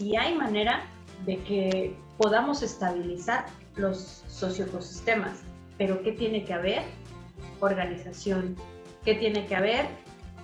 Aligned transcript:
si 0.00 0.16
hay 0.16 0.34
manera 0.34 0.86
de 1.26 1.36
que 1.42 1.94
podamos 2.16 2.62
estabilizar 2.62 3.44
los 3.76 4.24
socioecosistemas, 4.28 5.40
pero 5.76 6.02
¿qué 6.02 6.12
tiene 6.12 6.42
que 6.46 6.54
haber? 6.54 6.84
Organización. 7.60 8.56
¿Qué 9.04 9.14
tiene 9.14 9.46
que 9.46 9.54
haber? 9.54 9.88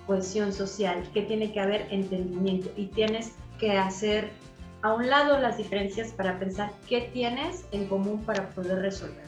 Cohesión 0.05 0.53
social. 0.53 1.09
¿Qué 1.11 1.23
tiene 1.23 1.51
que 1.51 1.59
haber? 1.59 1.87
Entendimiento. 1.89 2.69
Y 2.77 2.85
tienes 2.87 3.31
que 3.59 3.79
hacer 3.79 4.29
a 4.83 4.93
un 4.93 5.09
lado 5.09 5.39
las 5.39 5.57
diferencias 5.57 6.11
para 6.11 6.37
pensar 6.37 6.71
qué 6.87 7.09
tienes 7.11 7.65
en 7.71 7.87
común 7.87 8.23
para 8.25 8.49
poder 8.49 8.77
resolver. 8.77 9.25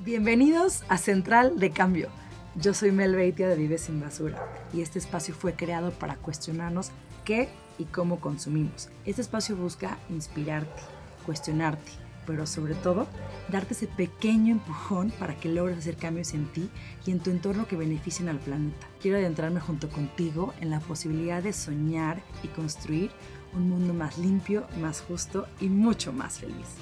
Bienvenidos 0.00 0.84
a 0.88 0.98
Central 0.98 1.58
de 1.58 1.70
Cambio. 1.70 2.10
Yo 2.54 2.74
soy 2.74 2.92
Mel 2.92 3.16
Beitia 3.16 3.48
de 3.48 3.56
Vive 3.56 3.78
Sin 3.78 3.98
Basura 3.98 4.46
y 4.74 4.82
este 4.82 4.98
espacio 4.98 5.34
fue 5.34 5.54
creado 5.54 5.90
para 5.90 6.16
cuestionarnos 6.16 6.90
qué 7.24 7.48
y 7.78 7.84
cómo 7.84 8.20
consumimos. 8.20 8.88
Este 9.04 9.22
espacio 9.22 9.56
busca 9.56 9.98
inspirarte, 10.10 10.82
cuestionarte, 11.26 11.92
pero 12.26 12.46
sobre 12.46 12.74
todo 12.74 13.06
darte 13.50 13.74
ese 13.74 13.86
pequeño 13.86 14.52
empujón 14.52 15.10
para 15.18 15.34
que 15.36 15.48
logres 15.48 15.78
hacer 15.78 15.96
cambios 15.96 16.34
en 16.34 16.46
ti 16.52 16.70
y 17.06 17.10
en 17.10 17.20
tu 17.20 17.30
entorno 17.30 17.66
que 17.66 17.76
beneficien 17.76 18.28
al 18.28 18.38
planeta. 18.38 18.86
Quiero 19.00 19.18
adentrarme 19.18 19.60
junto 19.60 19.88
contigo 19.90 20.54
en 20.60 20.70
la 20.70 20.80
posibilidad 20.80 21.42
de 21.42 21.52
soñar 21.52 22.22
y 22.42 22.48
construir 22.48 23.10
un 23.54 23.68
mundo 23.68 23.94
más 23.94 24.18
limpio, 24.18 24.66
más 24.80 25.00
justo 25.00 25.46
y 25.60 25.68
mucho 25.68 26.12
más 26.12 26.38
feliz. 26.38 26.76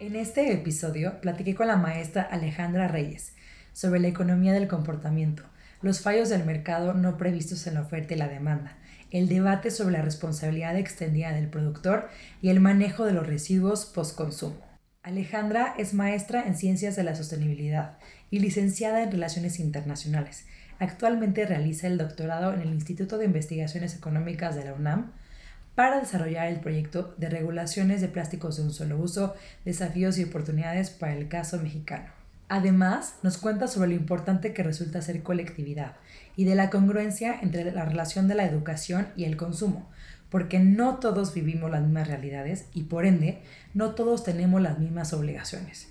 En 0.00 0.14
este 0.14 0.52
episodio 0.52 1.20
platiqué 1.20 1.54
con 1.54 1.66
la 1.66 1.76
maestra 1.76 2.22
Alejandra 2.22 2.86
Reyes 2.86 3.34
sobre 3.78 4.00
la 4.00 4.08
economía 4.08 4.52
del 4.52 4.66
comportamiento, 4.66 5.44
los 5.82 6.00
fallos 6.00 6.28
del 6.28 6.44
mercado 6.44 6.94
no 6.94 7.16
previstos 7.16 7.64
en 7.68 7.74
la 7.74 7.82
oferta 7.82 8.12
y 8.12 8.16
la 8.16 8.26
demanda, 8.26 8.76
el 9.12 9.28
debate 9.28 9.70
sobre 9.70 9.92
la 9.92 10.02
responsabilidad 10.02 10.76
extendida 10.76 11.30
del 11.30 11.48
productor 11.48 12.08
y 12.42 12.48
el 12.48 12.58
manejo 12.58 13.04
de 13.04 13.12
los 13.12 13.24
residuos 13.24 13.86
postconsumo. 13.86 14.58
Alejandra 15.04 15.76
es 15.78 15.94
maestra 15.94 16.42
en 16.44 16.56
Ciencias 16.56 16.96
de 16.96 17.04
la 17.04 17.14
Sostenibilidad 17.14 17.98
y 18.32 18.40
licenciada 18.40 19.00
en 19.04 19.12
Relaciones 19.12 19.60
Internacionales. 19.60 20.44
Actualmente 20.80 21.46
realiza 21.46 21.86
el 21.86 21.98
doctorado 21.98 22.52
en 22.52 22.62
el 22.62 22.70
Instituto 22.70 23.16
de 23.16 23.26
Investigaciones 23.26 23.94
Económicas 23.94 24.56
de 24.56 24.64
la 24.64 24.74
UNAM 24.74 25.12
para 25.76 26.00
desarrollar 26.00 26.48
el 26.48 26.58
proyecto 26.58 27.14
de 27.16 27.28
regulaciones 27.28 28.00
de 28.00 28.08
plásticos 28.08 28.56
de 28.56 28.64
un 28.64 28.72
solo 28.72 28.98
uso, 28.98 29.36
desafíos 29.64 30.18
y 30.18 30.24
oportunidades 30.24 30.90
para 30.90 31.14
el 31.14 31.28
caso 31.28 31.62
mexicano. 31.62 32.17
Además, 32.48 33.16
nos 33.22 33.36
cuenta 33.36 33.66
sobre 33.66 33.90
lo 33.90 33.94
importante 33.94 34.54
que 34.54 34.62
resulta 34.62 35.02
ser 35.02 35.22
colectividad 35.22 35.96
y 36.34 36.44
de 36.44 36.54
la 36.54 36.70
congruencia 36.70 37.38
entre 37.42 37.70
la 37.72 37.84
relación 37.84 38.26
de 38.26 38.34
la 38.34 38.46
educación 38.46 39.08
y 39.16 39.24
el 39.24 39.36
consumo, 39.36 39.90
porque 40.30 40.58
no 40.58 40.96
todos 40.96 41.34
vivimos 41.34 41.70
las 41.70 41.82
mismas 41.82 42.08
realidades 42.08 42.66
y 42.72 42.84
por 42.84 43.04
ende 43.04 43.40
no 43.74 43.94
todos 43.94 44.24
tenemos 44.24 44.62
las 44.62 44.78
mismas 44.78 45.12
obligaciones. 45.12 45.88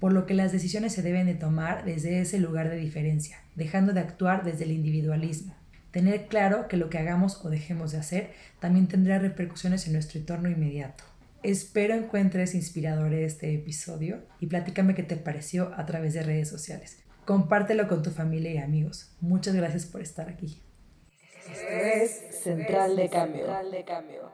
Por 0.00 0.12
lo 0.12 0.24
que 0.24 0.34
las 0.34 0.52
decisiones 0.52 0.94
se 0.94 1.02
deben 1.02 1.26
de 1.26 1.34
tomar 1.34 1.84
desde 1.84 2.20
ese 2.20 2.38
lugar 2.38 2.70
de 2.70 2.76
diferencia, 2.76 3.38
dejando 3.54 3.92
de 3.92 4.00
actuar 4.00 4.42
desde 4.42 4.64
el 4.64 4.72
individualismo. 4.72 5.54
Tener 5.90 6.26
claro 6.26 6.66
que 6.66 6.76
lo 6.76 6.90
que 6.90 6.98
hagamos 6.98 7.44
o 7.44 7.50
dejemos 7.50 7.92
de 7.92 7.98
hacer 7.98 8.32
también 8.58 8.88
tendrá 8.88 9.18
repercusiones 9.18 9.86
en 9.86 9.92
nuestro 9.92 10.18
entorno 10.18 10.48
inmediato. 10.48 11.04
Espero 11.44 11.94
encuentres 11.94 12.54
inspirador 12.54 13.12
este 13.12 13.52
episodio 13.52 14.22
y 14.40 14.46
platícame 14.46 14.94
qué 14.94 15.02
te 15.02 15.18
pareció 15.18 15.74
a 15.76 15.84
través 15.84 16.14
de 16.14 16.22
redes 16.22 16.48
sociales. 16.48 17.04
Compártelo 17.26 17.86
con 17.86 18.02
tu 18.02 18.10
familia 18.10 18.50
y 18.50 18.56
amigos. 18.56 19.14
Muchas 19.20 19.54
gracias 19.54 19.84
por 19.84 20.00
estar 20.00 20.30
aquí. 20.30 20.62
Esto 21.52 21.68
es 21.68 22.40
Central 22.42 22.96
de 22.96 23.10
Cambio. 23.10 24.32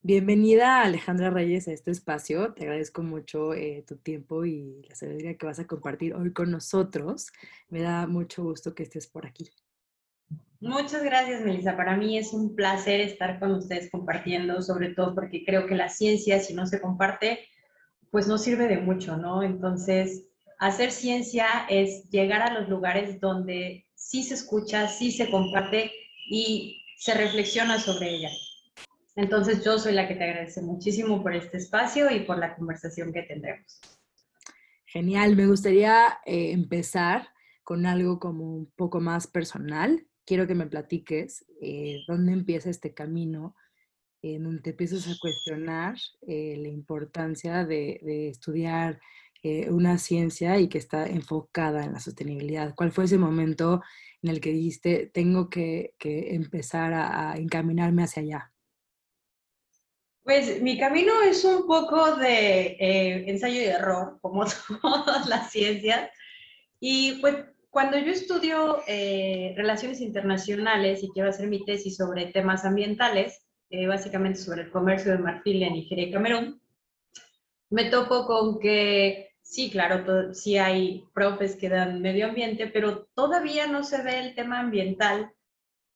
Bienvenida 0.00 0.80
Alejandra 0.80 1.28
Reyes 1.28 1.68
a 1.68 1.72
este 1.72 1.90
espacio. 1.90 2.54
Te 2.54 2.62
agradezco 2.62 3.02
mucho 3.02 3.52
eh, 3.52 3.84
tu 3.86 3.98
tiempo 3.98 4.46
y 4.46 4.82
la 4.88 4.94
sabiduría 4.94 5.36
que 5.36 5.44
vas 5.44 5.58
a 5.58 5.66
compartir 5.66 6.14
hoy 6.14 6.32
con 6.32 6.50
nosotros. 6.50 7.32
Me 7.68 7.82
da 7.82 8.06
mucho 8.06 8.44
gusto 8.44 8.74
que 8.74 8.84
estés 8.84 9.08
por 9.08 9.26
aquí. 9.26 9.50
Muchas 10.62 11.02
gracias, 11.02 11.44
Melissa. 11.44 11.76
Para 11.76 11.96
mí 11.96 12.16
es 12.16 12.32
un 12.32 12.54
placer 12.54 13.00
estar 13.00 13.40
con 13.40 13.50
ustedes 13.50 13.90
compartiendo, 13.90 14.62
sobre 14.62 14.90
todo 14.90 15.12
porque 15.12 15.44
creo 15.44 15.66
que 15.66 15.74
la 15.74 15.88
ciencia, 15.88 16.38
si 16.38 16.54
no 16.54 16.68
se 16.68 16.80
comparte, 16.80 17.40
pues 18.12 18.28
no 18.28 18.38
sirve 18.38 18.68
de 18.68 18.78
mucho, 18.78 19.16
¿no? 19.16 19.42
Entonces, 19.42 20.24
hacer 20.60 20.92
ciencia 20.92 21.66
es 21.68 22.08
llegar 22.10 22.42
a 22.42 22.54
los 22.60 22.68
lugares 22.68 23.18
donde 23.18 23.86
sí 23.96 24.22
se 24.22 24.34
escucha, 24.34 24.86
sí 24.86 25.10
se 25.10 25.32
comparte 25.32 25.90
y 26.30 26.80
se 26.96 27.14
reflexiona 27.14 27.80
sobre 27.80 28.14
ella. 28.14 28.30
Entonces, 29.16 29.64
yo 29.64 29.80
soy 29.80 29.94
la 29.94 30.06
que 30.06 30.14
te 30.14 30.22
agradece 30.22 30.62
muchísimo 30.62 31.24
por 31.24 31.34
este 31.34 31.56
espacio 31.56 32.08
y 32.08 32.20
por 32.20 32.38
la 32.38 32.54
conversación 32.54 33.12
que 33.12 33.22
tendremos. 33.22 33.80
Genial, 34.86 35.34
me 35.34 35.48
gustaría 35.48 36.20
eh, 36.24 36.52
empezar 36.52 37.30
con 37.64 37.84
algo 37.84 38.20
como 38.20 38.44
un 38.44 38.70
poco 38.76 39.00
más 39.00 39.26
personal 39.26 40.06
quiero 40.32 40.46
que 40.46 40.54
me 40.54 40.66
platiques 40.66 41.44
eh, 41.60 42.04
dónde 42.08 42.32
empieza 42.32 42.70
este 42.70 42.94
camino 42.94 43.54
en 44.22 44.44
donde 44.44 44.62
te 44.62 44.70
empiezas 44.70 45.06
a 45.06 45.18
cuestionar 45.20 45.96
eh, 46.26 46.56
la 46.56 46.68
importancia 46.68 47.66
de, 47.66 48.30
estudiar 48.30 48.98
eh, 49.42 49.68
una 49.68 49.98
ciencia 49.98 50.58
y 50.58 50.70
que 50.70 50.78
está 50.78 51.06
enfocada 51.06 51.84
en 51.84 51.92
la 51.92 52.00
sostenibilidad. 52.00 52.74
¿Cuál 52.74 52.92
fue 52.92 53.04
ese 53.04 53.18
momento 53.18 53.82
en 54.22 54.30
el 54.30 54.40
que 54.40 54.52
dijiste, 54.52 55.10
tengo 55.12 55.50
que, 55.50 55.92
empezar 56.00 56.94
a, 56.94 57.34
encaminarme 57.36 58.04
hacia 58.04 58.22
allá? 58.22 58.52
Pues 60.22 60.62
mi 60.62 60.78
camino 60.78 61.12
es 61.24 61.44
un 61.44 61.66
poco 61.66 62.16
de 62.16 62.78
ensayo 63.28 63.60
y 63.60 63.64
error, 63.64 64.18
como 64.22 64.46
todas 64.80 65.26
las 65.26 65.52
ciencias. 65.52 66.08
Y 66.80 67.20
pues 67.20 67.36
cuando 67.72 67.96
yo 67.96 68.12
estudio 68.12 68.82
eh, 68.86 69.54
relaciones 69.56 70.02
internacionales 70.02 71.02
y 71.02 71.08
quiero 71.08 71.30
hacer 71.30 71.48
mi 71.48 71.64
tesis 71.64 71.96
sobre 71.96 72.26
temas 72.26 72.66
ambientales, 72.66 73.46
eh, 73.70 73.86
básicamente 73.86 74.38
sobre 74.38 74.64
el 74.64 74.70
comercio 74.70 75.12
de 75.12 75.18
marfil 75.18 75.62
en 75.62 75.72
Nigeria 75.72 76.04
y 76.04 76.12
Camerún, 76.12 76.60
me 77.70 77.86
topo 77.86 78.26
con 78.26 78.60
que 78.60 79.30
sí, 79.40 79.70
claro, 79.70 80.34
sí 80.34 80.58
hay 80.58 81.06
profes 81.14 81.56
que 81.56 81.70
dan 81.70 82.02
medio 82.02 82.26
ambiente, 82.26 82.66
pero 82.66 83.06
todavía 83.14 83.66
no 83.66 83.84
se 83.84 84.02
ve 84.02 84.18
el 84.18 84.34
tema 84.34 84.60
ambiental 84.60 85.32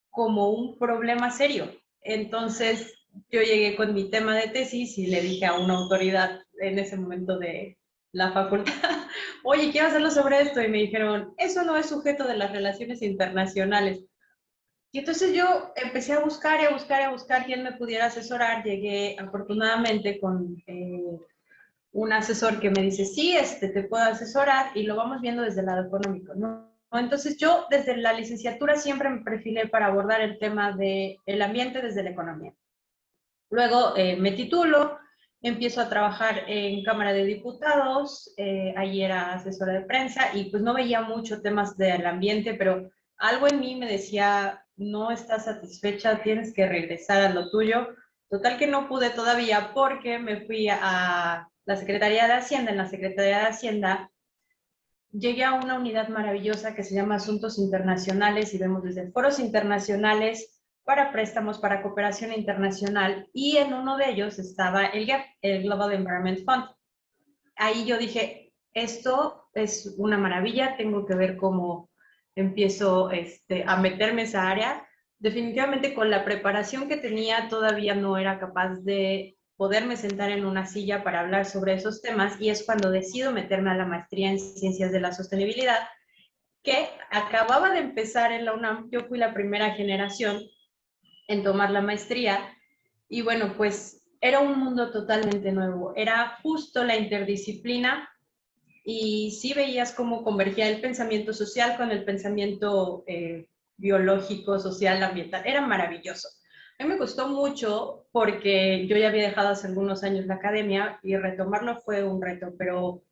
como 0.09 0.49
un 0.49 0.79
problema 0.79 1.31
serio. 1.31 1.71
Entonces, 2.01 2.95
yo 3.31 3.43
llegué 3.43 3.77
con 3.77 3.93
mi 3.93 4.09
tema 4.09 4.35
de 4.35 4.49
tesis 4.49 4.97
y 4.97 5.09
le 5.09 5.21
dije 5.21 5.45
a 5.45 5.59
una 5.59 5.75
autoridad 5.75 6.41
en 6.59 6.79
ese 6.79 6.97
momento 6.97 7.39
de 7.39 7.77
la 8.13 8.33
facultad, 8.33 8.73
oye, 9.45 9.71
quiero 9.71 9.89
hacerlo 9.89 10.11
sobre 10.11 10.41
esto. 10.41 10.63
Y 10.63 10.69
me 10.69 10.79
dijeron, 10.79 11.35
eso 11.39 11.63
no 11.65 11.77
es 11.77 11.87
sujeto 11.87 12.27
de 12.27 12.37
las 12.37 12.53
relaciones 12.53 13.03
internacionales. 13.03 14.05
Y 14.93 15.01
entonces 15.01 15.35
yo 15.35 15.73
empecé 15.77 16.15
a 16.15 16.21
buscar 16.21 16.61
y 16.61 16.65
a 16.65 16.71
buscar 16.71 17.03
y 17.03 17.05
a 17.05 17.11
buscar 17.11 17.45
quién 17.45 17.63
me 17.63 17.73
pudiera 17.73 18.07
asesorar. 18.07 18.65
Llegué 18.65 19.17
afortunadamente 19.19 20.19
con 20.19 20.57
eh, 20.67 21.19
un 21.93 22.13
asesor 22.13 22.61
que 22.61 22.71
me 22.71 22.83
dice, 22.83 23.05
sí, 23.05 23.37
este, 23.37 23.69
te 23.69 23.83
puedo 23.83 24.05
asesorar 24.05 24.71
y 24.75 24.85
lo 24.85 24.97
vamos 24.97 25.21
viendo 25.21 25.43
desde 25.43 25.61
el 25.61 25.67
lado 25.67 25.87
económico. 25.87 26.35
¿no? 26.35 26.73
Entonces 26.93 27.37
yo 27.37 27.67
desde 27.71 27.97
la 27.97 28.13
licenciatura 28.13 28.77
siempre 28.77 29.09
me 29.09 29.23
perfilé 29.23 29.69
para 29.69 29.87
abordar 29.87 30.21
el 30.21 30.39
tema 30.39 30.73
del 30.73 31.17
el 31.27 31.43
ambiente 31.43 31.83
desde 31.83 32.03
la 32.03 32.11
economía. 32.11 32.55
Luego 33.51 33.97
eh, 33.97 34.17
me 34.17 34.33
titulo, 34.33 34.99
empiezo 35.43 35.81
a 35.81 35.89
trabajar 35.89 36.45
en 36.49 36.83
Cámara 36.85 37.13
de 37.13 37.25
Diputados, 37.25 38.33
eh, 38.37 38.75
ahí 38.77 39.03
era 39.03 39.35
asesora 39.35 39.73
de 39.73 39.83
prensa 39.83 40.31
y 40.35 40.51
pues 40.51 40.63
no 40.63 40.75
veía 40.75 41.03
mucho 41.03 41.43
temas 41.43 41.77
del 41.77 42.07
ambiente, 42.07 42.55
pero 42.55 42.91
algo 43.19 43.47
en 43.49 43.61
mí 43.61 43.77
me 43.77 43.87
decía, 43.87 44.65
no 44.77 45.11
estás 45.11 45.45
satisfecha, 45.45 46.23
tienes 46.23 46.53
que 46.53 46.67
regresar 46.67 47.23
a 47.23 47.31
lo 47.31 47.51
tuyo. 47.51 47.89
Total 48.29 48.59
que 48.59 48.67
no 48.67 48.89
pude 48.89 49.11
todavía 49.11 49.73
porque 49.73 50.19
me 50.19 50.45
fui 50.47 50.69
a 50.69 51.49
la 51.65 51.77
Secretaría 51.77 52.27
de 52.27 52.35
Hacienda. 52.35 52.73
En 52.73 52.79
la 52.79 52.89
Secretaría 52.89 53.39
de 53.39 53.47
Hacienda 53.47 54.11
llegué 55.13 55.45
a 55.45 55.55
una 55.55 55.79
unidad 55.79 56.09
maravillosa 56.09 56.75
que 56.75 56.83
se 56.83 56.95
llama 56.95 57.17
Asuntos 57.17 57.59
Internacionales 57.59 58.53
y 58.53 58.59
vemos 58.59 58.83
desde 58.83 59.11
foros 59.13 59.39
internacionales 59.39 60.56
para 60.87 61.11
préstamos 61.11 61.59
para 61.59 61.83
cooperación 61.83 62.33
internacional 62.33 63.29
y 63.33 63.57
en 63.57 63.75
uno 63.75 63.97
de 63.97 64.09
ellos 64.11 64.39
estaba 64.39 64.87
el 64.87 65.05
GAP, 65.05 65.27
el 65.43 65.65
Global 65.65 65.93
Environment 65.93 66.39
Fund. 66.45 66.65
Ahí 67.57 67.85
yo 67.85 67.99
dije, 67.99 68.53
esto 68.73 69.49
es 69.53 69.97
una 69.99 70.17
maravilla, 70.17 70.77
tengo 70.77 71.05
que 71.05 71.17
ver 71.17 71.37
cómo 71.37 71.91
empiezo 72.37 73.11
este, 73.11 73.65
a 73.67 73.77
meterme 73.79 74.23
en 74.23 74.29
esa 74.29 74.49
área. 74.49 74.87
Definitivamente 75.19 75.93
con 75.93 76.09
la 76.09 76.25
preparación 76.25 76.87
que 76.87 76.99
tenía 76.99 77.49
todavía 77.49 77.97
no 77.97 78.17
era 78.17 78.39
capaz 78.39 78.77
de 78.85 79.37
poderme 79.57 79.97
sentar 79.97 80.31
en 80.31 80.47
una 80.47 80.67
silla 80.67 81.03
para 81.03 81.19
hablar 81.19 81.47
sobre 81.47 81.75
esos 81.75 82.01
temas 82.01 82.41
y 82.41 82.51
es 82.51 82.65
cuando 82.65 82.93
decido 82.93 83.33
meterme 83.33 83.71
a 83.71 83.75
la 83.75 83.87
maestría 83.87 84.31
en 84.31 84.39
ciencias 84.39 84.93
de 84.93 85.01
la 85.01 85.13
sostenibilidad 85.13 85.81
que 86.63 86.89
acababa 87.11 87.71
de 87.71 87.81
empezar 87.81 88.31
en 88.31 88.45
la 88.45 88.53
UNAM, 88.53 88.89
yo 88.91 89.01
fui 89.07 89.19
la 89.19 89.35
primera 89.35 89.71
generación 89.71 90.41
en 91.29 91.43
tomar 91.43 91.71
la 91.71 91.81
maestría 91.81 92.57
y 93.09 93.23
bueno, 93.23 93.55
pues 93.57 94.07
era 94.21 94.41
un 94.41 94.59
mundo 94.59 94.91
totalmente 94.91 95.53
nuevo, 95.53 95.93
era 95.97 96.39
justo 96.43 96.83
la 96.85 96.97
interdisciplina 96.97 98.09
y 98.85 99.33
sí 99.33 99.53
veías 99.55 99.93
cómo 99.93 100.23
convergía 100.23 100.69
el 100.69 100.81
pensamiento 100.81 101.33
social 101.33 101.77
con 101.77 101.91
el 101.91 102.05
pensamiento 102.05 103.05
eh, 103.07 103.49
biológico, 103.77 104.59
social, 104.59 105.03
ambiental, 105.03 105.43
era 105.45 105.61
maravilloso. 105.61 106.29
A 106.79 106.85
mí 106.85 106.91
me 106.91 106.99
costó 106.99 107.29
mucho 107.29 108.07
porque 108.13 108.87
yo 108.87 108.97
ya 108.97 109.09
había 109.09 109.29
dejado 109.29 109.49
hace 109.49 109.67
algunos 109.67 110.03
años 110.03 110.27
la 110.27 110.35
academia 110.35 111.01
y 111.03 111.17
retomarlo 111.17 111.81
fue 111.81 112.05
un 112.05 112.21
reto, 112.21 112.55
pero 112.59 113.03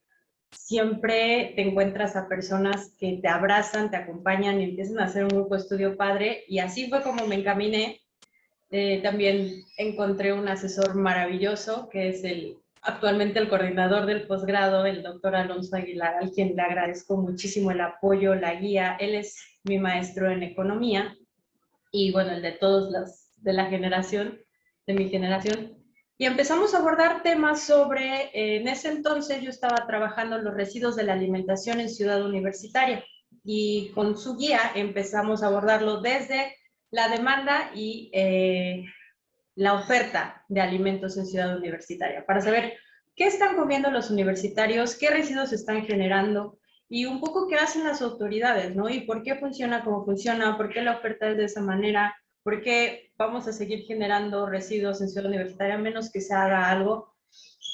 siempre 0.51 1.53
te 1.57 1.63
encuentras 1.63 2.15
a 2.15 2.29
personas 2.29 2.95
que 2.99 3.19
te 3.21 3.29
abrazan, 3.29 3.91
te 3.91 3.97
acompañan 3.97 4.61
y 4.61 4.65
empiezan 4.65 5.01
a 5.01 5.05
hacer 5.05 5.25
un 5.25 5.31
grupo 5.31 5.57
estudio 5.57 5.97
padre. 5.97 6.45
Y 6.47 6.59
así 6.59 6.89
fue 6.89 7.03
como 7.03 7.27
me 7.27 7.37
encaminé. 7.37 8.01
Eh, 8.71 9.01
también 9.03 9.63
encontré 9.77 10.33
un 10.33 10.49
asesor 10.49 10.95
maravilloso, 10.95 11.89
que 11.89 12.09
es 12.09 12.25
el 12.25 12.59
actualmente 12.85 13.39
el 13.39 13.49
coordinador 13.49 14.07
del 14.07 14.27
posgrado, 14.27 14.85
el 14.87 15.03
doctor 15.03 15.35
Alonso 15.35 15.77
Aguilar, 15.77 16.17
al 16.21 16.31
quien 16.31 16.55
le 16.55 16.63
agradezco 16.63 17.17
muchísimo 17.17 17.71
el 17.71 17.81
apoyo, 17.81 18.35
la 18.35 18.55
guía. 18.55 18.97
Él 19.01 19.15
es 19.15 19.37
mi 19.65 19.79
maestro 19.79 20.31
en 20.31 20.43
economía 20.43 21.17
y 21.91 22.13
bueno, 22.13 22.33
el 22.33 22.43
de 22.43 22.53
todos 22.53 22.93
los 22.93 23.31
de 23.37 23.53
la 23.53 23.67
generación, 23.67 24.39
de 24.87 24.95
mi 24.95 25.09
generación. 25.09 25.79
Y 26.17 26.27
empezamos 26.27 26.75
a 26.75 26.79
abordar 26.79 27.23
temas 27.23 27.63
sobre, 27.63 28.31
eh, 28.35 28.57
en 28.57 28.69
ese 28.69 28.89
entonces 28.89 29.43
yo 29.43 29.51
estaba 29.51 29.87
trabajando 29.87 30.37
en 30.37 30.45
los 30.45 30.55
residuos 30.55 30.95
de 30.95 31.05
la 31.05 31.15
alimentación 31.15 31.81
en 31.81 31.89
Ciudad 31.89 32.25
Universitaria 32.25 33.05
y 33.45 33.91
con 33.95 34.17
su 34.17 34.37
guía 34.37 34.61
empezamos 34.75 35.43
a 35.43 35.49
abordarlo 35.49 36.01
desde 36.01 36.55
la 36.95 37.09
demanda 37.09 37.73
y 37.75 38.09
eh, 38.13 38.85
la 39.57 39.75
oferta 39.75 40.45
de 40.49 40.61
alimentos 40.61 41.17
en 41.17 41.27
Ciudad 41.27 41.57
Universitaria 41.57 42.25
para 42.25 42.41
saber 42.41 42.75
qué 43.17 43.27
están 43.27 43.57
comiendo 43.57 43.91
los 43.91 44.11
universitarios, 44.11 44.95
qué 44.95 45.11
residuos 45.11 45.53
están 45.53 45.85
generando 45.85 46.57
y 46.89 47.07
un 47.07 47.21
poco 47.21 47.49
qué 47.49 47.57
hacen 47.57 47.83
las 47.83 48.01
autoridades, 48.01 48.77
¿no? 48.77 48.89
Y 48.89 49.01
por 49.01 49.25
qué 49.25 49.35
funciona 49.35 49.83
como 49.83 50.05
funciona, 50.05 50.57
por 50.57 50.69
qué 50.69 50.83
la 50.83 50.99
oferta 50.99 51.29
es 51.29 51.37
de 51.37 51.47
esa 51.47 51.61
manera, 51.61 52.15
porque 52.45 53.11
vamos 53.17 53.49
a 53.49 53.53
seguir 53.53 53.81
generando 53.81 54.47
residuos 54.47 55.01
en 55.01 55.09
Ciudad 55.09 55.27
Universitaria, 55.29 55.77
menos 55.77 56.13
que 56.13 56.21
se 56.21 56.33
haga 56.33 56.71
algo. 56.71 57.13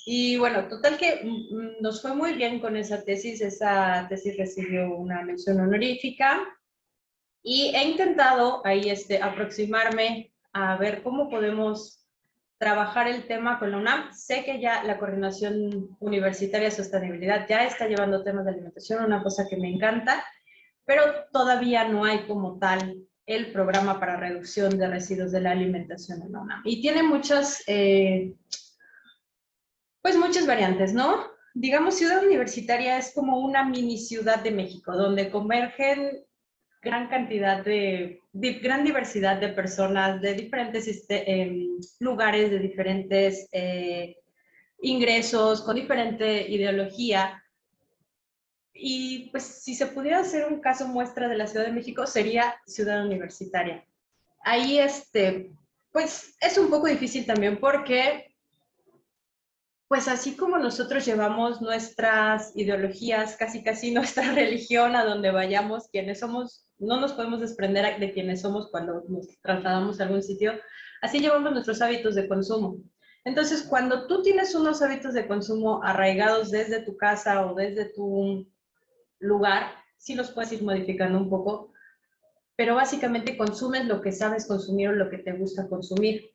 Y 0.07 0.39
bueno, 0.39 0.67
total 0.69 0.97
que 0.97 1.21
mm, 1.23 1.29
mm, 1.29 1.83
nos 1.83 2.01
fue 2.01 2.15
muy 2.15 2.33
bien 2.33 2.59
con 2.59 2.75
esa 2.79 3.05
tesis, 3.05 3.43
esa 3.43 4.07
tesis 4.09 4.39
recibió 4.39 4.95
una 4.95 5.21
mención 5.23 5.61
honorífica 5.61 6.41
y 7.43 7.73
he 7.75 7.85
intentado 7.85 8.63
ahí 8.65 8.91
este, 8.91 9.23
aproximarme 9.23 10.33
a 10.53 10.77
ver 10.77 11.03
cómo 11.03 11.31
podemos 11.31 12.07
trabajar 12.59 13.09
el 13.09 13.27
tema 13.27 13.59
con 13.59 13.71
la 13.71 13.79
UNAM. 13.79 14.13
Sé 14.13 14.45
que 14.45 14.61
ya 14.61 14.85
la 14.85 14.99
Coordinación 14.99 15.97
Universitaria 15.99 16.71
Sostenibilidad 16.71 17.47
ya 17.49 17.65
está 17.65 17.87
llevando 17.87 18.23
temas 18.23 18.45
de 18.45 18.51
alimentación, 18.51 19.05
una 19.05 19.23
cosa 19.23 19.47
que 19.49 19.57
me 19.57 19.73
encanta, 19.73 20.23
pero 20.85 21.03
todavía 21.33 21.89
no 21.89 22.05
hay 22.05 22.27
como 22.27 22.59
tal 22.59 22.97
el 23.25 23.53
programa 23.53 23.99
para 23.99 24.17
reducción 24.17 24.77
de 24.77 24.89
residuos 24.89 25.33
de 25.33 25.41
la 25.41 25.53
alimentación 25.53 26.21
en 26.23 26.33
la 26.33 26.41
UNAM. 26.41 26.63
Y 26.65 26.83
tiene 26.83 27.03
muchas, 27.03 27.63
eh, 27.67 28.35
pues 30.03 30.17
muchas 30.17 30.47
variantes, 30.47 30.93
¿no? 30.93 31.31
Digamos, 31.55 31.95
Ciudad 31.95 32.25
Universitaria 32.25 32.99
es 32.99 33.13
como 33.15 33.39
una 33.39 33.65
mini 33.65 33.99
ciudad 33.99 34.43
de 34.43 34.51
México, 34.51 34.97
donde 34.97 35.31
convergen 35.31 36.25
gran 36.83 37.09
cantidad 37.09 37.65
de, 37.65 38.21
gran 38.33 38.85
diversidad 38.85 39.39
de 39.39 39.49
personas 39.49 40.21
de 40.21 40.35
diferentes 40.35 41.07
em, 41.09 41.79
lugares, 41.99 42.51
de 42.51 42.59
diferentes 42.59 43.49
eh, 43.53 44.17
ingresos, 44.81 45.63
con 45.63 45.77
diferente 45.77 46.49
ideología, 46.49 47.43
y 48.83 49.29
pues 49.31 49.45
si 49.45 49.75
se 49.75 49.87
pudiera 49.87 50.21
hacer 50.21 50.51
un 50.51 50.61
caso 50.61 50.89
muestra 50.89 51.29
de 51.29 51.37
la 51.37 51.47
Ciudad 51.47 51.67
de 51.67 51.73
México, 51.73 52.07
sería 52.07 52.57
Ciudad 52.67 53.05
Universitaria. 53.05 53.85
Ahí, 54.43 54.79
este, 54.79 55.53
pues 55.93 56.35
es 56.41 56.57
un 56.57 56.71
poco 56.71 56.87
difícil 56.87 57.27
también 57.27 57.61
porque, 57.61 58.35
pues 59.87 60.09
así 60.09 60.35
como 60.35 60.57
nosotros 60.57 61.05
llevamos 61.05 61.61
nuestras 61.61 62.57
ideologías, 62.57 63.37
casi 63.37 63.63
casi 63.63 63.91
nuestra 63.91 64.33
religión 64.33 64.97
a 64.97 65.05
donde 65.05 65.31
vayamos, 65.31 65.89
quienes 65.89 66.21
somos, 66.21 66.67
no 66.81 66.99
nos 66.99 67.13
podemos 67.13 67.41
desprender 67.41 68.01
de 68.01 68.13
quienes 68.13 68.41
somos 68.41 68.69
cuando 68.71 69.05
nos 69.09 69.29
trasladamos 69.43 70.01
a 70.01 70.05
algún 70.05 70.23
sitio, 70.23 70.55
así 71.03 71.21
llevamos 71.21 71.53
nuestros 71.53 71.81
hábitos 71.83 72.15
de 72.15 72.27
consumo. 72.27 72.79
Entonces, 73.25 73.63
cuando 73.63 74.07
tú 74.07 74.23
tienes 74.23 74.55
unos 74.55 74.81
hábitos 74.81 75.13
de 75.13 75.29
consumo 75.29 75.83
arraigados 75.85 76.51
desde 76.51 76.83
tu 76.83 76.97
casa 76.97 77.47
o 77.47 77.55
desde 77.55 77.93
tu 77.93 78.51
lugar, 79.19 79.73
sí 79.99 80.15
los 80.15 80.31
puedes 80.31 80.53
ir 80.53 80.63
modificando 80.63 81.19
un 81.19 81.29
poco, 81.29 81.73
pero 82.57 82.75
básicamente 82.75 83.37
consumes 83.37 83.87
lo 83.87 84.01
que 84.01 84.13
sabes 84.13 84.47
consumir 84.47 84.89
o 84.89 84.93
lo 84.93 85.11
que 85.11 85.19
te 85.19 85.33
gusta 85.33 85.69
consumir. 85.69 86.31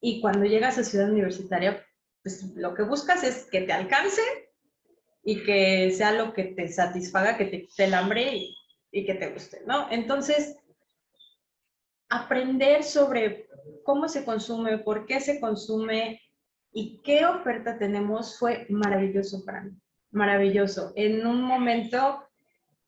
Y 0.00 0.20
cuando 0.20 0.44
llegas 0.44 0.78
a 0.78 0.84
Ciudad 0.84 1.10
Universitaria, 1.10 1.84
pues 2.22 2.54
lo 2.54 2.74
que 2.74 2.84
buscas 2.84 3.24
es 3.24 3.46
que 3.50 3.62
te 3.62 3.72
alcance 3.72 4.22
y 5.24 5.42
que 5.42 5.90
sea 5.90 6.12
lo 6.12 6.32
que 6.32 6.44
te 6.44 6.68
satisfaga, 6.68 7.36
que 7.36 7.46
te 7.46 7.62
quite 7.66 7.84
el 7.84 7.94
hambre 7.94 8.48
y 8.90 9.04
que 9.04 9.14
te 9.14 9.30
guste, 9.30 9.62
¿no? 9.66 9.90
Entonces, 9.90 10.56
aprender 12.08 12.84
sobre 12.84 13.48
cómo 13.84 14.08
se 14.08 14.24
consume, 14.24 14.78
por 14.78 15.06
qué 15.06 15.20
se 15.20 15.40
consume 15.40 16.20
y 16.72 17.00
qué 17.02 17.26
oferta 17.26 17.78
tenemos 17.78 18.38
fue 18.38 18.66
maravilloso 18.68 19.44
para 19.44 19.62
mí 19.62 19.72
maravilloso. 20.10 20.92
En 20.96 21.26
un 21.26 21.42
momento 21.42 22.22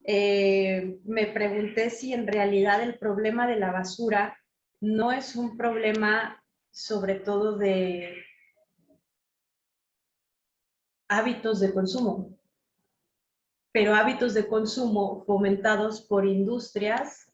eh, 0.05 0.99
me 1.05 1.27
pregunté 1.27 1.91
si 1.91 2.13
en 2.13 2.27
realidad 2.27 2.83
el 2.83 2.99
problema 2.99 3.47
de 3.47 3.57
la 3.57 3.73
basura 3.73 4.39
no 4.81 5.13
es 5.13 5.37
un 5.37 5.57
problema 5.57 6.43
sobre 6.71 7.17
todo 7.17 7.59
de 7.59 8.15
hábitos 11.09 11.61
de 11.61 11.75
consumo, 11.75 12.39
pero 13.73 13.95
hábitos 13.95 14.35
de 14.35 14.47
consumo 14.47 15.23
fomentados 15.27 16.01
por 16.03 16.27
industrias 16.27 17.31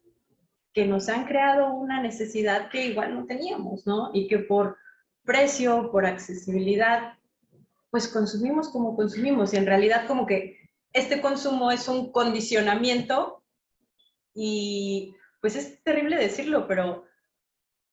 que 0.73 0.87
nos 0.87 1.09
han 1.09 1.25
creado 1.25 1.73
una 1.73 2.03
necesidad 2.03 2.69
que 2.71 2.87
igual 2.87 3.15
no 3.15 3.27
teníamos, 3.27 3.87
¿no? 3.87 4.11
Y 4.13 4.29
que 4.29 4.41
por 4.41 4.77
precio, 5.25 5.91
por 5.91 6.05
accesibilidad, 6.05 7.15
pues 7.91 8.09
consumimos 8.09 8.69
como 8.69 8.95
consumimos 8.95 9.55
y 9.55 9.57
en 9.57 9.67
realidad 9.67 10.07
como 10.07 10.27
que 10.27 10.59
este 10.93 11.21
consumo 11.21 11.71
es 11.71 11.89
un 11.89 12.13
condicionamiento 12.13 13.43
y 14.35 15.15
pues 15.41 15.57
es 15.57 15.83
terrible 15.83 16.17
decirlo, 16.17 16.67
pero 16.69 17.05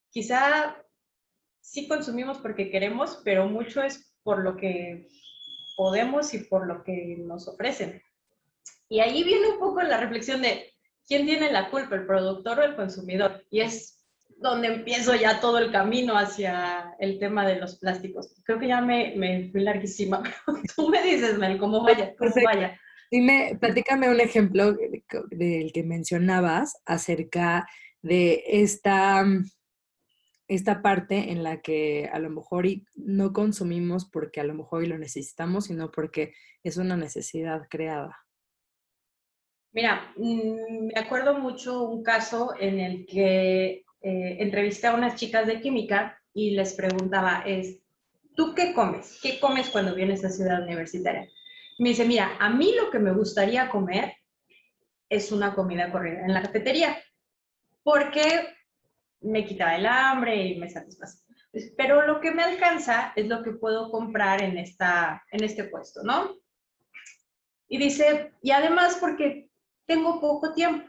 quizá 0.09 0.75
sí 1.61 1.87
consumimos 1.87 2.37
porque 2.39 2.69
queremos, 2.69 3.21
pero 3.23 3.47
mucho 3.47 3.81
es 3.81 4.13
por 4.23 4.43
lo 4.43 4.57
que 4.57 5.07
podemos 5.77 6.33
y 6.33 6.39
por 6.39 6.67
lo 6.67 6.83
que 6.83 7.15
nos 7.19 7.47
ofrecen. 7.47 8.01
Y 8.93 8.99
ahí 8.99 9.23
viene 9.23 9.47
un 9.47 9.57
poco 9.57 9.81
la 9.81 9.99
reflexión 9.99 10.43
de 10.43 10.71
quién 11.07 11.25
tiene 11.25 11.51
la 11.51 11.71
culpa, 11.71 11.95
el 11.95 12.05
productor 12.05 12.59
o 12.59 12.63
el 12.63 12.75
consumidor. 12.75 13.43
Y 13.49 13.61
es 13.61 14.05
donde 14.37 14.67
empiezo 14.67 15.15
ya 15.15 15.39
todo 15.39 15.57
el 15.57 15.71
camino 15.71 16.15
hacia 16.15 16.93
el 16.99 17.17
tema 17.17 17.43
de 17.43 17.55
los 17.55 17.79
plásticos. 17.79 18.39
Creo 18.45 18.59
que 18.59 18.67
ya 18.67 18.81
me, 18.81 19.15
me 19.15 19.49
fui 19.51 19.61
larguísima, 19.61 20.21
tú 20.75 20.89
me 20.89 21.01
dices, 21.01 21.39
Mel, 21.39 21.57
¿cómo 21.57 21.81
vaya? 21.81 22.13
¿Cómo 22.19 22.31
vaya? 22.45 22.79
Dime, 23.09 23.57
platícame 23.59 24.11
un 24.11 24.19
ejemplo 24.19 24.73
del 25.31 25.73
que 25.73 25.83
mencionabas 25.83 26.79
acerca 26.85 27.67
de 28.03 28.43
esta, 28.45 29.25
esta 30.47 30.83
parte 30.83 31.31
en 31.31 31.41
la 31.41 31.61
que 31.61 32.11
a 32.13 32.19
lo 32.19 32.29
mejor 32.29 32.67
no 32.93 33.33
consumimos 33.33 34.05
porque 34.07 34.39
a 34.39 34.43
lo 34.43 34.53
mejor 34.53 34.87
lo 34.87 34.99
necesitamos, 34.99 35.65
sino 35.65 35.89
porque 35.89 36.35
es 36.61 36.77
una 36.77 36.95
necesidad 36.95 37.63
creada. 37.71 38.22
Mira, 39.73 40.13
mm, 40.15 40.87
me 40.93 40.99
acuerdo 40.99 41.39
mucho 41.39 41.83
un 41.83 42.03
caso 42.03 42.53
en 42.59 42.79
el 42.79 43.05
que 43.07 43.83
eh, 44.01 44.37
entrevisté 44.39 44.87
a 44.87 44.93
unas 44.93 45.15
chicas 45.15 45.47
de 45.47 45.59
química 45.61 46.21
y 46.31 46.51
les 46.51 46.73
preguntaba, 46.73 47.43
es, 47.45 47.79
¿tú 48.35 48.53
qué 48.53 48.73
comes? 48.73 49.19
¿Qué 49.21 49.39
comes 49.39 49.69
cuando 49.69 49.95
vienes 49.95 50.23
a 50.23 50.29
Ciudad 50.29 50.61
Universitaria? 50.61 51.27
Me 51.79 51.89
dice, 51.89 52.05
mira, 52.05 52.37
a 52.39 52.49
mí 52.51 52.75
lo 52.75 52.91
que 52.91 52.99
me 52.99 53.13
gustaría 53.13 53.69
comer 53.69 54.13
es 55.09 55.31
una 55.31 55.55
comida 55.55 55.91
corrida 55.91 56.21
en 56.23 56.33
la 56.33 56.43
cafetería, 56.43 56.95
porque 57.81 58.55
me 59.21 59.43
quita 59.43 59.75
el 59.75 59.87
hambre 59.87 60.35
y 60.35 60.59
me 60.59 60.69
satisface. 60.69 61.23
Pero 61.77 62.05
lo 62.05 62.19
que 62.19 62.31
me 62.31 62.43
alcanza 62.43 63.11
es 63.15 63.27
lo 63.27 63.41
que 63.41 63.53
puedo 63.53 63.89
comprar 63.89 64.43
en, 64.43 64.57
esta, 64.57 65.23
en 65.31 65.43
este 65.43 65.63
puesto, 65.65 66.03
¿no? 66.03 66.35
Y 67.67 67.79
dice, 67.79 68.33
y 68.41 68.51
además 68.51 68.97
porque 68.99 69.49
tengo 69.85 70.19
poco 70.19 70.53
tiempo. 70.53 70.87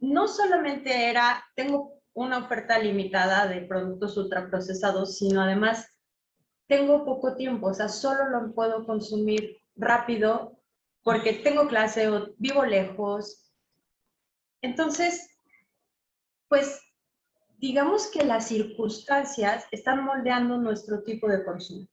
No 0.00 0.28
solamente 0.28 1.10
era, 1.10 1.44
tengo 1.54 2.00
una 2.14 2.38
oferta 2.38 2.78
limitada 2.78 3.46
de 3.46 3.62
productos 3.62 4.16
ultraprocesados, 4.16 5.18
sino 5.18 5.40
además 5.42 5.86
tengo 6.66 7.04
poco 7.04 7.36
tiempo, 7.36 7.68
o 7.68 7.74
sea, 7.74 7.88
solo 7.88 8.28
lo 8.28 8.54
puedo 8.54 8.86
consumir 8.86 9.58
rápido 9.76 10.58
porque 11.02 11.34
tengo 11.34 11.68
clase 11.68 12.08
o 12.08 12.34
vivo 12.38 12.64
lejos. 12.64 13.52
Entonces, 14.60 15.28
pues 16.48 16.80
digamos 17.58 18.08
que 18.10 18.24
las 18.24 18.48
circunstancias 18.48 19.66
están 19.70 20.04
moldeando 20.04 20.58
nuestro 20.58 21.02
tipo 21.02 21.28
de 21.28 21.44
consumo. 21.44 21.86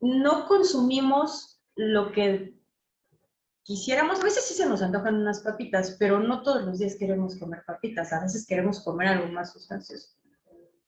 No 0.00 0.46
consumimos 0.46 1.60
lo 1.74 2.12
que 2.12 2.57
quisiéramos, 3.68 4.18
a 4.18 4.24
veces 4.24 4.46
sí 4.46 4.54
se 4.54 4.66
nos 4.66 4.80
antojan 4.80 5.16
unas 5.16 5.42
papitas, 5.42 5.94
pero 5.98 6.18
no 6.20 6.42
todos 6.42 6.64
los 6.64 6.78
días 6.78 6.96
queremos 6.96 7.36
comer 7.36 7.62
papitas, 7.66 8.14
a 8.14 8.22
veces 8.22 8.46
queremos 8.46 8.80
comer 8.82 9.08
algo 9.08 9.28
más 9.30 9.52
sustancioso, 9.52 10.16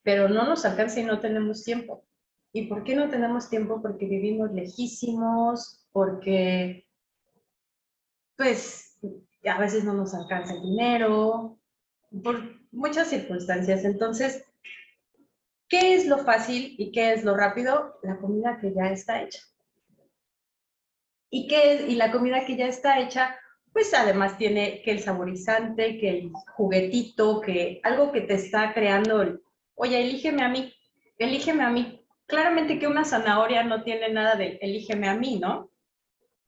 pero 0.02 0.30
no 0.30 0.46
nos 0.46 0.64
alcanza 0.64 0.98
y 0.98 1.04
no 1.04 1.20
tenemos 1.20 1.62
tiempo. 1.62 2.06
¿Y 2.54 2.68
por 2.68 2.82
qué 2.82 2.96
no 2.96 3.10
tenemos 3.10 3.50
tiempo? 3.50 3.82
Porque 3.82 4.06
vivimos 4.06 4.50
lejísimos, 4.52 5.86
porque 5.92 6.88
pues 8.36 8.98
a 9.44 9.58
veces 9.58 9.84
no 9.84 9.92
nos 9.92 10.14
alcanza 10.14 10.54
el 10.54 10.62
dinero, 10.62 11.58
por 12.24 12.40
muchas 12.72 13.08
circunstancias. 13.08 13.84
Entonces, 13.84 14.42
¿qué 15.68 15.96
es 15.96 16.06
lo 16.06 16.16
fácil 16.24 16.76
y 16.78 16.92
qué 16.92 17.12
es 17.12 17.24
lo 17.24 17.36
rápido? 17.36 17.98
La 18.02 18.16
comida 18.16 18.58
que 18.58 18.72
ya 18.72 18.90
está 18.90 19.20
hecha. 19.20 19.40
¿Y, 21.30 21.46
qué 21.46 21.86
y 21.88 21.94
la 21.94 22.10
comida 22.10 22.44
que 22.44 22.56
ya 22.56 22.66
está 22.66 23.00
hecha, 23.00 23.38
pues 23.72 23.94
además 23.94 24.36
tiene 24.36 24.82
que 24.82 24.90
el 24.90 25.00
saborizante, 25.00 25.98
que 25.98 26.10
el 26.10 26.32
juguetito, 26.56 27.40
que 27.40 27.80
algo 27.84 28.10
que 28.10 28.22
te 28.22 28.34
está 28.34 28.74
creando 28.74 29.40
oye, 29.74 30.02
elígeme 30.02 30.42
a 30.42 30.48
mí, 30.48 30.74
elígeme 31.18 31.62
a 31.62 31.70
mí. 31.70 32.04
Claramente 32.26 32.78
que 32.78 32.86
una 32.86 33.04
zanahoria 33.04 33.64
no 33.64 33.82
tiene 33.82 34.10
nada 34.10 34.36
de 34.36 34.58
elígeme 34.60 35.08
a 35.08 35.14
mí, 35.14 35.38
¿no? 35.40 35.70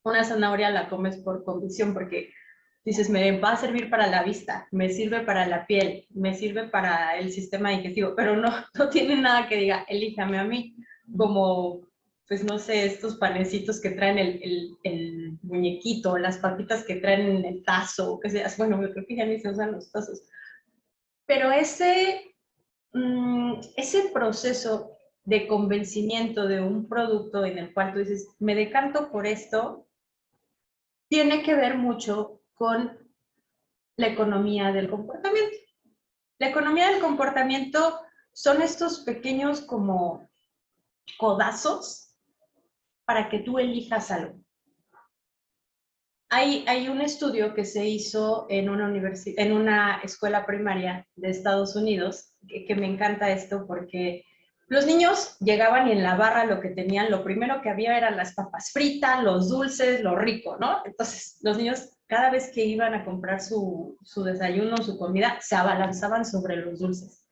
Una 0.05 0.25
zanahoria 0.25 0.71
la 0.71 0.89
comes 0.89 1.19
por 1.19 1.45
convicción 1.45 1.95
porque 1.95 2.33
dices, 2.85 3.09
me 3.09 3.39
va 3.39 3.53
a 3.53 3.57
servir 3.57 3.89
para 3.89 4.09
la 4.09 4.23
vista, 4.23 4.67
me 4.73 4.89
sirve 4.89 5.21
para 5.21 5.47
la 5.47 5.67
piel, 5.67 6.07
me 6.11 6.35
sirve 6.35 6.69
para 6.69 7.17
el 7.17 7.33
sistema 7.33 7.71
digestivo, 7.71 8.15
pero 8.17 8.37
no, 8.37 8.51
no 8.75 8.89
tiene 8.89 9.17
nada 9.17 9.49
que 9.49 9.57
diga, 9.57 9.85
elíjame 9.89 10.39
a 10.39 10.45
mí, 10.45 10.77
como, 11.17 11.81
pues 12.29 12.45
no 12.45 12.59
sé, 12.59 12.87
estos 12.87 13.17
panecitos 13.17 13.81
que 13.81 13.91
traen 13.91 14.19
el, 14.19 14.79
el, 14.85 15.39
muñequito, 15.43 16.17
las 16.19 16.39
papitas 16.39 16.85
que 16.85 16.97
traen 16.97 17.45
el 17.45 17.65
tazo, 17.65 18.21
que 18.21 18.31
sea, 18.31 18.51
bueno, 18.59 18.79
creo 18.93 19.07
que 19.07 19.17
ya 19.17 19.27
ni 19.27 19.41
se 19.41 19.51
usan 19.51 19.73
los 19.73 19.91
tazos. 19.91 20.23
Pero 21.27 21.51
ese, 21.51 22.35
mm, 22.93 23.61
ese 23.77 24.11
proceso 24.13 24.97
de 25.25 25.47
convencimiento 25.47 26.47
de 26.47 26.61
un 26.61 26.89
producto 26.89 27.45
en 27.45 27.59
el 27.59 27.73
cual 27.73 27.93
tú 27.93 28.01
dices, 28.01 28.29
me 28.39 28.55
decanto 28.55 29.11
por 29.11 29.27
esto, 29.27 29.87
tiene 31.09 31.43
que 31.43 31.55
ver 31.55 31.77
mucho 31.77 32.41
con 32.55 32.99
la 33.97 34.07
economía 34.09 34.73
del 34.73 34.89
comportamiento. 34.89 35.57
La 36.39 36.49
economía 36.49 36.91
del 36.91 37.01
comportamiento 37.01 38.01
son 38.33 38.63
estos 38.63 39.01
pequeños 39.01 39.61
como 39.61 40.29
codazos 41.19 42.12
para 43.13 43.29
que 43.29 43.41
tú 43.41 43.59
elijas 43.59 44.11
algo. 44.11 44.41
Hay, 46.31 46.89
un 46.89 47.03
estudio 47.03 47.53
que 47.53 47.67
se 47.67 47.87
hizo 47.87 48.47
en 48.49 48.71
una, 48.71 48.91
en 48.91 49.53
una 49.53 50.01
escuela 50.03 50.47
primaria 50.47 51.07
de 51.15 51.29
Estados 51.29 51.77
Unidos, 51.77 52.33
que, 52.49 52.65
que 52.65 52.75
me 52.75 52.87
encanta 52.87 53.31
esto 53.31 53.67
porque 53.67 54.25
los 54.69 54.87
niños 54.87 55.37
llegaban 55.41 55.89
y 55.89 55.93
en 55.93 56.03
la 56.03 56.15
barra 56.15 56.47
lo 56.47 56.59
que 56.59 56.71
tenían, 56.71 57.11
lo 57.11 57.23
primero 57.23 57.61
que 57.61 57.69
había 57.69 57.99
eran 57.99 58.17
las 58.17 58.33
papas 58.35 58.71
fritas, 58.73 59.23
los 59.23 59.51
dulces, 59.51 60.03
lo 60.03 60.17
rico, 60.17 60.57
¿no? 60.59 60.79
Entonces, 60.87 61.39
los 61.43 61.59
niños 61.59 61.91
cada 62.07 62.31
vez 62.31 62.51
que 62.51 62.65
iban 62.65 62.95
a 62.95 63.05
comprar 63.05 63.43
su, 63.43 63.99
su 64.03 64.25
desayuno, 64.25 64.79
su 64.79 64.97
comida, 64.97 65.37
se 65.43 65.55
abalanzaban 65.55 66.25
sobre 66.25 66.57
los 66.57 66.79
dulces. 66.79 67.29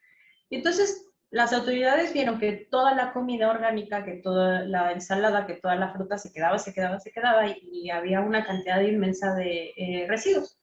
Y 0.50 0.56
entonces, 0.56 1.06
las 1.30 1.52
autoridades 1.52 2.12
vieron 2.12 2.40
que 2.40 2.68
toda 2.70 2.94
la 2.94 3.12
comida 3.12 3.50
orgánica, 3.50 4.04
que 4.04 4.14
toda 4.14 4.64
la 4.64 4.92
ensalada, 4.92 5.46
que 5.46 5.54
toda 5.54 5.76
la 5.76 5.92
fruta 5.92 6.18
se 6.18 6.32
quedaba, 6.32 6.58
se 6.58 6.74
quedaba, 6.74 6.98
se 6.98 7.12
quedaba 7.12 7.46
y, 7.46 7.88
había 7.90 8.20
una 8.20 8.44
cantidad 8.44 8.80
inmensa 8.80 9.34
de 9.34 9.72
eh, 9.76 10.06
residuos. 10.08 10.58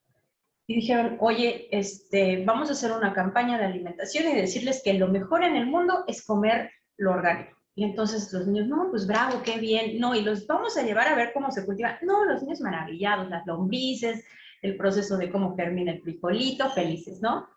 Y 0.67 0.75
dijeron, 0.75 1.15
oye, 1.21 1.69
este, 1.71 2.43
vamos 2.43 2.69
a 2.69 2.74
hacer 2.74 2.91
una 2.91 3.13
campaña 3.13 3.57
de 3.57 3.63
alimentación 3.63 4.27
y 4.27 4.36
decirles 4.36 4.81
que 4.83 4.93
lo 4.93 5.07
mejor 5.07 5.43
en 5.43 5.55
el 5.55 5.65
mundo 5.67 6.03
es 6.07 6.25
comer 6.25 6.69
lo 6.97 7.12
orgánico. 7.12 7.57
Y 7.74 7.86
entonces 7.86 8.33
los 8.33 8.45
niños, 8.47 8.67
no, 8.67 8.89
pues 8.89 9.07
bravo, 9.07 9.41
qué 9.43 9.59
bien, 9.59 10.00
no, 10.00 10.15
y 10.15 10.21
los 10.21 10.45
vamos 10.47 10.75
a 10.77 10.83
llevar 10.83 11.07
a 11.07 11.15
ver 11.15 11.31
cómo 11.31 11.50
se 11.51 11.65
cultiva. 11.65 11.97
No, 12.01 12.25
los 12.25 12.41
niños 12.43 12.59
maravillados, 12.59 13.29
las 13.29 13.45
lombrices, 13.45 14.25
el 14.62 14.75
proceso 14.75 15.15
de 15.15 15.29
cómo 15.29 15.55
germina 15.55 15.93
el 15.93 16.01
frijolito, 16.01 16.69
felices, 16.71 17.21
¿no? 17.21 17.47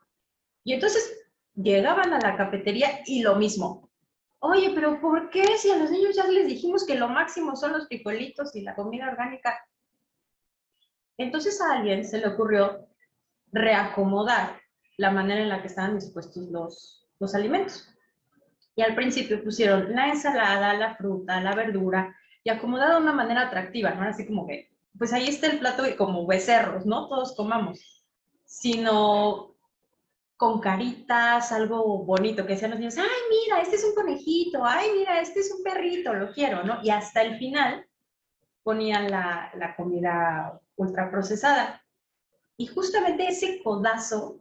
Y 0.62 0.74
entonces 0.74 1.19
llegaban 1.54 2.12
a 2.12 2.20
la 2.20 2.36
cafetería 2.36 3.00
y 3.06 3.22
lo 3.22 3.36
mismo. 3.36 3.90
Oye, 4.38 4.72
pero 4.74 5.00
¿por 5.00 5.30
qué 5.30 5.58
si 5.58 5.70
a 5.70 5.76
los 5.76 5.90
niños 5.90 6.16
ya 6.16 6.26
les 6.26 6.46
dijimos 6.46 6.86
que 6.86 6.94
lo 6.94 7.08
máximo 7.08 7.56
son 7.56 7.72
los 7.72 7.86
frijolitos 7.88 8.54
y 8.56 8.62
la 8.62 8.74
comida 8.74 9.08
orgánica? 9.08 9.58
Entonces 11.18 11.60
a 11.60 11.74
alguien 11.74 12.04
se 12.04 12.18
le 12.18 12.28
ocurrió 12.28 12.88
reacomodar 13.52 14.60
la 14.96 15.10
manera 15.10 15.42
en 15.42 15.50
la 15.50 15.60
que 15.60 15.68
estaban 15.68 15.96
dispuestos 15.96 16.48
los, 16.48 17.06
los 17.18 17.34
alimentos. 17.34 17.86
Y 18.74 18.82
al 18.82 18.94
principio 18.94 19.44
pusieron 19.44 19.94
la 19.94 20.08
ensalada, 20.08 20.72
la 20.74 20.96
fruta, 20.96 21.40
la 21.40 21.54
verdura, 21.54 22.16
y 22.42 22.50
acomodada 22.50 22.94
de 22.94 23.02
una 23.02 23.12
manera 23.12 23.42
atractiva, 23.42 23.90
no 23.90 24.02
así 24.02 24.26
como 24.26 24.46
que, 24.46 24.70
pues 24.98 25.12
ahí 25.12 25.28
está 25.28 25.48
el 25.48 25.58
plato 25.58 25.86
y 25.86 25.96
como 25.96 26.26
becerros, 26.26 26.86
¿no? 26.86 27.08
Todos 27.08 27.34
comamos, 27.36 28.06
sino 28.46 29.49
con 30.40 30.58
caritas, 30.58 31.52
algo 31.52 32.02
bonito, 32.02 32.46
que 32.46 32.56
sean 32.56 32.70
los 32.70 32.80
niños, 32.80 32.96
ay, 32.96 33.20
mira, 33.28 33.60
este 33.60 33.76
es 33.76 33.84
un 33.84 33.94
conejito, 33.94 34.64
ay, 34.64 34.88
mira, 34.96 35.20
este 35.20 35.40
es 35.40 35.52
un 35.54 35.62
perrito, 35.62 36.14
lo 36.14 36.32
quiero, 36.32 36.64
¿no? 36.64 36.78
Y 36.82 36.88
hasta 36.88 37.20
el 37.20 37.36
final 37.36 37.86
ponían 38.62 39.10
la, 39.10 39.52
la 39.54 39.76
comida 39.76 40.58
ultraprocesada. 40.76 41.84
Y 42.56 42.68
justamente 42.68 43.28
ese 43.28 43.62
codazo 43.62 44.40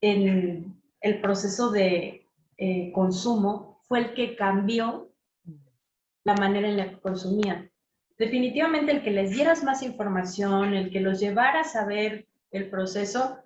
en 0.00 0.80
el 1.00 1.20
proceso 1.20 1.72
de 1.72 2.28
eh, 2.56 2.92
consumo 2.92 3.80
fue 3.88 3.98
el 3.98 4.14
que 4.14 4.36
cambió 4.36 5.10
la 6.22 6.36
manera 6.36 6.68
en 6.68 6.76
la 6.76 6.90
que 6.90 7.00
consumían. 7.00 7.68
Definitivamente 8.16 8.92
el 8.92 9.02
que 9.02 9.10
les 9.10 9.32
dieras 9.32 9.64
más 9.64 9.82
información, 9.82 10.74
el 10.74 10.92
que 10.92 11.00
los 11.00 11.18
llevaras 11.18 11.74
a 11.74 11.84
ver 11.84 12.28
el 12.52 12.70
proceso, 12.70 13.38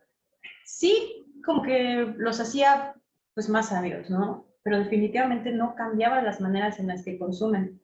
sí, 0.67 1.22
como 1.45 1.63
que 1.63 2.15
los 2.17 2.41
hacía 2.41 2.95
pues 3.35 3.49
más 3.49 3.69
sabios, 3.69 4.11
¿no? 4.11 4.47
Pero 4.63 4.79
definitivamente 4.79 5.51
no 5.53 5.75
cambiaba 5.75 6.23
las 6.23 6.41
maneras 6.41 6.79
en 6.79 6.89
las 6.89 7.05
que 7.05 7.19
consumen. 7.19 7.81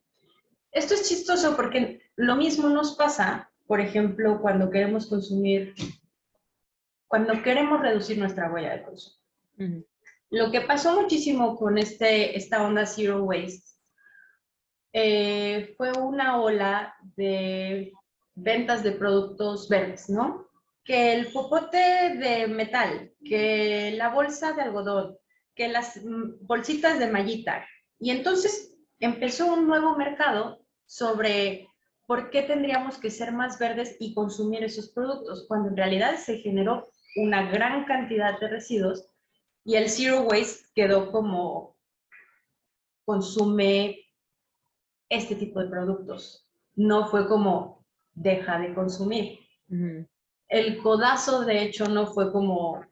Esto 0.71 0.95
es 0.95 1.09
chistoso 1.09 1.57
porque 1.57 2.03
lo 2.17 2.37
mismo 2.37 2.69
nos 2.69 2.97
pasa 2.97 3.49
por 3.69 3.81
ejemplo, 3.83 4.41
cuando 4.41 4.71
queremos 4.71 5.07
consumir, 5.07 5.75
cuando 7.07 7.43
queremos 7.43 7.81
reducir 7.83 8.19
nuestra 8.19 8.51
huella 8.51 8.79
de 8.79 8.83
consumo. 8.83 9.17
Lo 10.31 10.51
que 10.51 10.63
pasó 10.63 11.01
muchísimo 11.01 11.55
con 11.57 11.77
este, 11.77 12.37
esta 12.37 12.67
onda 12.67 12.87
Zero 12.87 13.23
Waste 13.25 13.69
eh, 14.95 15.75
fue 15.77 15.93
una 15.93 16.41
ola 16.41 16.95
de 17.15 17.93
ventas 18.35 18.83
de 18.83 18.93
productos 18.93 19.69
verdes, 19.69 20.09
¿no? 20.09 20.48
Que 20.89 21.13
el 21.13 21.31
popote 21.31 21.77
de 21.77 22.49
metal, 22.49 23.13
que 23.25 23.93
la 23.97 24.09
bolsa 24.09 24.55
de 24.55 24.63
algodón, 24.63 25.17
que 25.55 25.69
las 25.69 26.03
mm, 26.03 26.47
bolsitas 26.47 26.99
de 26.99 27.09
mallita. 27.09 27.65
Y 28.01 28.11
entonces 28.11 28.75
empezó 28.99 29.53
un 29.53 29.69
nuevo 29.69 29.97
mercado 29.97 30.65
sobre 30.87 31.69
¿por 32.09 32.31
qué 32.31 32.43
tendríamos 32.43 32.97
que 32.97 33.11
ser 33.11 33.33
más 33.33 33.59
verdes 33.59 33.97
y 34.01 34.15
consumir 34.15 34.65
esos 34.65 34.89
productos? 34.89 35.45
Cuando 35.47 35.69
en 35.69 35.77
realidad 35.77 36.17
se 36.17 36.39
generó 36.39 36.91
una 37.17 37.51
gran 37.51 37.85
cantidad 37.85 38.41
de 38.41 38.49
residuos 38.49 39.07
y 39.65 39.77
el 39.77 39.91
zero 39.91 40.23
waste 40.23 40.65
quedó 40.75 41.13
como 41.13 41.77
consume 43.05 44.01
este 45.11 45.35
tipo 45.35 45.61
de 45.61 45.69
productos. 45.69 46.49
No 46.75 47.09
fue 47.09 47.29
como 47.29 47.85
deja 48.15 48.59
de 48.59 48.75
consumir. 48.75 49.39
El 50.49 50.83
codazo, 50.83 51.45
de 51.45 51.63
hecho, 51.63 51.87
no 51.87 52.07
fue 52.07 52.33
como 52.33 52.85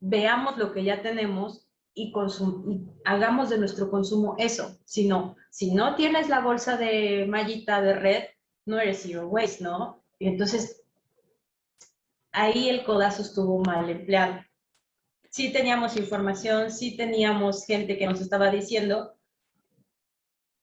veamos 0.00 0.58
lo 0.58 0.72
que 0.72 0.84
ya 0.84 1.02
tenemos 1.02 1.66
y, 1.94 2.12
y, 2.12 2.86
hagamos 3.04 3.48
de 3.48 3.58
nuestro 3.58 3.90
consumo 3.90 4.36
eso, 4.38 4.78
sino 4.84 5.36
si 5.50 5.72
no 5.74 5.94
tienes 5.94 6.28
la 6.28 6.40
bolsa 6.40 6.76
de 6.76 7.26
mallita 7.26 7.80
de 7.80 7.94
red, 7.94 8.24
no 8.66 8.78
eres 8.78 9.02
zero 9.02 9.28
waste, 9.28 9.64
¿no? 9.64 10.02
Y 10.18 10.28
entonces, 10.28 10.82
ahí 12.32 12.68
el 12.68 12.84
codazo 12.84 13.22
estuvo 13.22 13.60
mal 13.60 13.88
empleado. 13.88 14.44
Sí 15.30 15.52
teníamos 15.52 15.96
información, 15.96 16.70
sí 16.70 16.96
teníamos 16.96 17.64
gente 17.64 17.96
que 17.96 18.06
nos 18.06 18.20
estaba 18.20 18.50
diciendo, 18.50 19.14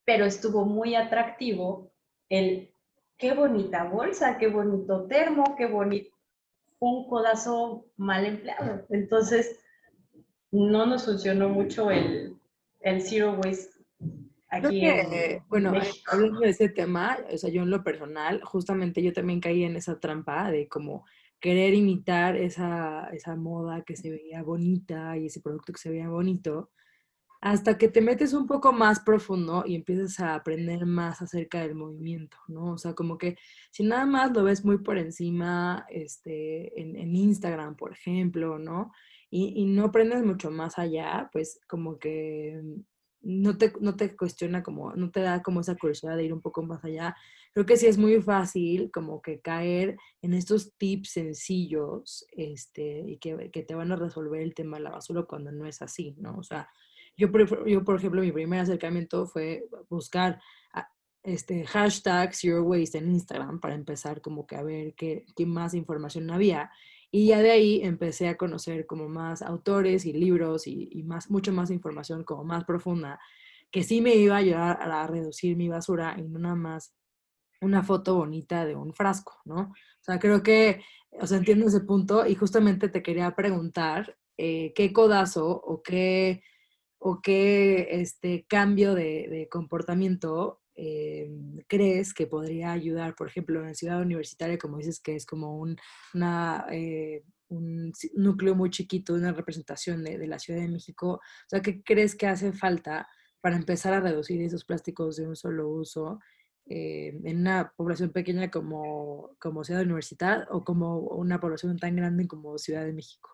pero 0.05 0.25
estuvo 0.25 0.65
muy 0.65 0.95
atractivo 0.95 1.91
el 2.29 2.72
qué 3.23 3.33
bonita 3.33 3.85
bolsa, 3.85 4.37
qué 4.37 4.47
bonito 4.47 5.05
termo, 5.07 5.55
qué 5.57 5.65
bonito, 5.65 6.13
un 6.79 7.07
codazo 7.07 7.85
mal 7.95 8.25
empleado. 8.25 8.85
Entonces, 8.89 9.61
no 10.51 10.85
nos 10.85 11.05
funcionó 11.05 11.47
mucho 11.47 11.89
el, 11.89 12.35
el 12.81 13.01
zero 13.01 13.39
waste 13.41 13.69
aquí 14.49 14.85
en, 14.85 15.41
bueno, 15.47 15.71
hablando 16.11 16.41
de 16.41 16.49
ese 16.49 16.67
tema, 16.67 17.17
o 17.31 17.37
sea, 17.37 17.49
yo 17.49 17.63
en 17.63 17.69
lo 17.69 17.81
personal, 17.81 18.41
justamente 18.43 19.01
yo 19.01 19.13
también 19.13 19.39
caí 19.39 19.63
en 19.63 19.77
esa 19.77 20.01
trampa 20.01 20.51
de 20.51 20.67
como 20.67 21.05
querer 21.39 21.73
imitar 21.73 22.35
esa, 22.35 23.07
esa 23.13 23.37
moda 23.37 23.83
que 23.85 23.95
se 23.95 24.11
veía 24.11 24.43
bonita 24.43 25.17
y 25.17 25.27
ese 25.27 25.39
producto 25.39 25.71
que 25.71 25.79
se 25.79 25.91
veía 25.91 26.09
bonito, 26.09 26.71
hasta 27.43 27.77
que 27.77 27.89
te 27.89 27.99
metes 27.99 28.31
un 28.31 28.47
poco 28.47 28.71
más 28.71 29.01
profundo 29.01 29.65
y 29.67 29.75
empiezas 29.75 30.17
a 30.21 30.33
aprender 30.33 30.85
más 30.85 31.21
acerca 31.21 31.59
del 31.59 31.75
movimiento, 31.75 32.37
¿no? 32.47 32.71
O 32.71 32.77
sea, 32.77 32.93
como 32.93 33.17
que 33.17 33.35
si 33.69 33.83
nada 33.83 34.05
más 34.05 34.31
lo 34.31 34.45
ves 34.45 34.63
muy 34.63 34.77
por 34.77 34.97
encima, 34.97 35.85
este, 35.89 36.79
en, 36.79 36.95
en 36.95 37.13
Instagram, 37.13 37.75
por 37.75 37.91
ejemplo, 37.91 38.59
¿no? 38.59 38.93
Y, 39.29 39.61
y, 39.61 39.65
no 39.65 39.85
aprendes 39.85 40.23
mucho 40.23 40.51
más 40.51 40.79
allá, 40.79 41.29
pues 41.33 41.59
como 41.67 41.99
que 41.99 42.61
no 43.19 43.57
te, 43.57 43.73
no 43.81 43.97
te 43.97 44.15
cuestiona 44.15 44.63
como, 44.63 44.93
no 44.93 45.11
te 45.11 45.19
da 45.19 45.41
como 45.41 45.59
esa 45.59 45.75
curiosidad 45.75 46.15
de 46.15 46.23
ir 46.23 46.33
un 46.33 46.41
poco 46.41 46.63
más 46.63 46.85
allá. 46.85 47.13
Creo 47.51 47.65
que 47.65 47.75
sí 47.75 47.87
es 47.87 47.97
muy 47.97 48.21
fácil 48.21 48.89
como 48.89 49.21
que 49.21 49.41
caer 49.41 49.97
en 50.21 50.33
estos 50.33 50.77
tips 50.77 51.09
sencillos, 51.11 52.25
este, 52.31 53.03
y 53.05 53.17
que, 53.17 53.51
que 53.51 53.63
te 53.63 53.75
van 53.75 53.91
a 53.91 53.97
resolver 53.97 54.41
el 54.41 54.53
tema 54.53 54.77
de 54.77 54.83
la 54.83 54.91
basura 54.91 55.23
cuando 55.23 55.51
no 55.51 55.65
es 55.65 55.81
así, 55.81 56.15
¿no? 56.17 56.37
O 56.37 56.43
sea, 56.43 56.69
yo, 57.17 57.27
yo, 57.65 57.83
por 57.83 57.97
ejemplo, 57.97 58.21
mi 58.21 58.31
primer 58.31 58.61
acercamiento 58.61 59.25
fue 59.27 59.65
buscar 59.89 60.41
ah, 60.73 60.89
este, 61.23 61.65
hashtag 61.65 62.33
Zero 62.33 62.63
Waste 62.63 62.97
en 62.97 63.11
Instagram 63.11 63.59
para 63.59 63.75
empezar 63.75 64.21
como 64.21 64.47
que 64.47 64.55
a 64.55 64.63
ver 64.63 64.93
qué, 64.95 65.25
qué 65.35 65.45
más 65.45 65.73
información 65.73 66.29
había. 66.31 66.71
Y 67.11 67.27
ya 67.27 67.41
de 67.41 67.51
ahí 67.51 67.81
empecé 67.83 68.27
a 68.27 68.37
conocer 68.37 68.87
como 68.87 69.07
más 69.07 69.43
autores 69.43 70.05
y 70.05 70.13
libros 70.13 70.65
y, 70.65 70.89
y, 70.91 71.03
más, 71.03 71.29
mucho 71.29 71.53
más 71.53 71.69
información 71.69 72.23
como 72.23 72.43
más 72.43 72.63
profunda, 72.63 73.19
que 73.69 73.83
sí 73.83 74.01
me 74.01 74.15
iba 74.15 74.35
a 74.35 74.39
ayudar 74.39 74.79
a, 74.81 75.07
reducir 75.07 75.55
mi 75.55 75.69
basura 75.69 76.15
no 76.17 76.39
nada 76.39 76.55
más 76.55 76.95
una 77.61 77.83
foto 77.83 78.15
bonita 78.15 78.65
de 78.65 78.75
un 78.75 78.93
frasco, 78.93 79.41
¿no? 79.45 79.61
O 79.61 80.03
sea, 80.03 80.19
creo 80.19 80.43
que, 80.43 80.81
o 81.11 81.25
sea, 81.25 81.37
entiendo 81.37 81.67
ese 81.67 81.81
punto 81.81 82.25
y 82.25 82.35
justamente 82.35 82.89
te 82.89 83.01
quería 83.01 83.35
preguntar 83.35 84.17
eh, 84.37 84.73
qué 84.75 84.91
codazo 84.91 85.47
o 85.47 85.81
qué 85.81 86.41
o 87.05 87.21
qué 87.21 87.89
este, 87.91 88.45
cambio 88.47 88.95
de, 88.95 89.49
comportamiento 89.51 90.61
eh, 90.73 91.29
crees 91.67 92.13
que 92.13 92.27
podría 92.27 92.71
ayudar, 92.71 93.13
por 93.15 93.27
ejemplo, 93.27 93.67
en 93.67 93.75
ciudad 93.75 94.01
universitaria, 94.01 94.57
como 94.57 94.77
dices 94.77 95.01
que 95.01 95.13
es 95.17 95.25
como 95.25 95.57
un, 95.57 95.75
eh, 96.71 97.23
un 97.49 97.91
núcleo 98.15 98.55
muy 98.55 98.69
chiquito, 98.69 99.15
una 99.15 99.33
representación 99.33 100.01
de, 100.01 100.25
la 100.27 100.39
Ciudad 100.39 100.61
de 100.61 100.69
México, 100.69 101.15
o 101.15 101.49
sea, 101.49 101.61
¿qué 101.61 101.83
crees 101.83 102.15
que 102.15 102.27
hace 102.27 102.53
falta 102.53 103.05
para 103.41 103.57
empezar 103.57 103.93
a 103.93 103.99
reducir 103.99 104.41
esos 104.41 104.63
plásticos 104.63 105.17
de 105.17 105.27
un 105.27 105.35
solo 105.35 105.67
uso 105.67 106.21
eh, 106.67 107.19
en 107.25 107.39
una 107.39 107.73
población 107.75 108.11
pequeña 108.11 108.49
como, 108.49 109.35
como 109.39 109.65
Ciudad 109.65 109.83
Universitaria 109.83 110.47
o 110.51 110.63
como 110.63 110.99
una 110.99 111.41
población 111.41 111.77
tan 111.77 111.97
grande 111.97 112.29
como 112.29 112.57
Ciudad 112.57 112.85
de 112.85 112.93
México? 112.93 113.29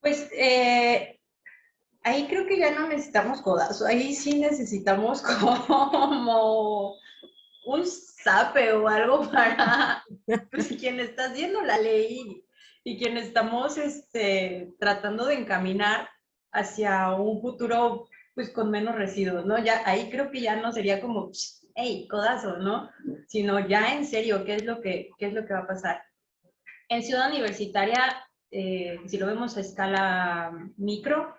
Pues 0.00 0.30
ahí 2.08 2.26
creo 2.26 2.46
que 2.46 2.58
ya 2.58 2.72
no 2.72 2.88
necesitamos 2.88 3.42
codazo, 3.42 3.86
ahí 3.86 4.14
sí 4.14 4.38
necesitamos 4.38 5.22
como 5.40 6.96
un 7.66 7.86
sape 7.86 8.72
o 8.72 8.88
algo 8.88 9.30
para 9.30 10.02
pues, 10.50 10.68
quien 10.78 11.00
está 11.00 11.26
haciendo 11.26 11.62
la 11.62 11.78
ley 11.78 12.42
y 12.82 12.98
quien 12.98 13.16
estamos 13.16 13.76
este, 13.76 14.72
tratando 14.78 15.26
de 15.26 15.34
encaminar 15.34 16.08
hacia 16.52 17.12
un 17.12 17.40
futuro 17.40 18.08
pues 18.34 18.50
con 18.50 18.70
menos 18.70 18.94
residuos, 18.94 19.44
¿no? 19.44 19.62
Ya 19.62 19.82
ahí 19.84 20.10
creo 20.10 20.30
que 20.30 20.40
ya 20.40 20.56
no 20.56 20.72
sería 20.72 21.00
como, 21.00 21.30
hey, 21.74 22.06
codazo, 22.08 22.58
¿no? 22.58 22.88
Sino 23.26 23.66
ya 23.66 23.94
en 23.94 24.06
serio, 24.06 24.44
¿qué 24.44 24.54
es 24.54 24.64
lo 24.64 24.80
que, 24.80 25.10
qué 25.18 25.26
es 25.26 25.32
lo 25.32 25.44
que 25.44 25.54
va 25.54 25.60
a 25.60 25.66
pasar? 25.66 26.02
En 26.88 27.02
Ciudad 27.02 27.28
Universitaria, 27.28 28.24
eh, 28.52 29.00
si 29.06 29.18
lo 29.18 29.26
vemos 29.26 29.56
a 29.56 29.60
escala 29.60 30.52
micro, 30.76 31.34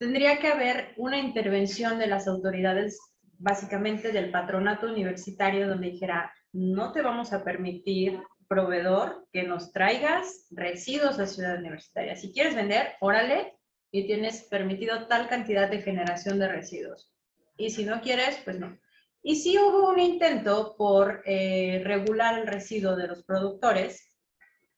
tendría 0.00 0.38
que 0.38 0.48
haber 0.48 0.94
una 0.96 1.18
intervención 1.18 1.98
de 1.98 2.06
las 2.06 2.26
autoridades, 2.26 2.98
básicamente 3.38 4.12
del 4.12 4.30
patronato 4.30 4.86
universitario, 4.86 5.68
donde 5.68 5.90
dijera, 5.90 6.32
no 6.52 6.90
te 6.92 7.02
vamos 7.02 7.34
a 7.34 7.44
permitir, 7.44 8.18
proveedor, 8.48 9.28
que 9.30 9.42
nos 9.42 9.72
traigas 9.72 10.46
residuos 10.50 11.18
a 11.18 11.26
Ciudad 11.26 11.58
Universitaria. 11.58 12.16
Si 12.16 12.32
quieres 12.32 12.56
vender, 12.56 12.94
órale, 13.00 13.52
y 13.92 14.06
tienes 14.06 14.44
permitido 14.44 15.06
tal 15.06 15.28
cantidad 15.28 15.68
de 15.68 15.82
generación 15.82 16.38
de 16.38 16.48
residuos. 16.48 17.12
Y 17.58 17.68
si 17.68 17.84
no 17.84 18.00
quieres, 18.00 18.40
pues 18.42 18.58
no. 18.58 18.78
Y 19.22 19.36
sí 19.36 19.58
hubo 19.58 19.90
un 19.90 19.98
intento 19.98 20.76
por 20.78 21.22
eh, 21.26 21.82
regular 21.84 22.38
el 22.38 22.46
residuo 22.46 22.96
de 22.96 23.06
los 23.06 23.22
productores, 23.24 24.14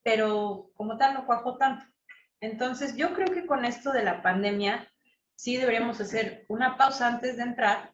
pero 0.03 0.73
como 0.75 0.99
tal 0.99 1.15
no 1.15 1.27
cuajó 1.27 1.57
tanto. 1.59 1.85
Entonces, 2.41 2.97
yo 2.97 3.15
creo 3.15 3.29
que 3.29 3.47
con 3.47 3.65
esto 3.65 3.93
de 3.93 4.03
la 4.03 4.21
pandemia 4.21 4.89
sí 5.35 5.57
deberíamos 5.57 6.01
hacer 6.01 6.45
una 6.49 6.77
pausa 6.77 7.09
antes 7.09 7.37
de 7.37 7.43
entrar 7.43 7.93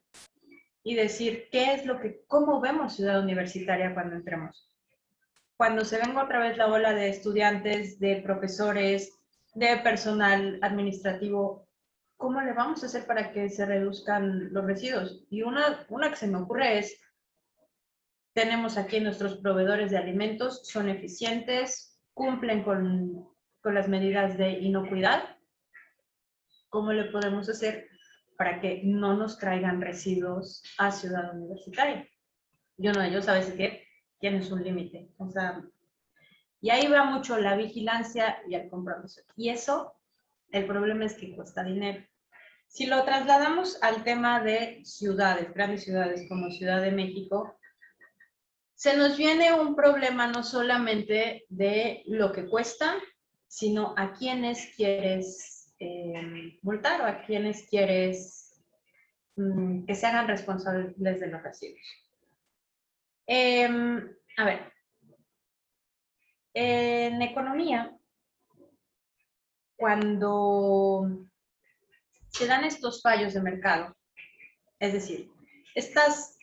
y 0.82 0.94
decir 0.94 1.48
qué 1.50 1.74
es 1.74 1.86
lo 1.86 2.00
que, 2.00 2.22
cómo 2.26 2.60
vemos 2.60 2.96
ciudad 2.96 3.22
universitaria 3.22 3.94
cuando 3.94 4.16
entremos. 4.16 4.68
Cuando 5.56 5.84
se 5.84 5.98
venga 5.98 6.24
otra 6.24 6.38
vez 6.38 6.56
la 6.56 6.68
ola 6.68 6.94
de 6.94 7.08
estudiantes, 7.08 7.98
de 7.98 8.22
profesores, 8.22 9.18
de 9.54 9.76
personal 9.78 10.58
administrativo, 10.62 11.68
¿cómo 12.16 12.40
le 12.40 12.52
vamos 12.52 12.82
a 12.82 12.86
hacer 12.86 13.06
para 13.06 13.32
que 13.32 13.50
se 13.50 13.66
reduzcan 13.66 14.52
los 14.52 14.64
residuos? 14.64 15.24
Y 15.30 15.42
una, 15.42 15.84
una 15.88 16.10
que 16.10 16.16
se 16.16 16.28
me 16.28 16.38
ocurre 16.38 16.78
es, 16.78 17.00
tenemos 18.32 18.78
aquí 18.78 19.00
nuestros 19.00 19.38
proveedores 19.38 19.90
de 19.90 19.98
alimentos, 19.98 20.66
son 20.68 20.88
eficientes, 20.88 21.98
cumplen 22.14 22.62
con, 22.62 23.28
con 23.60 23.74
las 23.74 23.88
medidas 23.88 24.38
de 24.38 24.52
inocuidad, 24.52 25.37
¿Cómo 26.68 26.92
le 26.92 27.04
podemos 27.04 27.48
hacer 27.48 27.88
para 28.36 28.60
que 28.60 28.82
no 28.84 29.16
nos 29.16 29.38
traigan 29.38 29.80
residuos 29.80 30.62
a 30.78 30.90
Ciudad 30.90 31.34
Universitaria? 31.34 32.08
Yo 32.76 32.92
no, 32.92 33.02
ellos 33.02 33.24
sabes 33.24 33.52
que 33.52 33.86
tienes 34.20 34.50
un 34.50 34.62
límite. 34.62 35.10
O 35.18 35.30
sea, 35.30 35.62
y 36.60 36.70
ahí 36.70 36.86
va 36.88 37.04
mucho 37.04 37.38
la 37.38 37.56
vigilancia 37.56 38.38
y 38.48 38.54
el 38.54 38.68
compromiso. 38.68 39.22
Y 39.36 39.48
eso, 39.48 39.94
el 40.50 40.66
problema 40.66 41.04
es 41.04 41.14
que 41.14 41.34
cuesta 41.34 41.62
dinero. 41.62 42.04
Si 42.66 42.86
lo 42.86 43.02
trasladamos 43.04 43.82
al 43.82 44.04
tema 44.04 44.40
de 44.40 44.84
ciudades, 44.84 45.52
grandes 45.54 45.84
ciudades 45.84 46.28
como 46.28 46.50
Ciudad 46.50 46.82
de 46.82 46.92
México, 46.92 47.58
se 48.74 48.96
nos 48.96 49.16
viene 49.16 49.52
un 49.52 49.74
problema 49.74 50.28
no 50.28 50.44
solamente 50.44 51.44
de 51.48 52.04
lo 52.06 52.30
que 52.30 52.46
cuesta, 52.46 52.94
sino 53.48 53.94
a 53.96 54.12
quienes 54.12 54.74
quieres 54.76 55.57
eh, 55.80 56.58
multar 56.62 57.00
o 57.00 57.04
a 57.04 57.22
quienes 57.24 57.68
quieres 57.68 58.60
mm, 59.36 59.84
que 59.84 59.94
se 59.94 60.06
hagan 60.06 60.28
responsables 60.28 61.20
de 61.20 61.26
los 61.26 61.42
residuos. 61.42 62.08
Em, 63.26 64.16
a 64.36 64.44
ver, 64.44 64.72
en 66.54 67.20
economía, 67.20 67.94
cuando 69.76 71.28
se 72.28 72.46
dan 72.46 72.64
estos 72.64 73.02
fallos 73.02 73.34
de 73.34 73.42
mercado, 73.42 73.94
es 74.80 74.92
decir, 74.92 75.30
estas 75.74 76.37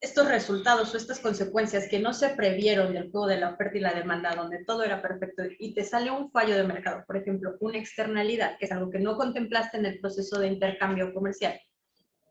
estos 0.00 0.28
resultados 0.28 0.94
o 0.94 0.96
estas 0.96 1.20
consecuencias 1.20 1.86
que 1.88 1.98
no 1.98 2.14
se 2.14 2.30
previeron 2.30 2.94
del 2.94 3.10
juego 3.10 3.26
de 3.26 3.38
la 3.38 3.50
oferta 3.50 3.76
y 3.76 3.80
la 3.80 3.92
demanda, 3.92 4.34
donde 4.34 4.64
todo 4.64 4.82
era 4.82 5.02
perfecto 5.02 5.42
y 5.58 5.74
te 5.74 5.84
sale 5.84 6.10
un 6.10 6.30
fallo 6.30 6.56
de 6.56 6.64
mercado, 6.64 7.04
por 7.06 7.18
ejemplo, 7.18 7.56
una 7.60 7.78
externalidad, 7.78 8.56
que 8.58 8.64
es 8.64 8.72
algo 8.72 8.90
que 8.90 8.98
no 8.98 9.16
contemplaste 9.16 9.76
en 9.76 9.84
el 9.84 10.00
proceso 10.00 10.40
de 10.40 10.48
intercambio 10.48 11.12
comercial, 11.12 11.60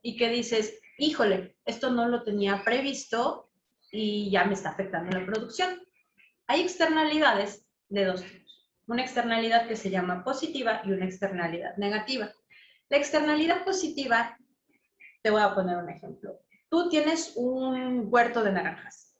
y 0.01 0.17
que 0.17 0.29
dices, 0.29 0.79
híjole, 0.97 1.57
esto 1.63 1.91
no 1.91 2.07
lo 2.07 2.23
tenía 2.23 2.63
previsto 2.63 3.51
y 3.91 4.31
ya 4.31 4.45
me 4.45 4.53
está 4.53 4.69
afectando 4.69 5.17
la 5.17 5.25
producción. 5.25 5.79
Hay 6.47 6.61
externalidades 6.61 7.67
de 7.89 8.05
dos 8.05 8.23
tipos. 8.23 8.39
Una 8.87 9.03
externalidad 9.03 9.67
que 9.67 9.75
se 9.75 9.91
llama 9.91 10.23
positiva 10.23 10.81
y 10.83 10.91
una 10.91 11.05
externalidad 11.05 11.77
negativa. 11.77 12.31
La 12.89 12.97
externalidad 12.97 13.63
positiva, 13.63 14.35
te 15.21 15.29
voy 15.29 15.41
a 15.41 15.53
poner 15.53 15.77
un 15.77 15.89
ejemplo 15.89 16.39
tú 16.69 16.89
tienes 16.89 17.33
un 17.35 18.07
huerto 18.09 18.43
de 18.43 18.51
naranjas 18.51 19.15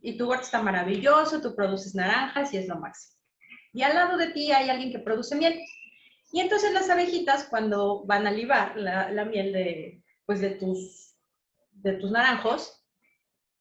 y 0.00 0.16
tu 0.16 0.28
huerto 0.28 0.44
está 0.44 0.62
maravilloso, 0.62 1.40
tú 1.40 1.54
produces 1.54 1.94
naranjas 1.94 2.52
y 2.54 2.58
es 2.58 2.68
lo 2.68 2.78
máximo. 2.78 3.18
Y 3.72 3.82
al 3.82 3.94
lado 3.94 4.16
de 4.16 4.28
ti 4.28 4.52
hay 4.52 4.70
alguien 4.70 4.92
que 4.92 5.00
produce 5.00 5.36
miel. 5.36 5.60
Y 6.32 6.40
entonces 6.40 6.72
las 6.72 6.88
abejitas 6.90 7.44
cuando 7.44 8.04
van 8.04 8.26
a 8.26 8.30
libar 8.30 8.76
la, 8.76 9.24
miel 9.24 9.52
de, 9.52 10.02
pues 10.24 10.40
de, 10.40 10.50
tus, 10.50 11.14
de 11.72 11.94
tus 11.94 12.10
naranjos, 12.10 12.84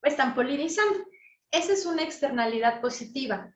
están 0.04 0.36
polinizando. 0.36 1.00
Esa 1.52 1.74
es 1.74 1.86
una 1.86 2.04
externalidad 2.04 2.82
positiva. 2.82 3.54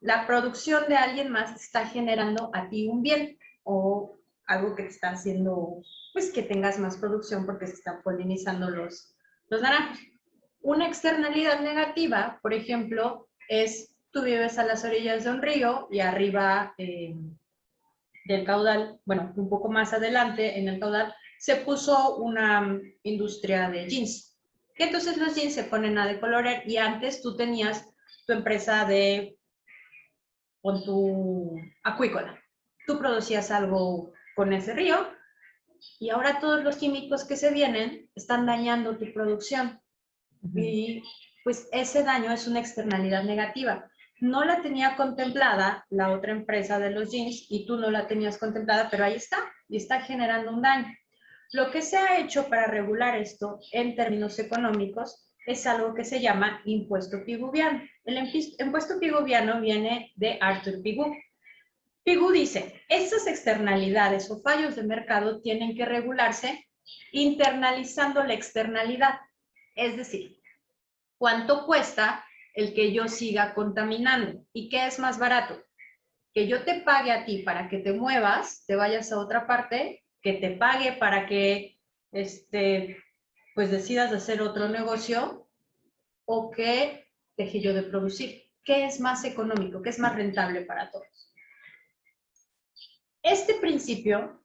La 0.00 0.26
producción 0.26 0.84
de 0.88 0.96
alguien 0.96 1.30
más 1.30 1.60
está 1.60 1.86
generando 1.86 2.50
a 2.52 2.68
ti 2.68 2.86
un 2.86 3.02
bien 3.02 3.38
o 3.64 4.17
algo 4.48 4.74
que 4.74 4.84
te 4.84 4.88
está 4.88 5.10
haciendo, 5.10 5.82
pues 6.12 6.32
que 6.32 6.42
tengas 6.42 6.78
más 6.78 6.96
producción 6.96 7.46
porque 7.46 7.66
se 7.66 7.74
están 7.74 8.02
polinizando 8.02 8.70
los, 8.70 9.14
los 9.48 9.62
naranjos. 9.62 9.98
Una 10.60 10.88
externalidad 10.88 11.60
negativa, 11.60 12.40
por 12.42 12.52
ejemplo, 12.52 13.28
es 13.48 13.94
tú 14.10 14.22
vives 14.22 14.58
a 14.58 14.64
las 14.64 14.84
orillas 14.84 15.24
de 15.24 15.30
un 15.30 15.42
río 15.42 15.86
y 15.90 16.00
arriba 16.00 16.74
eh, 16.78 17.14
del 18.24 18.44
caudal, 18.44 18.98
bueno, 19.04 19.32
un 19.36 19.48
poco 19.48 19.70
más 19.70 19.92
adelante 19.92 20.58
en 20.58 20.68
el 20.68 20.80
caudal, 20.80 21.14
se 21.38 21.56
puso 21.56 22.16
una 22.16 22.80
industria 23.02 23.70
de 23.70 23.88
jeans. 23.88 24.36
Y 24.76 24.82
entonces 24.82 25.16
los 25.18 25.34
jeans 25.34 25.54
se 25.54 25.64
ponen 25.64 25.98
a 25.98 26.06
decolorar 26.06 26.62
y 26.66 26.78
antes 26.78 27.22
tú 27.22 27.36
tenías 27.36 27.84
tu 28.26 28.32
empresa 28.32 28.84
de, 28.84 29.38
con 30.60 30.82
tu 30.84 31.56
acuícola. 31.82 32.38
Tú 32.86 32.98
producías 32.98 33.50
algo 33.50 34.12
con 34.38 34.52
ese 34.52 34.72
río 34.72 34.96
y 35.98 36.10
ahora 36.10 36.38
todos 36.38 36.62
los 36.62 36.76
químicos 36.76 37.24
que 37.24 37.34
se 37.34 37.52
vienen 37.52 38.08
están 38.14 38.46
dañando 38.46 38.96
tu 38.96 39.12
producción. 39.12 39.80
Y 40.54 41.02
pues 41.42 41.68
ese 41.72 42.04
daño 42.04 42.30
es 42.30 42.46
una 42.46 42.60
externalidad 42.60 43.24
negativa. 43.24 43.90
No 44.20 44.44
la 44.44 44.62
tenía 44.62 44.94
contemplada 44.94 45.84
la 45.90 46.12
otra 46.12 46.30
empresa 46.30 46.78
de 46.78 46.90
los 46.90 47.10
jeans 47.10 47.46
y 47.50 47.66
tú 47.66 47.78
no 47.78 47.90
la 47.90 48.06
tenías 48.06 48.38
contemplada, 48.38 48.88
pero 48.88 49.04
ahí 49.04 49.14
está 49.14 49.38
y 49.68 49.76
está 49.76 50.02
generando 50.02 50.52
un 50.52 50.62
daño. 50.62 50.86
Lo 51.50 51.72
que 51.72 51.82
se 51.82 51.96
ha 51.96 52.20
hecho 52.20 52.48
para 52.48 52.68
regular 52.68 53.16
esto 53.16 53.58
en 53.72 53.96
términos 53.96 54.38
económicos 54.38 55.32
es 55.46 55.66
algo 55.66 55.94
que 55.94 56.04
se 56.04 56.20
llama 56.20 56.62
impuesto 56.64 57.24
piguviano. 57.24 57.82
El 58.04 58.18
impuesto 58.60 59.00
piguviano 59.00 59.60
viene 59.60 60.12
de 60.14 60.38
Arthur 60.40 60.80
Pigou. 60.80 61.12
Pigou 62.08 62.32
dice, 62.32 62.72
estas 62.88 63.26
externalidades 63.26 64.30
o 64.30 64.40
fallos 64.40 64.76
de 64.76 64.82
mercado 64.82 65.42
tienen 65.42 65.76
que 65.76 65.84
regularse 65.84 66.66
internalizando 67.12 68.24
la 68.24 68.32
externalidad. 68.32 69.20
Es 69.74 69.94
decir, 69.94 70.40
¿cuánto 71.18 71.66
cuesta 71.66 72.24
el 72.54 72.72
que 72.72 72.94
yo 72.94 73.08
siga 73.08 73.52
contaminando? 73.52 74.42
¿Y 74.54 74.70
qué 74.70 74.86
es 74.86 74.98
más 74.98 75.18
barato? 75.18 75.62
Que 76.32 76.46
yo 76.46 76.64
te 76.64 76.80
pague 76.80 77.12
a 77.12 77.26
ti 77.26 77.42
para 77.42 77.68
que 77.68 77.80
te 77.80 77.92
muevas, 77.92 78.64
te 78.64 78.74
vayas 78.74 79.12
a 79.12 79.18
otra 79.18 79.46
parte 79.46 80.02
que 80.22 80.32
te 80.32 80.52
pague 80.52 80.92
para 80.92 81.26
que 81.26 81.78
este, 82.10 82.96
pues 83.54 83.70
decidas 83.70 84.14
hacer 84.14 84.40
otro 84.40 84.70
negocio 84.70 85.46
o 86.24 86.50
que 86.52 87.06
deje 87.36 87.60
yo 87.60 87.74
de 87.74 87.82
producir. 87.82 88.44
¿Qué 88.64 88.86
es 88.86 88.98
más 88.98 89.24
económico? 89.24 89.82
¿Qué 89.82 89.90
es 89.90 89.98
más 89.98 90.16
rentable 90.16 90.62
para 90.62 90.90
todos? 90.90 91.27
Este 93.28 93.54
principio 93.54 94.42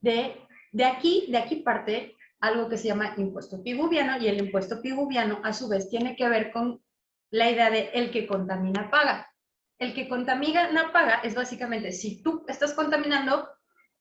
de, 0.00 0.36
de 0.72 0.84
aquí, 0.84 1.26
de 1.28 1.38
aquí 1.38 1.56
parte 1.56 2.16
algo 2.40 2.68
que 2.68 2.76
se 2.76 2.88
llama 2.88 3.14
impuesto 3.16 3.62
piguviano 3.62 4.18
y 4.18 4.28
el 4.28 4.38
impuesto 4.38 4.82
piguviano 4.82 5.40
a 5.44 5.52
su 5.52 5.68
vez 5.68 5.88
tiene 5.88 6.16
que 6.16 6.28
ver 6.28 6.50
con 6.52 6.82
la 7.30 7.50
idea 7.50 7.70
de 7.70 7.90
el 7.94 8.10
que 8.10 8.26
contamina 8.26 8.90
paga. 8.90 9.30
El 9.78 9.94
que 9.94 10.08
contamina 10.08 10.90
paga 10.92 11.20
es 11.22 11.34
básicamente 11.34 11.92
si 11.92 12.22
tú 12.22 12.44
estás 12.48 12.72
contaminando, 12.74 13.48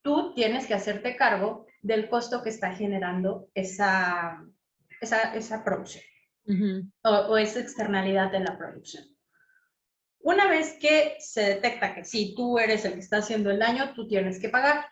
tú 0.02 0.34
tienes 0.34 0.68
que 0.68 0.74
hacerte 0.74 1.16
cargo 1.16 1.66
del 1.82 2.10
costo 2.10 2.42
que 2.42 2.50
está 2.50 2.74
generando 2.74 3.50
esa, 3.54 4.44
esa, 5.02 5.64
producción 5.64 6.04
o, 7.04 7.38
esa 7.38 7.60
externalidad 7.60 8.32
de 8.32 8.40
la 8.40 8.58
producción. 8.58 9.04
Una 10.26 10.48
vez 10.48 10.74
que 10.82 11.18
se 11.20 11.42
detecta 11.42 11.94
que 11.94 12.04
si 12.04 12.34
tú 12.34 12.58
eres 12.58 12.84
el 12.84 12.94
que 12.94 13.00
está 13.00 13.18
haciendo 13.18 13.52
el 13.52 13.60
daño, 13.60 13.94
tú 13.94 14.08
tienes 14.08 14.40
que 14.40 14.50
pagar. 14.50 14.88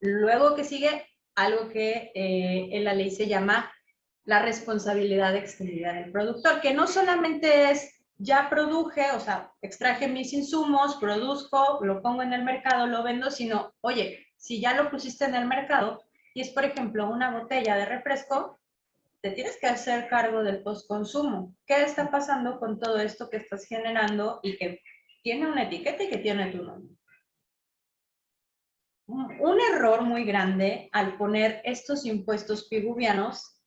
Luego 0.00 0.54
que 0.56 0.64
sigue 0.64 1.06
algo 1.34 1.68
que 1.68 2.10
eh, 2.14 2.70
en 2.72 2.84
la 2.84 2.94
ley 2.94 3.10
se 3.10 3.28
llama 3.28 3.70
la 4.24 4.40
responsabilidad 4.40 5.36
extendida 5.36 5.92
del 5.92 6.10
productor, 6.10 6.62
que 6.62 6.72
no 6.72 6.86
solamente 6.86 7.70
es 7.70 8.02
ya 8.16 8.48
produje, 8.48 9.10
o 9.12 9.20
sea, 9.20 9.52
extraje 9.60 10.08
mis 10.08 10.32
insumos, 10.32 10.96
produzco, 10.96 11.78
lo 11.82 12.00
pongo 12.00 12.22
en 12.22 12.32
el 12.32 12.42
mercado, 12.42 12.86
lo 12.86 13.02
vendo, 13.02 13.30
sino, 13.30 13.74
oye, 13.82 14.26
si 14.38 14.58
ya 14.58 14.72
lo 14.72 14.90
pusiste 14.90 15.26
en 15.26 15.34
el 15.34 15.46
mercado 15.46 16.02
y 16.32 16.40
es, 16.40 16.48
por 16.48 16.64
ejemplo, 16.64 17.10
una 17.10 17.38
botella 17.38 17.76
de 17.76 17.84
refresco, 17.84 18.58
te 19.22 19.30
tienes 19.32 19.58
que 19.58 19.66
hacer 19.66 20.08
cargo 20.08 20.42
del 20.42 20.62
postconsumo. 20.62 21.54
¿Qué 21.66 21.82
está 21.82 22.10
pasando 22.10 22.58
con 22.58 22.78
todo 22.78 22.98
esto 22.98 23.28
que 23.28 23.36
estás 23.36 23.66
generando 23.66 24.40
y 24.42 24.56
que 24.56 24.80
tiene 25.22 25.46
una 25.46 25.64
etiqueta 25.64 26.04
y 26.04 26.08
que 26.08 26.18
tiene 26.18 26.50
tu 26.50 26.62
nombre? 26.62 26.96
Un 29.06 29.58
error 29.72 30.02
muy 30.02 30.24
grande 30.24 30.88
al 30.92 31.16
poner 31.16 31.60
estos 31.64 32.06
impuestos 32.06 32.68
piguvianos 32.68 33.60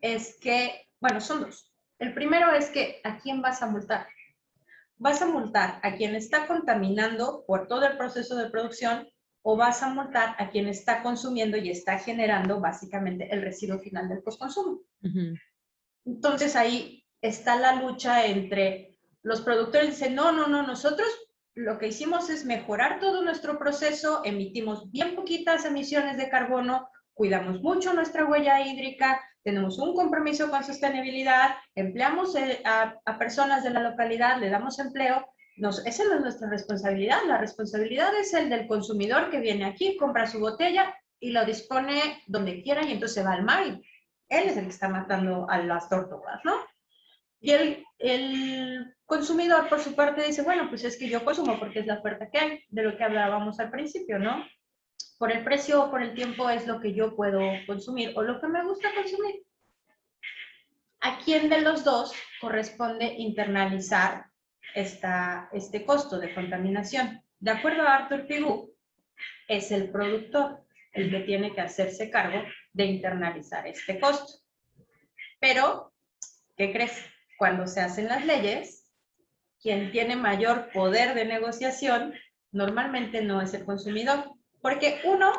es 0.00 0.36
que, 0.40 0.88
bueno, 1.00 1.20
son 1.20 1.42
dos. 1.42 1.72
El 1.98 2.14
primero 2.14 2.52
es 2.52 2.68
que 2.70 3.00
¿a 3.04 3.18
quién 3.18 3.40
vas 3.40 3.62
a 3.62 3.66
multar? 3.66 4.08
¿Vas 4.96 5.22
a 5.22 5.26
multar 5.26 5.78
a 5.82 5.94
quien 5.94 6.16
está 6.16 6.46
contaminando 6.46 7.44
por 7.46 7.68
todo 7.68 7.86
el 7.86 7.96
proceso 7.96 8.36
de 8.36 8.50
producción 8.50 9.08
o 9.50 9.56
vas 9.56 9.82
a 9.82 9.88
multar 9.88 10.36
a 10.36 10.50
quien 10.50 10.68
está 10.68 11.02
consumiendo 11.02 11.56
y 11.56 11.70
está 11.70 11.98
generando 11.98 12.60
básicamente 12.60 13.32
el 13.32 13.40
residuo 13.40 13.78
final 13.78 14.06
del 14.06 14.22
postconsumo? 14.22 14.82
Entonces 16.04 16.54
ahí 16.54 17.02
está 17.22 17.56
la 17.56 17.80
lucha 17.80 18.26
entre 18.26 18.98
los 19.22 19.40
productores 19.40 19.88
dicen, 19.88 20.14
no, 20.14 20.32
no, 20.32 20.48
no, 20.48 20.66
nosotros 20.66 21.08
lo 21.54 21.78
que 21.78 21.88
hicimos 21.88 22.28
es 22.28 22.44
mejorar 22.44 23.00
todo 23.00 23.22
nuestro 23.22 23.58
proceso, 23.58 24.20
emitimos 24.22 24.90
bien 24.90 25.16
poquitas 25.16 25.64
emisiones 25.64 26.18
de 26.18 26.28
carbono, 26.28 26.90
cuidamos 27.14 27.62
mucho 27.62 27.94
nuestra 27.94 28.26
huella 28.26 28.60
hídrica, 28.60 29.18
tenemos 29.42 29.78
un 29.78 29.94
compromiso 29.94 30.50
con 30.50 30.62
sostenibilidad, 30.62 31.56
empleamos 31.74 32.36
eh, 32.36 32.60
a, 32.66 33.18
personas 33.18 33.64
de 33.64 33.70
la 33.70 33.80
localidad, 33.80 34.38
le 34.38 34.50
damos 34.50 34.78
empleo. 34.78 35.26
Nos, 35.58 35.84
esa 35.86 36.04
no 36.04 36.14
es 36.14 36.20
nuestra 36.20 36.48
responsabilidad, 36.48 37.20
la 37.26 37.38
responsabilidad 37.38 38.12
es 38.18 38.32
el 38.34 38.48
del 38.48 38.66
consumidor 38.66 39.30
que 39.30 39.40
viene 39.40 39.64
aquí, 39.64 39.96
compra 39.96 40.26
su 40.26 40.40
botella 40.40 40.94
y 41.20 41.30
lo 41.30 41.44
dispone 41.44 42.22
donde 42.26 42.62
quiera 42.62 42.84
y 42.84 42.92
entonces 42.92 43.24
va 43.24 43.32
al 43.32 43.44
mar 43.44 43.64
él 44.30 44.48
es 44.48 44.56
el 44.58 44.64
que 44.64 44.70
está 44.70 44.90
matando 44.90 45.48
a 45.48 45.58
las 45.58 45.88
tortugas, 45.88 46.40
¿no? 46.44 46.54
Y 47.40 47.52
el, 47.52 47.84
el 47.98 48.94
consumidor, 49.06 49.70
por 49.70 49.80
su 49.80 49.94
parte, 49.94 50.22
dice, 50.22 50.42
bueno, 50.42 50.68
pues 50.68 50.84
es 50.84 50.98
que 50.98 51.08
yo 51.08 51.24
consumo 51.24 51.58
porque 51.58 51.78
es 51.78 51.86
la 51.86 51.94
oferta 51.94 52.28
que 52.28 52.38
hay, 52.38 52.64
de 52.68 52.82
lo 52.82 52.96
que 52.96 53.04
hablábamos 53.04 53.58
al 53.58 53.70
principio, 53.70 54.18
¿no? 54.18 54.44
por 55.18 55.32
el 55.32 55.42
precio 55.44 55.82
o 55.82 55.90
por 55.90 56.00
el 56.00 56.14
tiempo 56.14 56.48
es 56.48 56.66
lo 56.66 56.80
que 56.80 56.94
yo 56.94 57.14
puedo 57.14 57.40
consumir 57.66 58.12
o 58.16 58.22
lo 58.22 58.40
que 58.40 58.46
me 58.46 58.64
gusta 58.64 58.94
consumir. 58.94 59.42
¿A 61.00 61.18
quién 61.18 61.48
de 61.48 61.60
los 61.60 61.84
dos 61.84 62.12
corresponde 62.40 63.04
internalizar 63.18 64.26
este 64.80 65.84
costo 65.84 66.18
de 66.18 66.34
contaminación? 66.34 67.22
De 67.38 67.50
acuerdo 67.50 67.82
a 67.82 67.96
Arthur 67.96 68.26
Pigou, 68.26 68.74
es 69.48 69.70
el 69.72 69.90
productor 69.90 70.64
el 70.92 71.10
que 71.10 71.20
tiene 71.20 71.54
que 71.54 71.60
hacerse 71.60 72.10
cargo 72.10 72.42
de 72.72 72.84
internalizar 72.86 73.66
este 73.66 74.00
costo. 74.00 74.40
Pero, 75.40 75.92
¿qué 76.56 76.72
crees? 76.72 77.04
Cuando 77.38 77.66
se 77.66 77.80
hacen 77.80 78.08
las 78.08 78.24
leyes, 78.24 78.90
quien 79.60 79.92
tiene 79.92 80.16
mayor 80.16 80.70
poder 80.72 81.14
de 81.14 81.24
negociación 81.24 82.14
normalmente 82.50 83.22
no 83.22 83.40
es 83.40 83.54
el 83.54 83.64
consumidor, 83.64 84.32
porque 84.60 85.00
uno, 85.04 85.32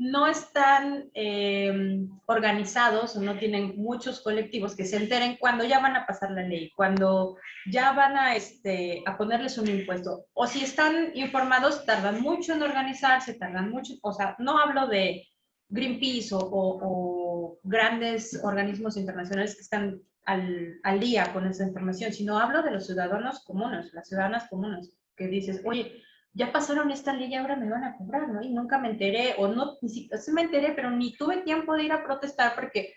no 0.00 0.26
están 0.26 1.10
eh, 1.12 2.06
organizados 2.24 3.16
o 3.16 3.20
no 3.20 3.36
tienen 3.36 3.76
muchos 3.76 4.22
colectivos 4.22 4.74
que 4.74 4.86
se 4.86 4.96
enteren 4.96 5.36
cuando 5.38 5.62
ya 5.62 5.78
van 5.78 5.94
a 5.94 6.06
pasar 6.06 6.30
la 6.30 6.42
ley, 6.42 6.72
cuando 6.74 7.36
ya 7.70 7.92
van 7.92 8.16
a, 8.16 8.34
este, 8.34 9.02
a 9.04 9.18
ponerles 9.18 9.58
un 9.58 9.68
impuesto. 9.68 10.24
O 10.32 10.46
si 10.46 10.64
están 10.64 11.10
informados, 11.12 11.84
tardan 11.84 12.22
mucho 12.22 12.54
en 12.54 12.62
organizarse, 12.62 13.34
tardan 13.34 13.70
mucho, 13.70 13.92
o 14.00 14.14
sea, 14.14 14.36
no 14.38 14.58
hablo 14.58 14.86
de 14.86 15.28
Greenpeace 15.68 16.34
o, 16.34 16.38
o, 16.40 17.58
grandes 17.62 18.40
organismos 18.42 18.96
internacionales 18.96 19.54
que 19.54 19.60
están 19.60 20.00
al, 20.24 20.80
al, 20.82 20.98
día 20.98 21.30
con 21.34 21.46
esa 21.46 21.64
información, 21.66 22.10
sino 22.14 22.38
hablo 22.38 22.62
de 22.62 22.70
los 22.70 22.86
ciudadanos 22.86 23.44
comunes, 23.44 23.92
las 23.92 24.08
ciudadanas 24.08 24.48
comunes, 24.48 24.94
que 25.14 25.26
dices, 25.26 25.60
oye, 25.66 26.02
ya 26.32 26.52
pasaron 26.52 26.90
esta 26.90 27.12
ley 27.12 27.30
y 27.30 27.34
ahora 27.34 27.56
me 27.56 27.68
van 27.68 27.84
a 27.84 27.96
cobrar, 27.96 28.28
¿no? 28.28 28.42
Y 28.42 28.50
nunca 28.50 28.78
me 28.78 28.90
enteré, 28.90 29.34
o 29.38 29.48
no, 29.48 29.76
ni 29.82 29.88
siquiera 29.88 30.22
me 30.32 30.42
enteré, 30.42 30.72
pero 30.72 30.90
ni 30.90 31.16
tuve 31.16 31.42
tiempo 31.42 31.74
de 31.74 31.84
ir 31.84 31.92
a 31.92 32.04
protestar 32.04 32.54
porque, 32.54 32.94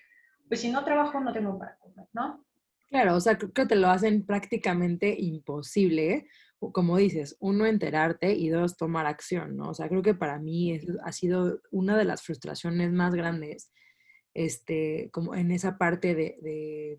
pues 0.48 0.62
si 0.62 0.72
no 0.72 0.84
trabajo, 0.84 1.20
no 1.20 1.34
tengo 1.34 1.58
para 1.58 1.78
comer, 1.78 2.08
¿no? 2.14 2.46
Claro, 2.90 3.16
o 3.16 3.20
sea, 3.20 3.38
creo 3.38 3.54
que 3.54 3.66
te 3.66 3.76
lo 3.76 3.90
hacen 3.90 4.26
prácticamente 4.26 5.16
imposible, 5.20 6.28
como 6.60 6.98
dices, 6.98 7.36
uno 7.40 7.66
enterarte 7.66 8.34
y 8.34 8.50
dos 8.50 8.78
tomar 8.78 9.08
acción, 9.08 9.58
¿no? 9.58 9.70
O 9.70 9.74
sea, 9.74 9.90
creo 9.90 10.04
que 10.04 10.14
para 10.14 10.38
mí 10.38 10.80
ha 11.04 11.12
sido 11.12 11.60
una 11.72 11.98
de 11.98 12.06
las 12.06 12.22
frustraciones 12.22 12.92
más 12.92 13.16
grandes 13.16 13.72
este, 14.34 15.10
como 15.12 15.36
en 15.36 15.52
esa 15.52 15.78
parte 15.78 16.16
de, 16.16 16.98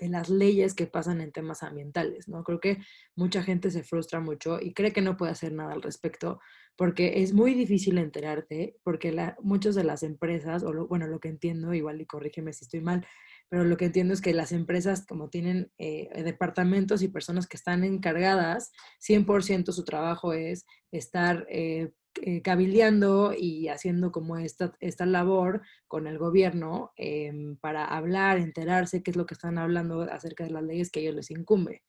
las 0.00 0.28
leyes 0.28 0.74
que 0.74 0.86
pasan 0.86 1.20
en 1.20 1.32
temas 1.32 1.62
ambientales, 1.62 2.28
¿no? 2.28 2.44
Creo 2.44 2.60
que 2.60 2.78
mucha 3.16 3.42
gente 3.42 3.70
se 3.70 3.82
frustra 3.82 4.20
mucho 4.20 4.60
y 4.60 4.72
cree 4.74 4.92
que 4.92 5.00
no 5.00 5.16
puede 5.16 5.32
hacer 5.32 5.52
nada 5.52 5.72
al 5.72 5.82
respecto 5.82 6.40
porque 6.76 7.22
es 7.22 7.32
muy 7.32 7.54
difícil 7.54 7.98
enterarte, 7.98 8.76
porque 8.82 9.16
muchas 9.40 9.74
de 9.74 9.84
las 9.84 10.02
empresas, 10.02 10.64
o 10.64 10.86
bueno, 10.88 11.06
lo 11.06 11.20
que 11.20 11.28
entiendo, 11.28 11.72
igual 11.72 12.00
y 12.00 12.06
corrígeme 12.06 12.52
si 12.52 12.64
estoy 12.64 12.80
mal, 12.80 13.06
pero 13.48 13.64
lo 13.64 13.76
que 13.76 13.84
entiendo 13.86 14.12
es 14.12 14.20
que 14.20 14.34
las 14.34 14.50
empresas 14.50 15.06
como 15.06 15.28
tienen 15.28 15.70
eh, 15.78 16.10
departamentos 16.24 17.02
y 17.02 17.08
personas 17.08 17.46
que 17.46 17.56
están 17.56 17.84
encargadas, 17.84 18.72
100% 19.06 19.72
su 19.72 19.84
trabajo 19.84 20.32
es 20.32 20.66
estar 20.90 21.46
eh, 21.48 21.92
eh, 22.22 22.42
cabildeando 22.42 23.34
y 23.36 23.68
haciendo 23.68 24.12
como 24.12 24.36
esta, 24.38 24.72
esta 24.80 25.04
labor 25.04 25.62
con 25.88 26.06
el 26.06 26.18
gobierno 26.18 26.92
em, 26.96 27.56
para 27.56 27.84
hablar, 27.84 28.38
enterarse 28.38 29.02
qué 29.02 29.10
es 29.10 29.16
lo 29.16 29.26
que 29.26 29.34
están 29.34 29.58
hablando 29.58 30.02
acerca 30.02 30.44
de 30.44 30.50
las 30.50 30.62
leyes 30.62 30.90
que 30.90 31.00
a 31.00 31.02
ellos 31.02 31.16
les 31.16 31.30
incumbe. 31.30 31.82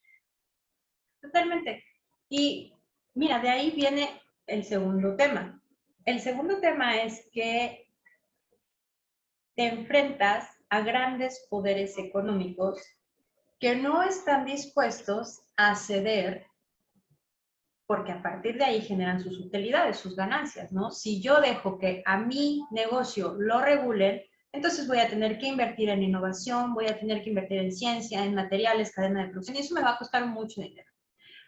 Totalmente. 1.21 1.83
Y 2.29 2.73
mira, 3.13 3.39
de 3.39 3.49
ahí 3.49 3.71
viene 3.71 4.09
el 4.47 4.63
segundo 4.63 5.15
tema. 5.15 5.61
El 6.05 6.19
segundo 6.19 6.59
tema 6.59 6.97
es 7.01 7.27
que 7.31 7.87
te 9.55 9.67
enfrentas 9.67 10.49
a 10.69 10.81
grandes 10.81 11.47
poderes 11.49 11.97
económicos 11.97 12.81
que 13.59 13.75
no 13.75 14.03
están 14.03 14.45
dispuestos 14.45 15.41
a 15.55 15.75
ceder 15.75 16.47
porque 17.87 18.11
a 18.11 18.21
partir 18.21 18.57
de 18.57 18.65
ahí 18.65 18.81
generan 18.81 19.21
sus 19.21 19.39
utilidades, 19.39 19.97
sus 19.97 20.15
ganancias, 20.15 20.71
¿no? 20.71 20.91
Si 20.91 21.21
yo 21.21 21.39
dejo 21.39 21.77
que 21.77 22.01
a 22.05 22.17
mi 22.17 22.63
negocio 22.71 23.35
lo 23.37 23.61
regulen, 23.61 24.23
entonces 24.51 24.87
voy 24.87 24.99
a 24.99 25.09
tener 25.09 25.37
que 25.37 25.47
invertir 25.47 25.89
en 25.89 26.01
innovación, 26.01 26.73
voy 26.73 26.87
a 26.87 26.97
tener 26.97 27.21
que 27.21 27.29
invertir 27.29 27.59
en 27.59 27.71
ciencia, 27.71 28.23
en 28.23 28.33
materiales, 28.33 28.93
cadena 28.93 29.23
de 29.23 29.29
producción, 29.29 29.57
y 29.57 29.59
eso 29.59 29.75
me 29.75 29.81
va 29.81 29.91
a 29.91 29.97
costar 29.97 30.25
mucho 30.25 30.61
dinero. 30.61 30.89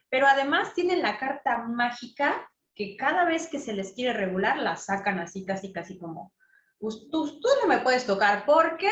Pero 0.09 0.27
además 0.27 0.73
tienen 0.73 1.01
la 1.01 1.17
carta 1.17 1.59
mágica 1.59 2.47
que 2.75 2.95
cada 2.95 3.25
vez 3.25 3.47
que 3.47 3.59
se 3.59 3.73
les 3.73 3.93
quiere 3.93 4.13
regular, 4.13 4.57
la 4.57 4.75
sacan 4.75 5.19
así, 5.19 5.45
casi, 5.45 5.73
casi 5.73 5.97
como, 5.97 6.33
tú, 6.79 7.39
tú 7.39 7.47
no 7.61 7.67
me 7.67 7.79
puedes 7.79 8.05
tocar 8.05 8.45
porque 8.45 8.89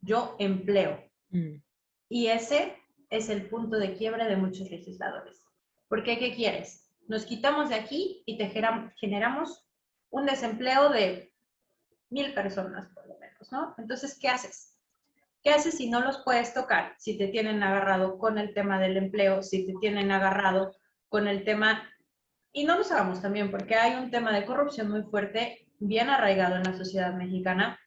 yo 0.00 0.36
empleo. 0.38 1.02
Mm. 1.30 1.56
Y 2.08 2.26
ese 2.28 2.76
es 3.10 3.28
el 3.28 3.48
punto 3.48 3.78
de 3.78 3.94
quiebre 3.94 4.26
de 4.26 4.36
muchos 4.36 4.70
legisladores. 4.70 5.41
Porque, 5.92 6.18
¿qué 6.18 6.34
quieres? 6.34 6.90
Nos 7.06 7.26
quitamos 7.26 7.68
de 7.68 7.74
aquí 7.74 8.22
y 8.24 8.38
te 8.38 8.48
generamos 8.48 9.68
un 10.08 10.24
desempleo 10.24 10.88
de 10.88 11.34
mil 12.08 12.32
personas, 12.32 12.88
por 12.94 13.06
lo 13.06 13.18
menos, 13.18 13.52
¿no? 13.52 13.74
Entonces, 13.76 14.18
¿qué 14.18 14.28
haces? 14.28 14.78
¿Qué 15.42 15.50
haces 15.50 15.76
si 15.76 15.90
no 15.90 16.00
los 16.00 16.22
puedes 16.24 16.54
tocar? 16.54 16.94
Si 16.96 17.18
te 17.18 17.28
tienen 17.28 17.62
agarrado 17.62 18.16
con 18.16 18.38
el 18.38 18.54
tema 18.54 18.80
del 18.80 18.96
empleo, 18.96 19.42
si 19.42 19.66
te 19.66 19.74
tienen 19.82 20.10
agarrado 20.10 20.74
con 21.10 21.28
el 21.28 21.44
tema... 21.44 21.86
Y 22.52 22.64
no 22.64 22.78
nos 22.78 22.90
hagamos 22.90 23.20
también, 23.20 23.50
porque 23.50 23.74
hay 23.74 24.02
un 24.02 24.10
tema 24.10 24.32
de 24.32 24.46
corrupción 24.46 24.90
muy 24.90 25.02
fuerte, 25.02 25.68
bien 25.78 26.08
arraigado 26.08 26.56
en 26.56 26.62
la 26.62 26.74
sociedad 26.74 27.12
mexicana, 27.12 27.78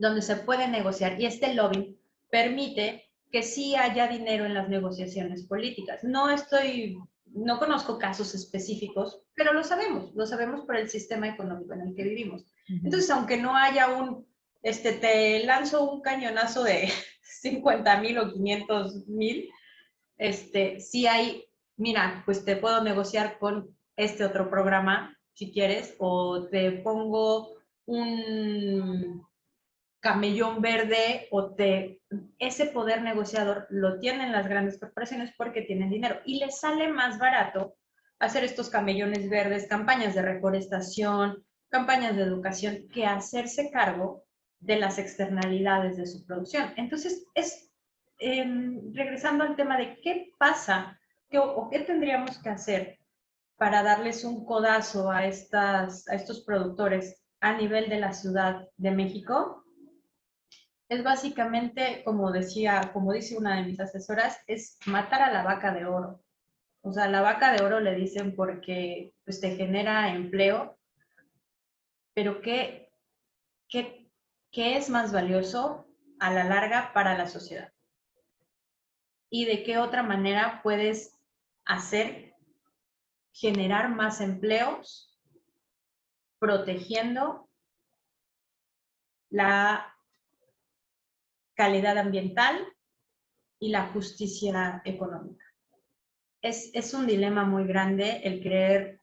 donde 0.00 0.22
se 0.22 0.34
puede 0.34 0.66
negociar. 0.66 1.20
Y 1.20 1.26
este 1.26 1.54
lobby 1.54 1.96
permite 2.28 3.08
que 3.30 3.44
sí 3.44 3.76
haya 3.76 4.08
dinero 4.08 4.46
en 4.46 4.54
las 4.54 4.68
negociaciones 4.68 5.46
políticas. 5.46 6.02
No 6.02 6.28
estoy 6.28 6.98
no 7.32 7.58
conozco 7.58 7.98
casos 7.98 8.34
específicos, 8.34 9.22
pero 9.34 9.52
lo 9.52 9.62
sabemos, 9.62 10.14
lo 10.14 10.26
sabemos 10.26 10.62
por 10.62 10.76
el 10.76 10.88
sistema 10.88 11.28
económico 11.28 11.74
en 11.74 11.82
el 11.82 11.94
que 11.94 12.04
vivimos. 12.04 12.46
Entonces, 12.68 13.10
aunque 13.10 13.36
no 13.36 13.56
haya 13.56 13.88
un, 13.88 14.26
este, 14.62 14.92
te 14.92 15.44
lanzo 15.44 15.90
un 15.90 16.02
cañonazo 16.02 16.62
de 16.62 16.88
50 17.22 18.00
mil 18.00 18.18
o 18.18 18.32
500 18.32 19.08
mil, 19.08 19.50
este, 20.18 20.80
sí 20.80 21.06
hay, 21.06 21.44
mira, 21.76 22.22
pues 22.24 22.44
te 22.44 22.56
puedo 22.56 22.82
negociar 22.82 23.38
con 23.38 23.76
este 23.96 24.24
otro 24.24 24.50
programa 24.50 25.16
si 25.32 25.52
quieres, 25.52 25.94
o 25.98 26.48
te 26.48 26.70
pongo 26.70 27.54
un, 27.86 29.26
camellón 30.00 30.62
verde 30.62 31.28
o 31.30 31.54
te, 31.54 32.00
ese 32.38 32.66
poder 32.66 33.02
negociador 33.02 33.66
lo 33.70 33.98
tienen 33.98 34.32
las 34.32 34.48
grandes 34.48 34.78
corporaciones 34.78 35.32
porque 35.36 35.62
tienen 35.62 35.90
dinero 35.90 36.20
y 36.24 36.38
les 36.38 36.58
sale 36.58 36.88
más 36.88 37.18
barato 37.18 37.76
hacer 38.18 38.44
estos 38.44 38.68
camellones 38.70 39.28
verdes, 39.28 39.66
campañas 39.66 40.14
de 40.14 40.22
reforestación, 40.22 41.44
campañas 41.68 42.16
de 42.16 42.22
educación, 42.22 42.88
que 42.92 43.06
hacerse 43.06 43.70
cargo 43.70 44.24
de 44.58 44.76
las 44.78 44.98
externalidades 44.98 45.96
de 45.96 46.06
su 46.06 46.24
producción. 46.26 46.72
Entonces, 46.76 47.24
es 47.34 47.70
em, 48.18 48.92
regresando 48.92 49.44
al 49.44 49.56
tema 49.56 49.78
de 49.78 49.98
qué 50.02 50.32
pasa 50.38 51.00
qué, 51.30 51.38
o 51.38 51.68
qué 51.70 51.80
tendríamos 51.80 52.38
que 52.38 52.50
hacer 52.50 52.98
para 53.56 53.82
darles 53.82 54.24
un 54.24 54.44
codazo 54.44 55.10
a, 55.10 55.26
estas, 55.26 56.06
a 56.08 56.14
estos 56.14 56.40
productores 56.44 57.22
a 57.40 57.54
nivel 57.54 57.88
de 57.88 58.00
la 58.00 58.12
Ciudad 58.12 58.68
de 58.76 58.90
México, 58.90 59.59
es 60.90 61.04
básicamente, 61.04 62.02
como 62.04 62.32
decía, 62.32 62.90
como 62.92 63.12
dice 63.12 63.38
una 63.38 63.56
de 63.56 63.62
mis 63.62 63.78
asesoras, 63.78 64.40
es 64.48 64.76
matar 64.86 65.22
a 65.22 65.32
la 65.32 65.44
vaca 65.44 65.72
de 65.72 65.86
oro. 65.86 66.20
O 66.82 66.92
sea, 66.92 67.06
la 67.06 67.20
vaca 67.20 67.52
de 67.52 67.64
oro 67.64 67.78
le 67.78 67.94
dicen 67.94 68.34
porque 68.34 69.14
pues, 69.24 69.40
te 69.40 69.54
genera 69.54 70.12
empleo, 70.12 70.76
pero 72.12 72.40
¿qué, 72.40 72.92
qué, 73.68 74.10
qué 74.50 74.76
es 74.76 74.90
más 74.90 75.12
valioso 75.12 75.86
a 76.18 76.32
la 76.32 76.42
larga 76.42 76.92
para 76.92 77.16
la 77.16 77.28
sociedad? 77.28 77.72
¿Y 79.30 79.44
de 79.44 79.62
qué 79.62 79.78
otra 79.78 80.02
manera 80.02 80.60
puedes 80.64 81.16
hacer 81.66 82.34
generar 83.32 83.90
más 83.90 84.20
empleos 84.20 85.16
protegiendo 86.40 87.48
la 89.28 89.94
calidad 91.60 91.98
ambiental 91.98 92.56
y 93.58 93.68
la 93.68 93.88
justicia 93.88 94.80
económica. 94.86 95.44
Es, 96.40 96.70
es 96.72 96.94
un 96.94 97.06
dilema 97.06 97.44
muy 97.44 97.66
grande 97.66 98.22
el 98.24 98.40
creer 98.40 99.02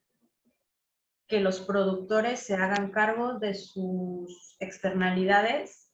que 1.27 1.39
los 1.39 1.59
productores 1.59 2.39
se 2.39 2.55
hagan 2.55 2.89
cargo 2.89 3.37
de 3.37 3.53
sus 3.53 4.55
externalidades 4.59 5.93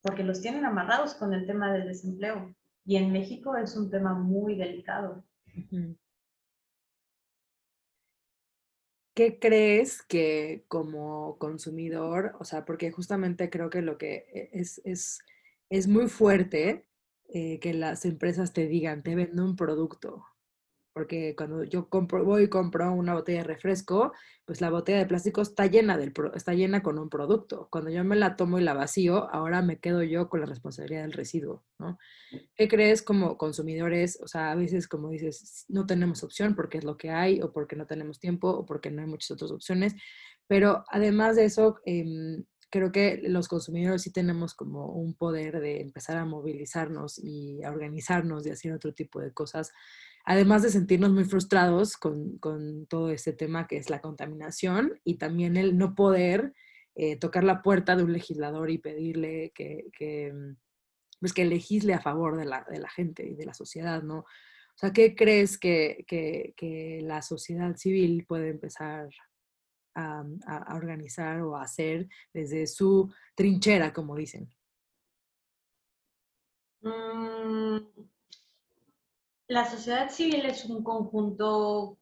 porque 0.00 0.24
los 0.24 0.40
tienen 0.40 0.64
amarrados 0.64 1.14
con 1.16 1.34
el 1.34 1.46
tema 1.46 1.70
del 1.70 1.86
desempleo. 1.86 2.56
Y 2.86 2.96
en 2.96 3.12
México 3.12 3.58
es 3.58 3.76
un 3.76 3.90
tema 3.90 4.14
muy 4.14 4.56
delicado. 4.56 5.22
¿Qué 9.18 9.40
crees 9.40 10.02
que 10.02 10.64
como 10.68 11.38
consumidor, 11.38 12.36
o 12.38 12.44
sea, 12.44 12.64
porque 12.64 12.92
justamente 12.92 13.50
creo 13.50 13.68
que 13.68 13.82
lo 13.82 13.98
que 13.98 14.26
e, 14.32 14.48
es, 14.52 14.80
es, 14.84 15.18
es 15.70 15.88
muy 15.88 16.06
fuerte 16.06 16.86
eh, 17.28 17.58
que 17.58 17.74
las 17.74 18.04
empresas 18.04 18.52
te 18.52 18.68
digan, 18.68 19.02
te 19.02 19.16
vendo 19.16 19.44
un 19.44 19.56
producto, 19.56 20.24
porque 20.98 21.36
cuando 21.36 21.62
yo 21.62 21.88
compro, 21.88 22.24
voy 22.24 22.42
y 22.42 22.48
compro 22.48 22.92
una 22.92 23.14
botella 23.14 23.38
de 23.38 23.44
refresco, 23.44 24.12
pues 24.44 24.60
la 24.60 24.68
botella 24.68 24.98
de 24.98 25.06
plástico 25.06 25.42
está 25.42 25.66
llena, 25.66 25.96
del, 25.96 26.12
está 26.34 26.54
llena 26.54 26.82
con 26.82 26.98
un 26.98 27.08
producto. 27.08 27.68
Cuando 27.70 27.88
yo 27.88 28.02
me 28.02 28.16
la 28.16 28.34
tomo 28.34 28.58
y 28.58 28.64
la 28.64 28.74
vacío, 28.74 29.32
ahora 29.32 29.62
me 29.62 29.78
quedo 29.78 30.02
yo 30.02 30.28
con 30.28 30.40
la 30.40 30.46
responsabilidad 30.46 31.02
del 31.02 31.12
residuo, 31.12 31.62
¿no? 31.78 31.98
¿Qué 32.56 32.66
crees 32.66 33.02
como 33.02 33.38
consumidores? 33.38 34.18
O 34.20 34.26
sea, 34.26 34.50
a 34.50 34.56
veces, 34.56 34.88
como 34.88 35.10
dices, 35.10 35.66
no 35.68 35.86
tenemos 35.86 36.24
opción 36.24 36.56
porque 36.56 36.78
es 36.78 36.84
lo 36.84 36.96
que 36.96 37.10
hay, 37.10 37.40
o 37.42 37.52
porque 37.52 37.76
no 37.76 37.86
tenemos 37.86 38.18
tiempo, 38.18 38.50
o 38.50 38.66
porque 38.66 38.90
no 38.90 39.00
hay 39.00 39.06
muchas 39.06 39.30
otras 39.30 39.52
opciones. 39.52 39.94
Pero 40.48 40.84
además 40.90 41.36
de 41.36 41.44
eso, 41.44 41.76
em, 41.84 42.42
creo 42.70 42.90
que 42.90 43.20
los 43.22 43.46
consumidores 43.46 44.02
sí 44.02 44.12
tenemos 44.12 44.54
como 44.54 44.86
un 44.94 45.14
poder 45.14 45.60
de 45.60 45.80
empezar 45.80 46.16
a 46.16 46.24
movilizarnos 46.24 47.20
y 47.22 47.62
a 47.62 47.70
organizarnos 47.70 48.44
y 48.44 48.50
hacer 48.50 48.72
otro 48.72 48.92
tipo 48.92 49.20
de 49.20 49.32
cosas 49.32 49.70
además 50.28 50.62
de 50.62 50.68
sentirnos 50.68 51.10
muy 51.10 51.24
frustrados 51.24 51.96
con, 51.96 52.38
todo 52.86 53.10
este 53.10 53.32
tema 53.32 53.66
que 53.66 53.78
es 53.78 53.88
la 53.88 54.02
contaminación 54.02 55.00
y 55.02 55.14
también 55.14 55.56
el 55.56 55.78
no 55.78 55.94
poder 55.94 56.52
eh, 56.94 57.16
tocar 57.16 57.44
la 57.44 57.62
puerta 57.62 57.96
de 57.96 58.04
un 58.04 58.12
legislador 58.12 58.68
y 58.68 58.76
pedirle 58.76 59.52
que, 59.54 60.30
mm, 60.34 60.54
pues 61.18 61.32
que 61.32 61.46
legisle 61.46 61.94
a 61.94 62.02
favor 62.02 62.36
de 62.36 62.44
la, 62.44 62.62
gente 62.94 63.26
y 63.26 63.36
de 63.36 63.46
la 63.46 63.54
sociedad, 63.54 64.02
¿no? 64.02 64.18
O 64.18 64.76
sea, 64.76 64.92
¿qué 64.92 65.14
crees 65.14 65.56
que, 65.56 66.04
la 67.02 67.22
sociedad 67.22 67.74
civil 67.76 68.26
puede 68.28 68.50
empezar 68.50 69.08
a, 69.94 70.26
a, 70.46 70.76
organizar 70.76 71.40
o 71.40 71.56
a 71.56 71.62
hacer 71.62 72.06
desde 72.34 72.66
su 72.66 73.10
trinchera, 73.34 73.94
como 73.94 74.14
dicen? 74.14 74.46
Mm, 76.82 77.78
la 79.48 79.64
sociedad 79.64 80.10
civil 80.10 80.44
es 80.44 80.66
un 80.66 80.84
conjunto 80.84 81.98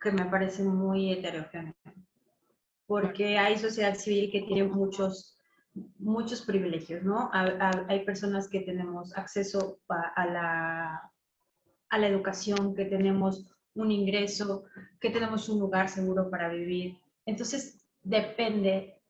que 0.00 0.10
me 0.10 0.24
parece 0.26 0.64
muy 0.64 1.12
heterogéneo, 1.12 1.74
porque 2.86 3.38
hay 3.38 3.56
sociedad 3.56 3.94
civil 3.94 4.30
que 4.30 4.42
tiene 4.42 4.64
muchos, 4.64 5.38
muchos 5.98 6.42
privilegios, 6.42 7.04
¿no? 7.04 7.30
hay 7.32 8.04
personas 8.04 8.48
que 8.48 8.60
tenemos 8.60 9.16
acceso 9.16 9.78
a, 9.88 10.26
la, 10.26 11.12
a 11.88 11.98
la 11.98 12.08
educación, 12.08 12.74
que 12.74 12.84
tenemos 12.84 13.54
un 13.74 13.92
ingreso, 13.92 14.64
que 15.00 15.10
tenemos 15.10 15.48
un 15.48 15.60
lugar 15.60 15.88
seguro 15.88 16.28
para 16.28 16.48
vivir. 16.48 16.98
Entonces, 17.26 17.84
depende 18.02 19.00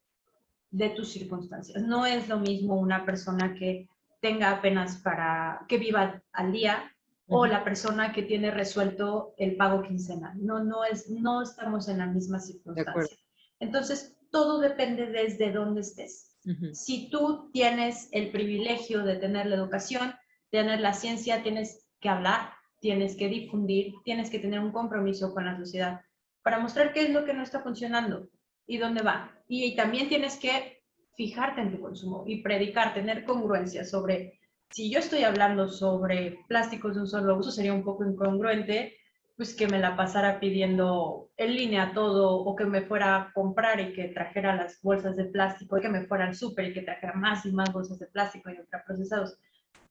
de 0.71 0.91
tus 0.91 1.11
circunstancias. 1.11 1.83
No 1.83 2.05
es 2.05 2.29
lo 2.29 2.39
mismo 2.39 2.79
una 2.79 3.07
persona 3.07 3.55
que 3.55 3.89
tenga 4.21 4.51
apenas 4.51 4.97
para 4.99 5.65
que 5.69 5.79
viva 5.79 6.23
al 6.33 6.53
día 6.53 6.93
o 7.29 7.47
la 7.47 7.63
persona 7.63 8.13
que 8.13 8.23
tiene 8.23 8.51
resuelto 8.51 9.35
el 9.37 9.57
pago 9.57 9.83
quincenal. 9.83 10.35
No, 10.37 10.65
no, 10.65 10.85
es, 10.85 11.11
no 11.11 11.43
estamos 11.43 11.89
en 11.89 11.99
la 11.99 12.07
misma 12.07 12.41
circunstancia. 12.41 13.17
Entonces, 13.61 14.17
todo 14.31 14.59
depende 14.61 15.07
desde 15.07 15.53
dónde 15.53 15.83
estés. 15.83 16.37
Si 16.73 17.11
tú 17.11 17.51
tienes 17.53 18.09
el 18.13 18.31
privilegio 18.31 19.03
de 19.03 19.17
tener 19.17 19.47
la 19.47 19.57
educación, 19.57 20.15
tener 20.51 20.81
la 20.81 20.95
ciencia, 20.95 21.43
tienes 21.43 21.87
que 22.01 22.09
hablar, 22.09 22.53
tienes 22.81 23.17
que 23.17 23.29
difundir, 23.29 23.93
tienes 24.05 24.31
que 24.31 24.39
tener 24.39 24.61
un 24.61 24.73
compromiso 24.73 25.35
con 25.35 25.45
la 25.45 25.59
sociedad 25.59 26.01
para 26.43 26.59
mostrar 26.59 26.93
qué 26.93 27.03
es 27.03 27.11
lo 27.11 27.25
que 27.27 27.35
no 27.35 27.43
está 27.43 27.61
funcionando 27.61 28.29
y 28.67 28.79
dónde 28.79 29.03
va. 29.03 29.31
Y, 29.49 29.75
también 29.77 30.09
tienes 30.09 30.37
que 30.37 30.83
fijarte 31.17 31.61
en 31.61 31.73
tu 31.73 31.81
consumo 31.81 32.25
y 32.27 32.43
predicar, 32.43 32.95
tener 32.95 33.25
congruencia 33.25 33.85
sobre, 33.85 34.41
si 34.71 34.91
yo 34.91 34.99
estoy 34.99 35.25
hablando 35.25 35.69
sobre 35.69 36.45
plásticos 36.49 36.95
de 36.95 37.01
un 37.03 37.09
solo 37.09 37.37
uso, 37.37 37.51
sería 37.51 37.73
un 37.73 37.85
poco 37.85 38.05
incongruente 38.05 38.99
pues 39.37 39.55
que 39.55 39.69
me 39.69 39.79
la 39.79 39.97
pasara 39.97 40.41
pidiendo 40.41 41.31
en 41.37 41.55
línea 41.55 41.93
todo 41.95 42.39
o 42.39 42.57
que 42.57 42.65
me 42.65 42.83
fuera 42.83 43.17
a 43.17 43.33
comprar 43.33 43.79
y 43.79 43.93
que 43.93 44.09
trajera 44.09 44.57
las 44.57 44.83
bolsas 44.83 45.17
de 45.17 45.27
plástico 45.27 45.79
y 45.79 45.81
que 45.81 45.89
me 45.89 46.07
fuera 46.07 46.27
al 46.27 46.35
súper 46.35 46.67
y 46.67 46.73
que 46.75 46.83
trajera 46.83 47.13
más 47.13 47.47
y 47.47 47.53
más 47.53 47.73
bolsas 47.73 48.01
de 48.01 48.07
plástico 48.07 48.51
y 48.51 48.59
ultraprocesados. 48.59 49.39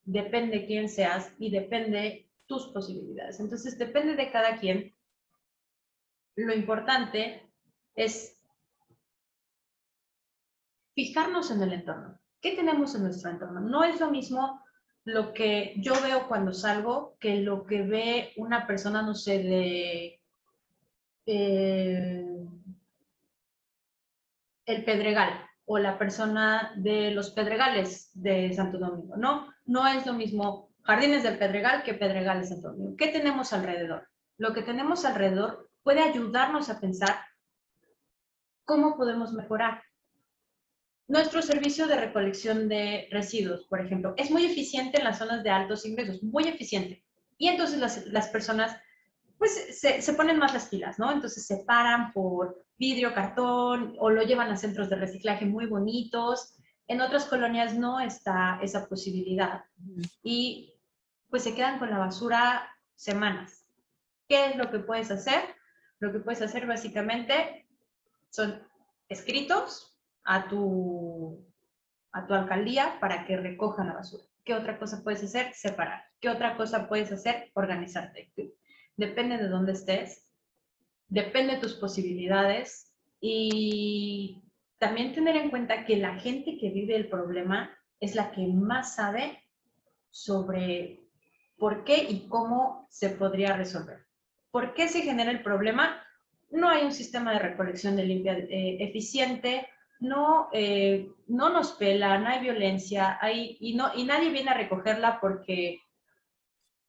Depende 0.04 0.66
quién 0.66 0.90
seas 0.90 1.32
y 1.40 1.50
depende 1.50 2.30
tus 2.46 2.68
posibilidades. 2.68 3.40
Entonces, 3.40 3.78
depende 3.78 4.16
de 4.16 4.32
cada 4.32 4.58
quien. 4.58 4.94
Lo 6.36 6.54
importante 6.54 7.50
es 7.96 8.38
fijarnos 10.94 11.52
en 11.52 11.62
el 11.62 11.72
entorno. 11.72 12.20
¿Qué 12.42 12.54
tenemos 12.54 12.94
en 12.96 13.04
nuestro 13.04 13.32
entorno? 13.32 13.62
No 13.62 13.86
es 13.86 13.98
lo 14.02 14.12
mismo 14.12 14.62
lo 15.08 15.34
que 15.34 15.74
yo 15.78 15.94
veo 16.02 16.28
cuando 16.28 16.54
salgo 16.54 17.16
que 17.20 17.38
lo 17.38 17.66
que 17.66 17.82
ve 17.82 18.34
una 18.36 18.68
persona, 18.68 19.02
no 19.02 19.16
sé, 19.16 19.40
de 19.40 20.22
eh, 21.26 22.46
el 24.66 24.84
Pedregal 24.84 25.46
o 25.66 25.80
la 25.80 25.98
persona 25.98 26.74
de 26.76 27.12
los 27.12 27.30
Pedregales 27.32 28.12
de 28.16 28.54
Santo 28.54 28.80
Domingo. 28.80 29.16
No, 29.16 29.48
no 29.66 29.88
es 29.88 30.06
lo 30.06 30.12
mismo 30.12 30.72
Jardines 30.84 31.24
del 31.24 31.38
Pedregal 31.38 31.84
que 31.84 31.94
Pedregal 31.94 32.42
de 32.42 32.48
Santo 32.48 32.72
Domingo. 32.74 32.98
¿Qué 32.98 33.08
tenemos 33.08 33.54
alrededor? 33.54 34.10
Lo 34.38 34.54
que 34.54 34.62
tenemos 34.62 35.06
alrededor 35.06 35.70
puede 35.84 36.02
ayudarnos 36.02 36.70
a 36.70 36.82
pensar 36.82 37.16
cómo 38.66 38.98
podemos 38.98 39.32
mejorar. 39.32 39.82
Nuestro 41.08 41.42
servicio 41.42 41.88
de 41.88 41.96
recolección 41.96 42.68
de 42.68 43.08
residuos, 43.12 43.64
por 43.66 43.80
ejemplo, 43.80 44.14
es 44.18 44.30
muy 44.30 44.46
eficiente 44.46 44.98
en 44.98 45.06
las 45.06 45.20
zonas 45.20 45.42
de 45.42 45.50
altos 45.50 45.86
ingresos, 45.86 46.22
muy 46.22 46.48
eficiente. 46.48 47.02
Y 47.38 47.48
entonces 47.48 47.80
las, 48.08 48.28
personas 48.28 48.76
pues 49.38 49.80
se, 49.80 50.02
se, 50.02 50.14
ponen 50.14 50.38
más 50.38 50.54
las 50.54 50.68
pilas, 50.68 51.00
¿no? 51.00 51.12
Entonces 51.12 51.46
se 51.46 51.64
paran 51.66 52.12
por 52.12 52.66
vidrio, 52.78 53.14
cartón 53.14 53.96
o 54.00 54.10
lo 54.10 54.24
llevan 54.24 54.50
a 54.50 54.58
centros 54.58 54.90
de 54.90 54.98
reciclaje 54.98 55.46
muy 55.46 55.66
bonitos. 55.66 56.56
En 56.88 57.00
otras 57.00 57.26
colonias 57.26 57.76
no 57.76 58.02
está 58.02 58.60
esa 58.62 58.88
posibilidad. 58.88 59.64
Y 60.24 60.74
pues 61.30 61.44
se 61.44 61.56
quedan 61.56 61.80
con 61.80 61.90
la 61.90 62.00
basura 62.00 62.70
semanas. 62.96 63.66
¿Qué 64.28 64.48
es 64.48 64.56
lo 64.58 64.70
que 64.72 64.80
puedes 64.80 65.10
hacer? 65.12 65.42
Lo 66.00 66.12
que 66.12 66.20
puedes 66.20 66.42
hacer 66.42 66.66
básicamente 66.66 67.66
son 68.30 68.62
escritos 69.08 69.97
a 70.28 70.48
tu, 70.50 71.44
a 72.12 72.28
tu 72.28 72.34
alcaldía 72.34 73.00
para 73.00 73.26
que 73.26 73.38
recojan 73.38 73.88
la 73.88 73.94
basura. 73.94 74.24
¿Qué 74.44 74.54
otra 74.54 74.78
cosa 74.78 75.02
puedes 75.04 75.24
hacer? 75.24 75.54
Separar. 75.54 76.04
¿Qué 76.20 76.30
otra 76.30 76.58
cosa 76.58 76.88
puedes 76.88 77.12
hacer? 77.12 77.50
Organizarte. 77.54 78.32
Depende 78.98 79.38
de 79.38 79.48
dónde 79.48 79.72
estés, 79.72 80.30
depende 81.08 81.56
de 81.56 81.62
tus 81.62 81.76
posibilidades 81.76 82.94
y 83.22 84.44
también 84.80 85.14
tener 85.14 85.38
en 85.38 85.50
cuenta 85.50 85.86
que 85.86 85.96
la 85.98 86.16
gente 86.20 86.58
que 86.60 86.72
vive 86.72 86.96
el 86.96 87.08
problema 87.08 87.76
es 88.00 88.16
la 88.16 88.32
que 88.32 88.48
más 88.48 88.96
sabe 88.96 89.44
sobre 90.10 91.04
por 91.58 91.86
qué 91.86 92.06
y 92.10 92.28
cómo 92.28 92.88
se 92.90 93.12
podría 93.12 93.56
resolver. 93.56 94.06
¿Por 94.52 94.74
qué 94.74 94.90
se 94.90 95.04
genera 95.04 95.32
el 95.32 95.42
problema? 95.42 96.04
No 96.50 96.70
hay 96.70 96.84
un 96.84 96.92
sistema 96.94 97.34
de 97.34 97.40
recolección 97.40 97.96
de 97.96 98.06
limpia 98.06 98.38
eh, 98.38 98.78
eficiente, 98.82 99.68
no, 100.00 100.50
eh, 100.54 101.12
no 101.28 101.50
nos 101.50 101.74
pela, 101.74 102.18
no 102.18 102.28
hay 102.28 102.40
violencia, 102.40 103.18
hay, 103.22 103.58
y, 103.60 103.76
no, 103.76 103.92
y 103.96 104.04
nadie 104.04 104.30
viene 104.30 104.52
a 104.52 104.56
recogerla 104.56 105.20
porque 105.20 105.82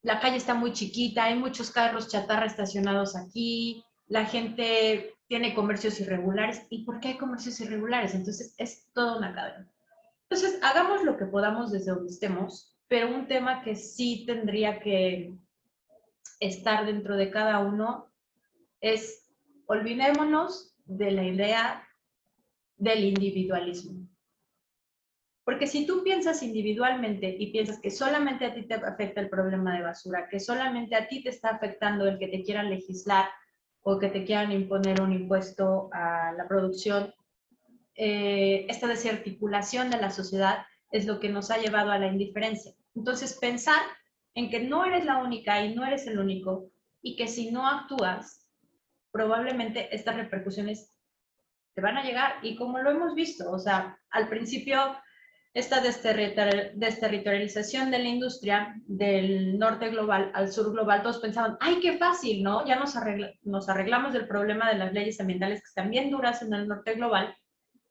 la 0.01 0.19
calle 0.19 0.37
está 0.37 0.53
muy 0.53 0.73
chiquita, 0.73 1.25
hay 1.25 1.35
muchos 1.35 1.71
carros 1.71 2.07
chatarra 2.07 2.45
estacionados 2.45 3.15
aquí, 3.15 3.83
la 4.07 4.25
gente 4.25 5.15
tiene 5.27 5.53
comercios 5.53 5.99
irregulares. 5.99 6.65
¿Y 6.69 6.83
por 6.83 6.99
qué 6.99 7.09
hay 7.09 7.17
comercios 7.17 7.59
irregulares? 7.59 8.15
Entonces 8.15 8.55
es 8.57 8.87
toda 8.93 9.17
una 9.17 9.33
cadena. 9.33 9.69
Entonces, 10.29 10.59
hagamos 10.63 11.03
lo 11.03 11.17
que 11.17 11.25
podamos 11.25 11.71
desde 11.71 11.91
donde 11.91 12.11
estemos 12.11 12.69
pero 12.89 13.07
un 13.07 13.27
tema 13.27 13.61
que 13.61 13.75
sí 13.75 14.25
tendría 14.25 14.79
que 14.81 15.37
estar 16.41 16.85
dentro 16.85 17.15
de 17.15 17.29
cada 17.29 17.59
uno 17.59 18.07
es 18.81 19.29
olvidémonos 19.67 20.75
de 20.85 21.11
la 21.11 21.23
idea 21.23 21.87
del 22.79 23.03
individualismo. 23.03 24.07
Porque 25.43 25.67
si 25.67 25.85
tú 25.85 26.03
piensas 26.03 26.41
individualmente 26.43 27.35
y 27.37 27.51
piensas 27.51 27.79
que 27.79 27.91
solamente 27.91 28.45
a 28.45 28.53
ti 28.53 28.63
te 28.63 28.75
afecta 28.75 29.19
el 29.19 29.29
problema 29.29 29.75
de 29.75 29.83
basura, 29.83 30.27
que 30.29 30.39
solamente 30.39 30.95
a 30.95 31.07
ti 31.07 31.23
te 31.23 31.29
está 31.29 31.49
afectando 31.49 32.07
el 32.07 32.17
que 32.17 32.27
te 32.27 32.43
quieran 32.43 32.69
legislar 32.69 33.25
o 33.81 33.99
que 33.99 34.09
te 34.09 34.25
quieran 34.25 34.51
imponer 34.51 35.01
un 35.01 35.11
impuesto 35.11 35.89
a 35.91 36.33
la 36.37 36.47
producción, 36.47 37.13
eh, 37.95 38.65
esta 38.69 38.87
desarticulación 38.87 39.89
de 39.89 39.99
la 39.99 40.11
sociedad 40.11 40.65
es 40.91 41.05
lo 41.05 41.19
que 41.19 41.29
nos 41.29 41.51
ha 41.51 41.57
llevado 41.57 41.91
a 41.91 41.99
la 41.99 42.07
indiferencia. 42.07 42.73
Entonces, 42.95 43.37
pensar 43.39 43.81
en 44.35 44.49
que 44.49 44.59
no 44.61 44.85
eres 44.85 45.05
la 45.05 45.17
única 45.23 45.65
y 45.65 45.75
no 45.75 45.85
eres 45.85 46.07
el 46.07 46.19
único 46.19 46.69
y 47.01 47.15
que 47.15 47.27
si 47.27 47.51
no 47.51 47.67
actúas, 47.67 48.47
probablemente 49.11 49.93
estas 49.95 50.15
repercusiones 50.15 50.93
te 51.73 51.81
van 51.81 51.97
a 51.97 52.03
llegar. 52.03 52.35
Y 52.41 52.55
como 52.55 52.79
lo 52.79 52.91
hemos 52.91 53.15
visto, 53.15 53.51
o 53.51 53.59
sea, 53.59 53.97
al 54.09 54.27
principio 54.27 54.97
esta 55.53 55.81
desterritorialización 55.81 57.89
de 57.89 57.99
la 57.99 58.07
industria 58.07 58.75
del 58.85 59.57
norte 59.57 59.89
global 59.89 60.29
al 60.35 60.51
sur 60.51 60.71
global, 60.71 61.01
todos 61.01 61.17
pensaban, 61.19 61.57
ay, 61.59 61.79
qué 61.79 61.97
fácil, 61.97 62.43
¿no? 62.43 62.63
Ya 62.65 62.75
nos, 62.75 62.95
arreglamos 62.95 64.13
del 64.13 64.27
problema 64.27 64.69
de 64.69 64.77
las 64.77 64.93
leyes 64.93 65.19
ambientales 65.19 65.61
que 65.61 65.67
están 65.67 65.89
bien 65.89 66.11
duras 66.11 66.43
en 66.43 66.53
el 66.53 66.67
norte 66.67 66.93
global. 66.93 67.35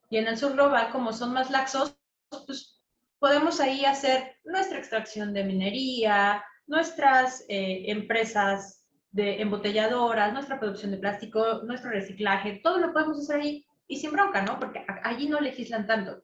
Y 0.09 0.19
en 0.19 0.29
el 0.29 0.39
sur 0.39 0.53
global, 0.53 0.91
como 0.91 1.13
son 1.13 1.33
más 1.33 1.51
laxos, 1.51 1.99
pues 2.47 2.81
podemos 3.19 3.59
ahí 3.61 3.85
hacer 3.85 4.37
nuestra 4.45 4.79
extracción 4.79 5.35
de 5.35 5.43
minería, 5.45 6.45
nuestras 6.67 7.45
eh, 7.49 7.91
empresas 7.91 8.85
de 9.11 9.43
embotelladoras, 9.43 10.33
nuestra 10.33 10.61
producción 10.61 10.93
de 10.93 10.99
plástico, 10.99 11.63
nuestro 11.65 11.91
reciclaje, 11.91 12.61
todo 12.63 12.79
lo 12.79 12.93
podemos 12.93 13.19
hacer 13.19 13.41
ahí 13.41 13.67
y 13.89 13.97
sin 13.97 14.13
bronca, 14.13 14.43
¿no? 14.43 14.61
Porque 14.61 14.85
allí 15.03 15.29
no 15.29 15.41
legislan 15.41 15.87
tanto. 15.87 16.23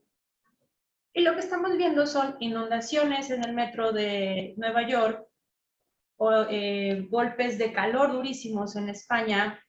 Y 1.14 1.22
lo 1.22 1.34
que 1.34 1.40
estamos 1.40 1.76
viendo 1.76 2.06
son 2.06 2.36
inundaciones 2.40 3.30
en 3.30 3.44
el 3.44 3.54
metro 3.54 3.92
de 3.92 4.54
Nueva 4.56 4.86
York 4.86 5.26
o 6.16 6.32
eh, 6.50 7.06
golpes 7.08 7.58
de 7.58 7.72
calor 7.72 8.12
durísimos 8.12 8.76
en 8.76 8.88
España. 8.88 9.60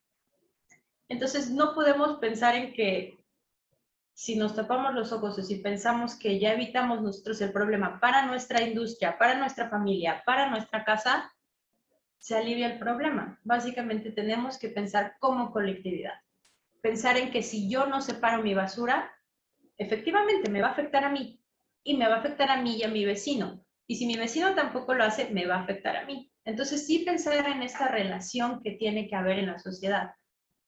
Entonces 1.07 1.49
no 1.49 1.73
podemos 1.73 2.17
pensar 2.17 2.55
en 2.55 2.73
que 2.73 3.17
si 4.13 4.35
nos 4.35 4.55
tapamos 4.55 4.93
los 4.93 5.11
ojos 5.11 5.37
o 5.37 5.43
si 5.43 5.57
pensamos 5.57 6.15
que 6.15 6.39
ya 6.39 6.53
evitamos 6.53 7.01
nosotros 7.01 7.39
el 7.41 7.51
problema 7.51 7.99
para 7.99 8.25
nuestra 8.25 8.61
industria, 8.61 9.17
para 9.17 9.35
nuestra 9.37 9.69
familia, 9.69 10.23
para 10.25 10.49
nuestra 10.49 10.83
casa, 10.83 11.31
se 12.17 12.35
alivia 12.35 12.73
el 12.73 12.79
problema. 12.79 13.39
Básicamente 13.43 14.11
tenemos 14.11 14.57
que 14.57 14.69
pensar 14.69 15.15
como 15.19 15.51
colectividad. 15.51 16.24
Pensar 16.85 17.17
en 17.17 17.31
que 17.31 17.41
si 17.41 17.67
yo 17.67 17.87
no 17.87 17.99
separo 17.99 18.43
mi 18.43 18.53
basura, 18.53 19.11
efectivamente 19.75 20.51
me 20.51 20.61
va 20.61 20.67
a 20.67 20.71
afectar 20.73 21.03
a 21.03 21.09
mí 21.09 21.41
y 21.83 21.97
me 21.97 22.07
va 22.07 22.17
a 22.17 22.19
afectar 22.19 22.51
a 22.51 22.61
mí 22.61 22.75
y 22.75 22.83
a 22.83 22.89
mi 22.89 23.03
vecino. 23.03 23.65
Y 23.87 23.95
si 23.95 24.05
mi 24.05 24.15
vecino 24.17 24.53
tampoco 24.53 24.93
lo 24.93 25.03
hace, 25.03 25.31
me 25.31 25.47
va 25.47 25.55
a 25.55 25.63
afectar 25.63 25.97
a 25.97 26.05
mí. 26.05 26.31
Entonces 26.43 26.85
sí 26.85 26.99
pensar 26.99 27.47
en 27.47 27.63
esta 27.63 27.87
relación 27.87 28.61
que 28.61 28.73
tiene 28.73 29.07
que 29.07 29.15
haber 29.15 29.39
en 29.39 29.47
la 29.47 29.57
sociedad, 29.57 30.11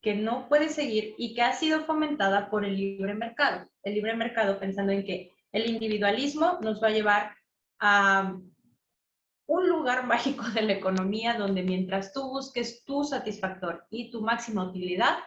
que 0.01 0.15
no 0.15 0.49
puede 0.49 0.69
seguir 0.69 1.13
y 1.19 1.35
que 1.35 1.43
ha 1.43 1.53
sido 1.53 1.85
fomentada 1.85 2.49
por 2.49 2.65
el 2.65 2.75
libre 2.77 3.13
mercado. 3.13 3.69
El 3.83 3.93
libre 3.93 4.15
mercado 4.15 4.59
pensando 4.59 4.93
en 4.93 5.05
que 5.05 5.35
el 5.51 5.69
individualismo 5.69 6.57
nos 6.63 6.81
va 6.81 6.87
a 6.87 6.93
llevar 6.97 7.35
a 7.79 8.35
un 9.45 9.69
lugar 9.69 10.07
mágico 10.07 10.49
de 10.49 10.63
la 10.63 10.73
economía 10.73 11.35
donde 11.35 11.61
mientras 11.61 12.11
tú 12.11 12.27
busques 12.27 12.83
tu 12.85 13.03
satisfactor 13.03 13.85
y 13.91 14.09
tu 14.09 14.21
máxima 14.21 14.67
utilidad, 14.67 15.19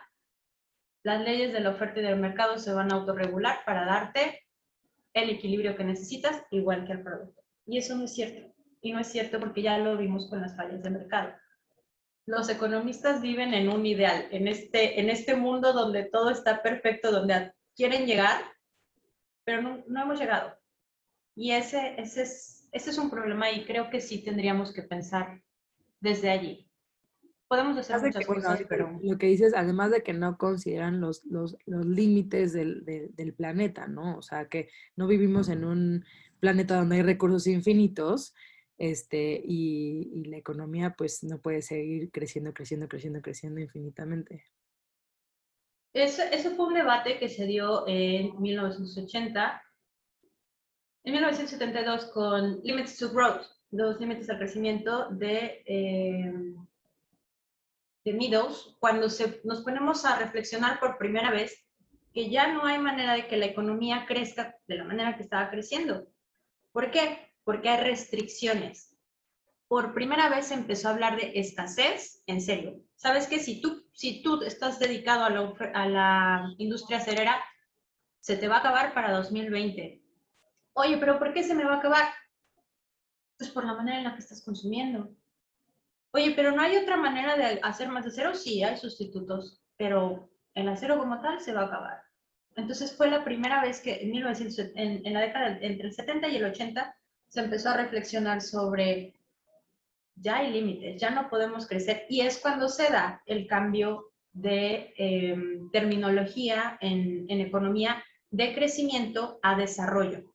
las 1.02 1.22
leyes 1.22 1.52
de 1.52 1.60
la 1.60 1.70
oferta 1.70 2.00
y 2.00 2.02
del 2.02 2.18
mercado 2.18 2.58
se 2.58 2.72
van 2.72 2.92
a 2.92 2.96
autorregular 2.96 3.64
para 3.64 3.86
darte 3.86 4.46
el 5.14 5.30
equilibrio 5.30 5.76
que 5.76 5.84
necesitas 5.84 6.42
igual 6.50 6.86
que 6.86 6.92
el 6.92 7.02
producto. 7.02 7.42
Y 7.66 7.78
eso 7.78 7.96
no 7.96 8.04
es 8.04 8.14
cierto. 8.14 8.52
Y 8.82 8.92
no 8.92 9.00
es 9.00 9.08
cierto 9.08 9.40
porque 9.40 9.62
ya 9.62 9.78
lo 9.78 9.96
vimos 9.96 10.28
con 10.28 10.40
las 10.40 10.56
fallas 10.56 10.82
de 10.82 10.90
mercado. 10.90 11.32
Los 12.26 12.48
economistas 12.48 13.20
viven 13.20 13.54
en 13.54 13.68
un 13.68 13.84
ideal, 13.86 14.28
en 14.30 14.46
este, 14.46 15.00
en 15.00 15.10
este 15.10 15.34
mundo 15.34 15.72
donde 15.72 16.04
todo 16.04 16.30
está 16.30 16.62
perfecto, 16.62 17.10
donde 17.10 17.52
quieren 17.74 18.06
llegar, 18.06 18.42
pero 19.44 19.62
no, 19.62 19.82
no 19.88 20.02
hemos 20.02 20.18
llegado. 20.18 20.56
Y 21.34 21.52
ese, 21.52 21.94
ese, 21.98 22.22
es, 22.22 22.68
ese 22.72 22.90
es 22.90 22.98
un 22.98 23.10
problema 23.10 23.50
y 23.50 23.64
creo 23.64 23.90
que 23.90 24.00
sí 24.00 24.22
tendríamos 24.22 24.72
que 24.72 24.82
pensar 24.82 25.42
desde 26.00 26.30
allí 26.30 26.69
podemos 27.50 27.76
hacer 27.78 28.00
muchas 28.00 28.24
cosas, 28.24 28.62
pero... 28.68 28.96
Lo 29.02 29.18
que 29.18 29.26
dices, 29.26 29.54
además 29.56 29.90
de 29.90 30.04
que 30.04 30.12
no 30.12 30.38
consideran 30.38 31.00
los, 31.00 31.24
los, 31.24 31.56
los 31.66 31.84
límites 31.84 32.52
del, 32.52 32.84
del, 32.84 33.34
planeta, 33.34 33.88
¿no? 33.88 34.18
O 34.18 34.22
sea, 34.22 34.48
que 34.48 34.70
no 34.94 35.08
vivimos 35.08 35.48
en 35.48 35.64
un 35.64 36.04
planeta 36.38 36.76
donde 36.76 36.96
hay 36.96 37.02
recursos 37.02 37.48
infinitos 37.48 38.34
este, 38.78 39.42
y, 39.44 40.12
y 40.14 40.24
la 40.26 40.36
economía 40.36 40.94
pues 40.96 41.24
no 41.24 41.40
puede 41.40 41.60
seguir 41.60 42.12
creciendo, 42.12 42.54
creciendo, 42.54 42.86
creciendo, 42.86 43.20
creciendo 43.20 43.60
infinitamente. 43.60 44.44
Ese, 45.92 46.32
ese 46.32 46.50
fue 46.50 46.68
un 46.68 46.74
debate 46.74 47.18
que 47.18 47.28
se 47.28 47.46
dio 47.46 47.84
en 47.88 48.40
1980, 48.40 49.62
en 51.02 51.12
1972 51.12 52.12
con 52.12 52.60
Limits 52.62 52.96
to 52.96 53.10
Growth, 53.10 53.42
los 53.72 53.98
límites 53.98 54.30
al 54.30 54.38
crecimiento 54.38 55.08
de... 55.10 55.64
Eh, 55.66 56.54
de 58.10 58.18
Meadows, 58.18 58.76
cuando 58.80 59.08
se, 59.08 59.40
nos 59.44 59.62
ponemos 59.62 60.04
a 60.04 60.18
reflexionar 60.18 60.80
por 60.80 60.98
primera 60.98 61.30
vez 61.30 61.64
que 62.12 62.28
ya 62.28 62.52
no 62.52 62.64
hay 62.64 62.78
manera 62.78 63.14
de 63.14 63.28
que 63.28 63.36
la 63.36 63.46
economía 63.46 64.04
crezca 64.06 64.56
de 64.66 64.76
la 64.76 64.84
manera 64.84 65.16
que 65.16 65.22
estaba 65.22 65.48
creciendo. 65.50 66.08
¿Por 66.72 66.90
qué? 66.90 67.32
Porque 67.44 67.68
hay 67.68 67.84
restricciones. 67.84 68.96
Por 69.68 69.94
primera 69.94 70.28
vez 70.28 70.50
empezó 70.50 70.88
a 70.88 70.92
hablar 70.92 71.16
de 71.16 71.38
escasez, 71.38 72.24
en 72.26 72.40
serio. 72.40 72.82
¿Sabes 72.96 73.28
qué? 73.28 73.38
Si 73.38 73.60
tú, 73.60 73.86
si 73.92 74.22
tú 74.22 74.42
estás 74.42 74.80
dedicado 74.80 75.24
a 75.24 75.30
la, 75.30 75.54
a 75.74 75.88
la 75.88 76.54
industria 76.58 76.98
acerera, 76.98 77.40
se 78.18 78.36
te 78.36 78.48
va 78.48 78.56
a 78.56 78.58
acabar 78.58 78.92
para 78.92 79.12
2020. 79.12 80.02
Oye, 80.72 80.96
pero 80.98 81.18
¿por 81.20 81.32
qué 81.32 81.44
se 81.44 81.54
me 81.54 81.64
va 81.64 81.74
a 81.74 81.78
acabar? 81.78 82.08
Pues 83.38 83.50
por 83.50 83.64
la 83.64 83.74
manera 83.74 83.98
en 83.98 84.04
la 84.04 84.14
que 84.14 84.20
estás 84.20 84.42
consumiendo. 84.44 85.14
Oye, 86.12 86.32
pero 86.34 86.52
no 86.52 86.62
hay 86.62 86.76
otra 86.76 86.96
manera 86.96 87.36
de 87.36 87.60
hacer 87.62 87.88
más 87.88 88.06
acero. 88.06 88.34
Sí, 88.34 88.62
hay 88.62 88.76
sustitutos, 88.76 89.60
pero 89.76 90.28
el 90.54 90.68
acero 90.68 90.98
como 90.98 91.20
tal 91.20 91.40
se 91.40 91.52
va 91.52 91.62
a 91.62 91.66
acabar. 91.66 92.02
Entonces 92.56 92.94
fue 92.96 93.10
la 93.10 93.24
primera 93.24 93.62
vez 93.62 93.80
que 93.80 94.02
en, 94.02 94.10
1900, 94.10 94.72
en, 94.74 95.12
la 95.12 95.20
década 95.20 95.58
entre 95.60 95.88
el 95.88 95.94
70 95.94 96.28
y 96.28 96.36
el 96.36 96.44
80 96.44 96.94
se 97.28 97.40
empezó 97.40 97.70
a 97.70 97.76
reflexionar 97.76 98.40
sobre 98.40 99.14
ya 100.16 100.38
hay 100.38 100.52
límites, 100.52 101.00
ya 101.00 101.10
no 101.10 101.30
podemos 101.30 101.66
crecer. 101.66 102.04
Y 102.08 102.20
es 102.22 102.38
cuando 102.38 102.68
se 102.68 102.90
da 102.90 103.22
el 103.26 103.46
cambio 103.46 104.10
de 104.32 104.92
em, 104.96 105.70
terminología 105.70 106.76
en, 106.80 107.26
en 107.28 107.40
economía 107.40 108.02
de 108.30 108.54
crecimiento 108.54 109.38
a 109.42 109.56
desarrollo. 109.56 110.29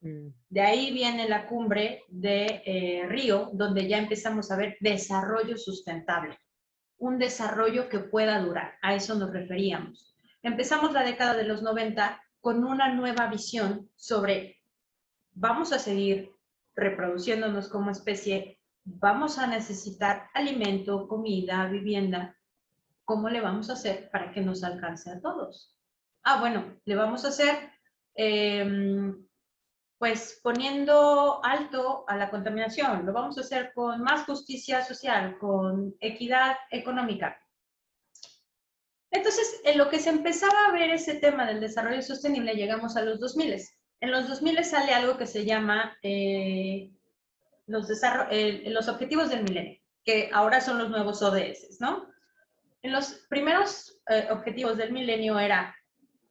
Mm. 0.00 0.28
De 0.48 0.60
ahí 0.60 0.92
viene 0.92 1.28
la 1.28 1.46
cumbre 1.46 2.04
de 2.08 2.62
eh, 2.64 3.06
Río, 3.08 3.50
donde 3.52 3.86
ya 3.88 3.98
empezamos 3.98 4.50
a 4.50 4.56
ver 4.56 4.76
desarrollo 4.80 5.56
sustentable, 5.56 6.38
un 6.98 7.18
desarrollo 7.18 7.88
que 7.88 7.98
pueda 7.98 8.40
durar, 8.40 8.74
a 8.82 8.94
eso 8.94 9.14
nos 9.14 9.32
referíamos. 9.32 10.14
Empezamos 10.42 10.92
la 10.92 11.04
década 11.04 11.34
de 11.34 11.44
los 11.44 11.62
90 11.62 12.20
con 12.40 12.64
una 12.64 12.94
nueva 12.94 13.26
visión 13.26 13.90
sobre 13.96 14.58
vamos 15.32 15.72
a 15.72 15.78
seguir 15.78 16.30
reproduciéndonos 16.74 17.68
como 17.68 17.90
especie, 17.90 18.58
vamos 18.84 19.38
a 19.38 19.46
necesitar 19.46 20.28
alimento, 20.34 21.06
comida, 21.08 21.66
vivienda, 21.68 22.36
¿cómo 23.04 23.28
le 23.28 23.40
vamos 23.40 23.68
a 23.68 23.74
hacer 23.74 24.08
para 24.10 24.32
que 24.32 24.40
nos 24.40 24.64
alcance 24.64 25.10
a 25.10 25.20
todos? 25.20 25.76
Ah, 26.22 26.40
bueno, 26.40 26.80
le 26.84 26.94
vamos 26.94 27.24
a 27.24 27.28
hacer 27.28 27.70
em, 28.14 29.26
pues 30.00 30.40
poniendo 30.42 31.44
alto 31.44 32.06
a 32.08 32.16
la 32.16 32.30
contaminación. 32.30 33.04
Lo 33.04 33.12
vamos 33.12 33.36
a 33.36 33.42
hacer 33.42 33.70
con 33.74 34.00
más 34.00 34.24
justicia 34.24 34.82
social, 34.82 35.36
con 35.38 35.94
equidad 36.00 36.56
económica. 36.70 37.38
Entonces, 39.10 39.60
en 39.62 39.76
lo 39.76 39.90
que 39.90 39.98
se 39.98 40.08
empezaba 40.08 40.56
a 40.66 40.72
ver 40.72 40.88
ese 40.88 41.16
tema 41.16 41.44
del 41.44 41.60
desarrollo 41.60 42.00
sostenible, 42.00 42.54
llegamos 42.54 42.96
a 42.96 43.02
los 43.02 43.20
2000. 43.20 43.60
En 44.00 44.10
los 44.10 44.26
2000 44.26 44.64
sale 44.64 44.94
algo 44.94 45.18
que 45.18 45.26
se 45.26 45.44
llama 45.44 45.94
eh, 46.02 46.90
los, 47.66 47.86
los 47.86 48.88
objetivos 48.88 49.28
del 49.28 49.42
milenio, 49.42 49.80
que 50.02 50.30
ahora 50.32 50.62
son 50.62 50.78
los 50.78 50.88
nuevos 50.88 51.20
ODS, 51.20 51.78
¿no? 51.78 52.06
En 52.80 52.92
los 52.92 53.26
primeros 53.28 54.00
eh, 54.08 54.28
objetivos 54.30 54.78
del 54.78 54.92
milenio 54.92 55.38
era, 55.38 55.76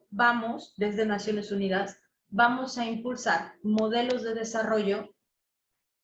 vamos 0.10 0.74
desde 0.76 1.06
Naciones 1.06 1.52
Unidas 1.52 2.00
vamos 2.30 2.78
a 2.78 2.86
impulsar 2.86 3.54
modelos 3.64 4.24
de 4.24 4.34
desarrollo, 4.34 5.16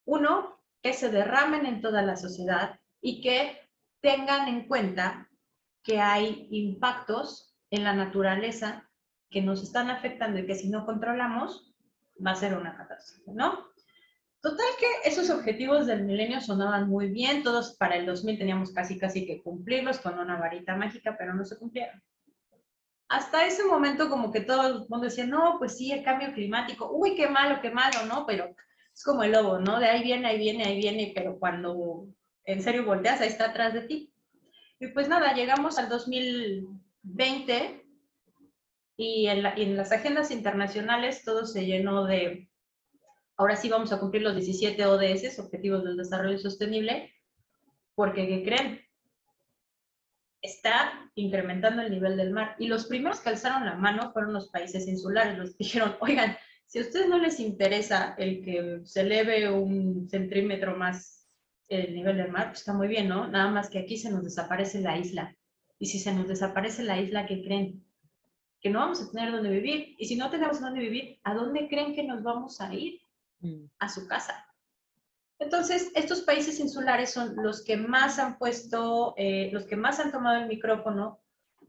uno, 0.06 0.60
que 0.82 0.94
se 0.94 1.10
derramen 1.10 1.66
en 1.66 1.82
toda 1.82 2.02
la 2.02 2.16
sociedad 2.16 2.80
y 3.02 3.22
que 3.22 3.60
tengan 4.02 4.48
en 4.48 4.68
cuenta 4.68 5.30
que 5.84 6.00
hay 6.00 6.48
impactos 6.52 7.56
en 7.72 7.84
la 7.84 7.94
naturaleza 7.94 8.90
que 9.30 9.42
nos 9.42 9.64
están 9.64 9.90
afectando 9.90 10.40
y 10.40 10.46
que 10.46 10.56
si 10.56 10.70
no 10.70 10.86
controlamos 10.86 11.74
va 12.26 12.32
a 12.32 12.36
ser 12.36 12.56
una 12.56 12.76
catástrofe, 12.76 13.32
¿no? 13.34 13.68
Total 14.42 14.68
que 14.80 15.10
esos 15.10 15.32
objetivos 15.32 15.88
del 15.88 16.04
milenio 16.06 16.40
sonaban 16.40 16.88
muy 16.88 17.10
bien, 17.10 17.42
todos 17.42 17.76
para 17.78 17.96
el 17.96 18.06
2000 18.06 18.38
teníamos 18.38 18.72
casi 18.72 19.00
casi 19.00 19.26
que 19.26 19.42
cumplirlos 19.42 20.00
con 20.00 20.20
una 20.20 20.40
varita 20.40 20.76
mágica, 20.76 21.16
pero 21.18 21.34
no 21.34 21.44
se 21.46 21.58
cumplieron 21.58 22.02
hasta 23.08 23.46
ese 23.46 23.64
momento 23.66 24.10
como 24.10 24.32
que 24.32 24.42
todo 24.42 24.68
el 24.68 24.80
mundo 24.90 25.06
decía, 25.06 25.26
no, 25.26 25.58
pues 25.60 25.78
sí, 25.78 25.92
el 25.92 26.04
cambio 26.04 26.34
climático, 26.34 26.90
uy, 26.92 27.16
qué 27.16 27.28
malo, 27.28 27.60
qué 27.62 27.70
malo, 27.70 28.06
¿no? 28.08 28.26
Pero 28.26 28.56
es 28.94 29.04
como 29.04 29.24
el 29.24 29.32
lobo, 29.32 29.60
¿no? 29.60 29.80
De 29.80 29.88
ahí 29.88 30.04
viene, 30.04 30.28
ahí 30.28 30.38
viene, 30.38 30.66
ahí 30.66 30.78
viene, 30.78 31.12
pero 31.14 31.38
cuando 31.38 32.08
en 32.46 32.62
serio 32.62 32.86
volteas, 32.86 33.22
ahí 33.22 33.28
está 33.28 33.46
atrás 33.46 33.74
de 33.74 33.82
ti. 33.82 34.14
Y 34.80 34.88
pues 34.88 35.08
nada, 35.08 35.34
llegamos 35.34 35.78
al 35.78 35.90
2020 35.90 37.86
y 38.98 39.28
en, 39.28 39.46
en 39.46 39.78
las 39.78 39.92
agendas 39.92 40.32
internacionales 40.32 41.24
todo 41.24 41.46
se 41.46 41.66
llenó 41.66 42.06
de, 42.06 42.50
ahora 43.38 43.56
sí 43.56 43.70
vamos 43.70 43.92
a 43.92 44.00
cumplir 44.00 44.24
los 44.24 44.36
17 44.36 44.86
ODS, 44.86 45.40
Objetivos 45.40 45.84
del 45.84 45.98
Desarrollo 45.98 46.38
Sostenible, 46.38 47.14
porque 47.96 48.28
¿qué 48.28 48.44
creen? 48.44 48.85
Está 50.46 51.12
incrementando 51.16 51.82
el 51.82 51.92
nivel 51.92 52.18
del 52.18 52.32
mar. 52.32 52.56
Y 52.60 52.68
los 52.68 52.86
primeros 52.86 53.20
que 53.20 53.30
alzaron 53.30 53.66
la 53.66 53.76
mano 53.76 54.12
fueron 54.12 54.34
los 54.34 54.50
países 54.50 54.88
insulares. 54.88 55.38
Los 55.38 55.58
dijeron, 55.58 55.96
oigan, 56.02 56.38
si 56.66 56.80
a 56.80 56.82
ustedes 56.82 57.08
no 57.08 57.20
les 57.20 57.40
interesa 57.40 58.16
el 58.18 58.44
que 58.44 58.82
se 58.84 59.02
eleve 59.02 59.50
un 59.50 60.08
centímetro 60.10 60.76
más 60.76 61.28
el 61.68 61.96
nivel 61.96 62.18
del 62.18 62.32
mar, 62.32 62.48
pues 62.50 62.60
está 62.60 62.74
muy 62.74 62.88
bien, 62.88 63.08
¿no? 63.08 63.28
Nada 63.28 63.50
más 63.50 63.70
que 63.70 63.80
aquí 63.80 63.98
se 63.98 64.12
nos 64.12 64.24
desaparece 64.24 64.82
la 64.82 64.98
isla. 64.98 65.36
Y 65.80 65.88
si 65.88 66.00
se 66.00 66.14
nos 66.14 66.28
desaparece 66.28 66.84
la 66.84 67.00
isla, 67.00 67.26
¿qué 67.26 67.44
creen? 67.44 67.84
Que 68.62 68.70
no 68.70 68.80
vamos 68.80 69.02
a 69.02 69.12
tener 69.12 69.32
dónde 69.32 69.50
vivir. 69.50 69.96
Y 69.98 70.06
si 70.06 70.16
no 70.16 70.30
tenemos 70.30 70.62
dónde 70.62 70.80
vivir, 70.80 71.20
¿a 71.24 71.34
dónde 71.34 71.68
creen 71.68 71.96
que 71.96 72.04
nos 72.04 72.24
vamos 72.24 72.62
a 72.62 72.74
ir? 72.74 73.02
Mm. 73.40 73.66
A 73.80 73.90
su 73.90 74.08
casa. 74.08 74.45
Entonces, 75.40 75.92
estos 75.96 76.22
países 76.22 76.60
insulares 76.60 77.12
son 77.12 77.36
los 77.38 77.64
que 77.64 77.78
más 77.78 78.20
han 78.20 78.38
puesto, 78.38 79.14
eh, 79.18 79.50
los 79.52 79.66
que 79.66 79.76
más 79.76 80.00
han 80.00 80.12
tomado 80.12 80.42
el 80.42 80.48
micrófono 80.48 81.20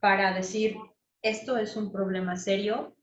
para 0.01 0.35
decir, 0.35 0.77
esto 1.23 1.57
es 1.57 1.77
un 1.77 1.91
problema 1.91 2.37
serio 2.37 2.97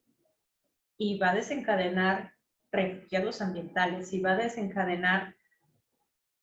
y 0.98 1.18
va 1.18 1.32
a 1.32 1.36
desencadenar 1.36 2.34
refugiados 2.72 3.42
ambientales 3.42 4.14
y 4.14 4.22
va 4.22 4.32
a 4.32 4.38
desencadenar, 4.38 5.36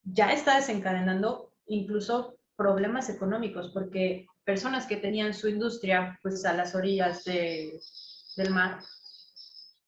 ya 0.05 0.33
está 0.33 0.57
desencadenando 0.57 1.53
incluso 1.67 2.37
problemas 2.57 3.09
económicos, 3.09 3.71
porque 3.73 4.27
personas 4.45 4.87
que 4.87 4.97
tenían 4.97 5.33
su 5.33 5.49
industria 5.49 6.19
pues 6.23 6.45
a 6.45 6.53
las 6.53 6.75
orillas 6.75 7.25
del 7.25 8.51
mar 8.51 8.81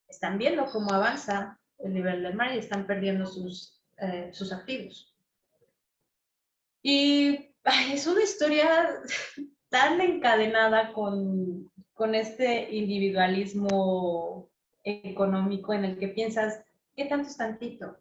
están 0.08 0.38
viendo 0.38 0.66
cómo 0.66 0.92
avanza 0.92 1.58
el 1.78 1.94
nivel 1.94 2.22
del 2.22 2.34
mar 2.34 2.54
y 2.54 2.58
están 2.58 2.86
perdiendo 2.86 3.26
sus, 3.26 3.81
eh, 3.98 4.30
sus 4.32 4.52
activos. 4.52 5.14
Y 6.82 7.54
es 7.92 8.06
una 8.06 8.22
historia 8.22 8.68
tan 9.68 10.00
encadenada 10.00 10.92
con, 10.92 11.70
con 11.94 12.14
este 12.14 12.74
individualismo 12.74 14.48
económico 14.84 15.72
en 15.72 15.84
el 15.84 15.98
que 15.98 16.08
piensas, 16.08 16.64
¿qué 16.96 17.04
tanto 17.04 17.28
es 17.28 17.36
tantito? 17.36 17.96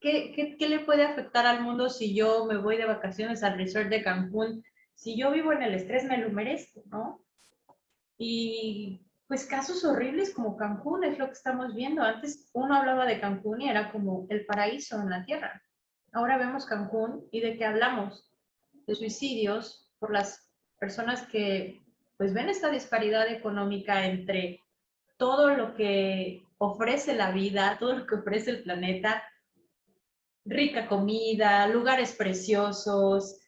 ¿Qué, 0.00 0.32
qué, 0.34 0.56
qué 0.56 0.68
le 0.68 0.80
puede 0.80 1.04
afectar 1.04 1.46
al 1.46 1.62
mundo 1.62 1.88
si 1.88 2.14
yo 2.14 2.44
me 2.44 2.58
voy 2.58 2.76
de 2.76 2.84
vacaciones 2.84 3.42
al 3.42 3.56
resort 3.56 3.88
de 3.88 4.02
Cancún? 4.02 4.62
Si 4.94 5.16
yo 5.16 5.32
vivo 5.32 5.52
en 5.52 5.62
el 5.62 5.74
estrés, 5.74 6.04
me 6.04 6.18
lo 6.18 6.30
merezco, 6.30 6.82
¿no? 6.86 7.20
Y 8.18 9.05
pues 9.28 9.44
casos 9.46 9.84
horribles 9.84 10.32
como 10.32 10.56
Cancún 10.56 11.04
es 11.04 11.18
lo 11.18 11.26
que 11.26 11.32
estamos 11.32 11.74
viendo. 11.74 12.02
Antes 12.02 12.48
uno 12.52 12.76
hablaba 12.76 13.06
de 13.06 13.20
Cancún 13.20 13.60
y 13.60 13.68
era 13.68 13.90
como 13.90 14.26
el 14.30 14.46
paraíso 14.46 15.00
en 15.00 15.10
la 15.10 15.24
tierra. 15.24 15.62
Ahora 16.12 16.38
vemos 16.38 16.64
Cancún 16.66 17.26
y 17.32 17.40
de 17.40 17.56
qué 17.56 17.64
hablamos? 17.64 18.30
De 18.86 18.94
suicidios 18.94 19.90
por 19.98 20.12
las 20.12 20.50
personas 20.78 21.26
que 21.26 21.82
pues 22.16 22.32
ven 22.32 22.48
esta 22.48 22.70
disparidad 22.70 23.28
económica 23.28 24.06
entre 24.06 24.60
todo 25.18 25.50
lo 25.50 25.74
que 25.74 26.42
ofrece 26.58 27.14
la 27.14 27.32
vida, 27.32 27.76
todo 27.78 27.94
lo 27.94 28.06
que 28.06 28.14
ofrece 28.14 28.50
el 28.50 28.62
planeta, 28.62 29.22
rica 30.44 30.86
comida, 30.86 31.66
lugares 31.66 32.14
preciosos, 32.14 33.40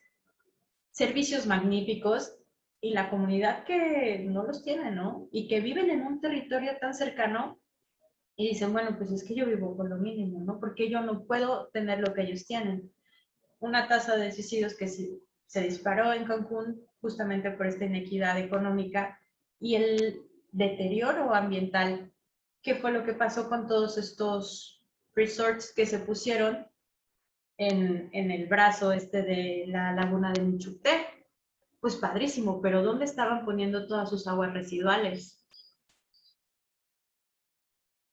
servicios 0.91 1.47
magníficos 1.47 2.38
y 2.81 2.93
la 2.93 3.09
comunidad 3.09 3.65
que 3.65 4.19
no 4.19 4.43
los 4.43 4.63
tiene, 4.63 4.91
¿no? 4.91 5.27
Y 5.31 5.47
que 5.47 5.59
viven 5.59 5.89
en 5.89 6.05
un 6.05 6.21
territorio 6.21 6.77
tan 6.79 6.93
cercano 6.93 7.59
y 8.35 8.47
dicen, 8.47 8.71
bueno, 8.71 8.97
pues 8.97 9.11
es 9.11 9.23
que 9.23 9.35
yo 9.35 9.45
vivo 9.45 9.75
con 9.75 9.89
lo 9.89 9.97
mínimo, 9.97 10.39
¿no? 10.39 10.59
Porque 10.59 10.89
yo 10.89 11.01
no 11.01 11.25
puedo 11.25 11.67
tener 11.73 11.99
lo 11.99 12.13
que 12.13 12.21
ellos 12.21 12.45
tienen. 12.45 12.89
Una 13.59 13.87
tasa 13.89 14.15
de 14.15 14.31
suicidios 14.31 14.77
que 14.77 14.87
se, 14.87 15.19
se 15.45 15.61
disparó 15.61 16.13
en 16.13 16.23
Cancún 16.23 16.81
justamente 17.01 17.51
por 17.51 17.67
esta 17.67 17.83
inequidad 17.83 18.39
económica 18.39 19.19
y 19.59 19.75
el 19.75 20.21
deterioro 20.51 21.33
ambiental. 21.33 22.13
¿Qué 22.61 22.75
fue 22.75 22.91
lo 22.91 23.03
que 23.03 23.13
pasó 23.13 23.49
con 23.49 23.67
todos 23.67 23.97
estos 23.97 24.85
resorts 25.13 25.73
que 25.73 25.85
se 25.85 25.99
pusieron 25.99 26.65
en, 27.57 28.09
en 28.13 28.31
el 28.31 28.47
brazo 28.47 28.93
este 28.93 29.21
de 29.21 29.65
la 29.67 29.91
laguna 29.91 30.31
de 30.31 30.43
Michuté? 30.43 31.18
Pues 31.79 31.95
padrísimo, 31.95 32.61
pero 32.61 32.83
¿dónde 32.83 33.05
estaban 33.05 33.45
poniendo 33.45 33.87
todas 33.87 34.09
sus 34.09 34.27
aguas 34.27 34.53
residuales? 34.53 35.43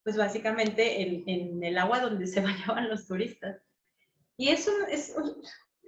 Pues 0.04 0.16
básicamente 0.16 1.02
en, 1.02 1.62
el 1.62 1.78
agua 1.78 2.00
donde 2.00 2.26
se 2.26 2.40
bañaban 2.42 2.88
los 2.88 3.06
turistas. 3.06 3.60
Y 4.36 4.48
eso 4.48 4.70
es, 4.88 5.14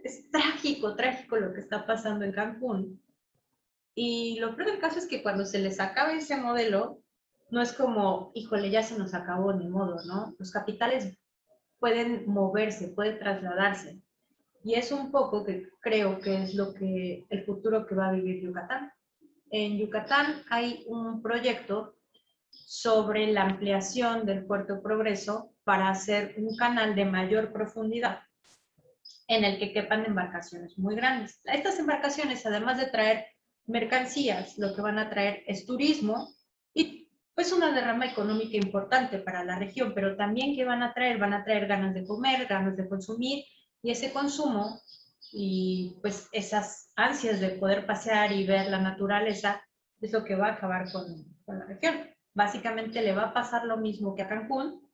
es 0.03 0.31
trágico, 0.31 0.97
trágico 0.97 1.37
lo 1.37 1.53
que 1.53 1.61
está 1.61 1.87
pasando 1.87 2.24
en 2.24 2.33
Cancún. 2.33 3.03
Y 3.95 4.39
lo 4.41 4.55
peor 4.57 4.70
del 4.70 4.81
caso 4.81 4.99
es 4.99 5.07
que 5.07 5.22
cuando 5.22 5.45
se 5.45 5.59
les 5.59 5.81
acaba 5.81 6.12
ese 6.12 6.37
modelo, 6.37 7.03
no 7.51 7.62
es 7.62 7.72
como, 7.72 8.31
híjole, 8.35 8.70
ya 8.70 8.83
se 8.83 8.99
nos 8.99 9.14
acabó, 9.14 9.53
ni 9.53 9.68
modo, 9.68 10.05
¿no? 10.05 10.35
Los 10.39 10.51
capitales 10.51 11.18
pueden 11.79 12.29
moverse, 12.29 12.89
pueden 12.89 13.18
trasladarse. 13.18 14.01
Y 14.69 14.75
es 14.75 14.93
un 14.93 15.11
poco 15.11 15.47
que 15.47 15.71
creo 15.81 16.21
que 16.21 16.43
es 16.43 16.55
lo 16.55 16.75
que 16.75 17.25
el 17.31 17.45
futuro 17.47 17.87
que 17.87 17.95
va 17.95 18.09
a 18.09 18.12
vivir 18.12 18.43
Yucatán. 18.43 18.93
En 19.51 19.79
Yucatán 19.79 20.43
hay 20.51 20.85
un 20.89 21.23
proyecto 21.23 21.97
sobre 22.51 23.33
la 23.33 23.45
ampliación 23.45 24.27
del 24.27 24.45
puerto 24.45 24.83
Progreso 24.83 25.55
para 25.64 25.89
hacer 25.89 26.35
un 26.37 26.55
canal 26.55 26.95
de 26.95 27.07
mayor 27.07 27.51
profundidad 27.51 28.21
en 29.27 29.45
el 29.45 29.59
que 29.59 29.73
quepan 29.73 30.05
embarcaciones 30.05 30.77
muy 30.77 30.97
grandes. 30.97 31.41
Estas 31.45 31.79
embarcaciones, 31.79 32.45
además 32.45 32.77
de 32.77 32.89
traer 32.89 33.25
mercancías, 33.64 34.59
lo 34.59 34.75
que 34.75 34.83
van 34.83 34.99
a 34.99 35.09
traer 35.09 35.45
es 35.47 35.64
turismo 35.64 36.29
y 36.75 37.09
pues 37.35 37.53
una 37.55 37.73
derrama 37.73 38.05
económica 38.05 38.59
importante 38.59 39.16
para 39.16 39.45
la 39.45 39.59
región, 39.59 39.95
pero 39.95 40.14
también 40.14 40.55
que 40.55 40.66
van 40.66 40.83
a 40.83 40.93
traer, 40.93 41.16
van 41.16 41.33
a 41.33 41.43
traer 41.43 41.66
ganas 41.66 41.95
de 41.95 42.07
comer, 42.07 42.45
ganas 42.45 42.77
de 42.77 42.87
consumir 42.87 43.45
y 43.83 43.91
ese 43.91 44.12
consumo 44.12 44.81
y 45.33 45.99
pues 46.01 46.29
esas 46.33 46.93
ansias 46.97 47.41
de 47.41 47.51
poder 47.51 47.87
pasear 47.87 48.33
y 48.33 48.47
ver 48.47 48.70
la 48.70 48.81
naturaleza 48.81 49.62
es 50.01 50.12
lo 50.12 50.24
que 50.24 50.37
va 50.37 50.49
a 50.49 50.53
acabar 50.53 50.91
con, 50.91 51.26
la 51.47 51.64
región. 51.66 52.09
Básicamente 52.35 53.03
le 53.03 53.14
va 53.14 53.24
a 53.24 53.35
pasar 53.35 53.64
lo 53.64 53.79
mismo 53.79 54.14
que 54.14 54.22
a 54.22 54.29
Cancún 54.29 54.87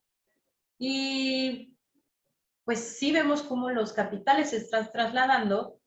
y 0.78 1.76
pues 2.64 2.80
sí 2.98 3.12
vemos 3.12 3.42
cómo 3.42 3.70
los 3.70 3.92
capitales 3.92 4.50
se 4.50 4.56
están 4.58 4.90
trasladando 4.90 5.78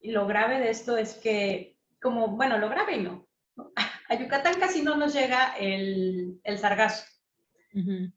y 0.00 0.10
lo 0.10 0.26
grave 0.26 0.58
de 0.58 0.70
esto 0.70 0.96
es 0.96 1.14
que, 1.14 1.78
como, 2.02 2.28
bueno, 2.28 2.58
lo 2.58 2.68
grave 2.68 2.98
no, 2.98 3.26
a 4.08 4.14
Yucatán 4.14 4.58
casi 4.58 4.82
no 4.82 4.96
nos 4.96 5.14
llega 5.14 5.56
el, 5.56 6.40
el 6.42 6.58
sargazo. 6.58 7.04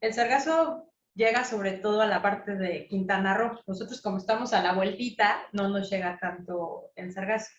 El 0.00 0.14
sargazo 0.14 0.87
llega 1.18 1.44
sobre 1.44 1.72
todo 1.72 2.00
a 2.00 2.06
la 2.06 2.22
parte 2.22 2.54
de 2.54 2.86
Quintana 2.86 3.34
Roo. 3.34 3.58
Nosotros 3.66 4.00
como 4.00 4.18
estamos 4.18 4.52
a 4.52 4.62
la 4.62 4.72
vueltita, 4.72 5.42
no 5.52 5.68
nos 5.68 5.90
llega 5.90 6.16
tanto 6.18 6.92
el 6.94 7.12
sargazo. 7.12 7.50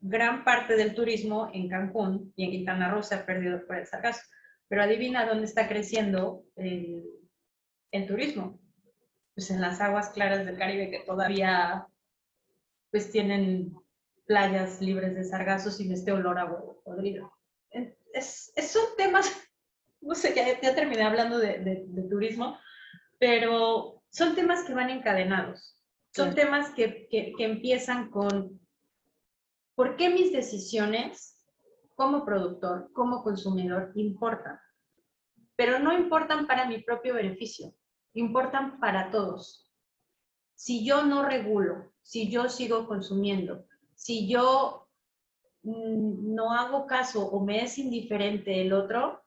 Gran 0.00 0.44
parte 0.44 0.76
del 0.76 0.94
turismo 0.94 1.50
en 1.52 1.68
Cancún 1.68 2.32
y 2.36 2.44
en 2.44 2.50
Quintana 2.52 2.90
Roo 2.90 3.02
se 3.02 3.14
ha 3.14 3.26
perdido 3.26 3.64
por 3.66 3.76
el 3.76 3.86
sargazo. 3.86 4.22
Pero 4.68 4.82
adivina 4.82 5.26
dónde 5.26 5.44
está 5.44 5.68
creciendo 5.68 6.44
el, 6.56 7.04
el 7.92 8.06
turismo. 8.06 8.58
Pues 9.34 9.50
en 9.50 9.60
las 9.60 9.82
aguas 9.82 10.08
claras 10.08 10.46
del 10.46 10.56
Caribe 10.56 10.90
que 10.90 11.00
todavía 11.00 11.86
pues 12.90 13.10
tienen 13.10 13.76
playas 14.26 14.80
libres 14.80 15.14
de 15.14 15.24
sargazo 15.24 15.70
sin 15.70 15.92
este 15.92 16.12
olor 16.12 16.38
a 16.38 16.50
podrido. 16.82 17.30
Es, 18.14 18.54
son 18.72 18.86
temas, 18.96 19.30
no 20.00 20.14
sé, 20.14 20.32
ya, 20.34 20.58
ya 20.58 20.74
terminé 20.74 21.02
hablando 21.02 21.38
de, 21.38 21.58
de 21.58 22.02
turismo, 22.08 22.58
pero 23.18 24.02
son 24.10 24.34
temas 24.34 24.64
que 24.64 24.74
van 24.74 24.90
encadenados. 24.90 25.76
Son 26.14 26.34
temas 26.34 26.70
que, 26.70 27.08
que, 27.10 27.34
empiezan 27.44 28.10
con, 28.10 28.58
¿por 29.74 29.96
qué 29.96 30.08
mis 30.08 30.32
decisiones 30.32 31.44
como 31.94 32.24
productor, 32.24 32.90
como 32.94 33.22
consumidor 33.22 33.92
importan? 33.96 34.58
Pero 35.56 35.78
no 35.78 35.92
importan 35.92 36.46
para 36.46 36.66
mi 36.66 36.82
propio 36.82 37.14
beneficio, 37.14 37.74
importan 38.14 38.80
para 38.80 39.10
todos. 39.10 39.70
Si 40.54 40.86
yo 40.86 41.04
no 41.04 41.22
regulo, 41.22 41.92
si 42.00 42.30
yo 42.30 42.48
sigo 42.48 42.86
consumiendo, 42.86 43.66
si 43.94 44.26
yo 44.26 44.88
mm, 45.64 46.34
no 46.34 46.52
hago 46.52 46.86
caso 46.86 47.26
o 47.26 47.44
me 47.44 47.62
es 47.62 47.76
indiferente 47.76 48.62
el 48.62 48.72
otro, 48.72 49.25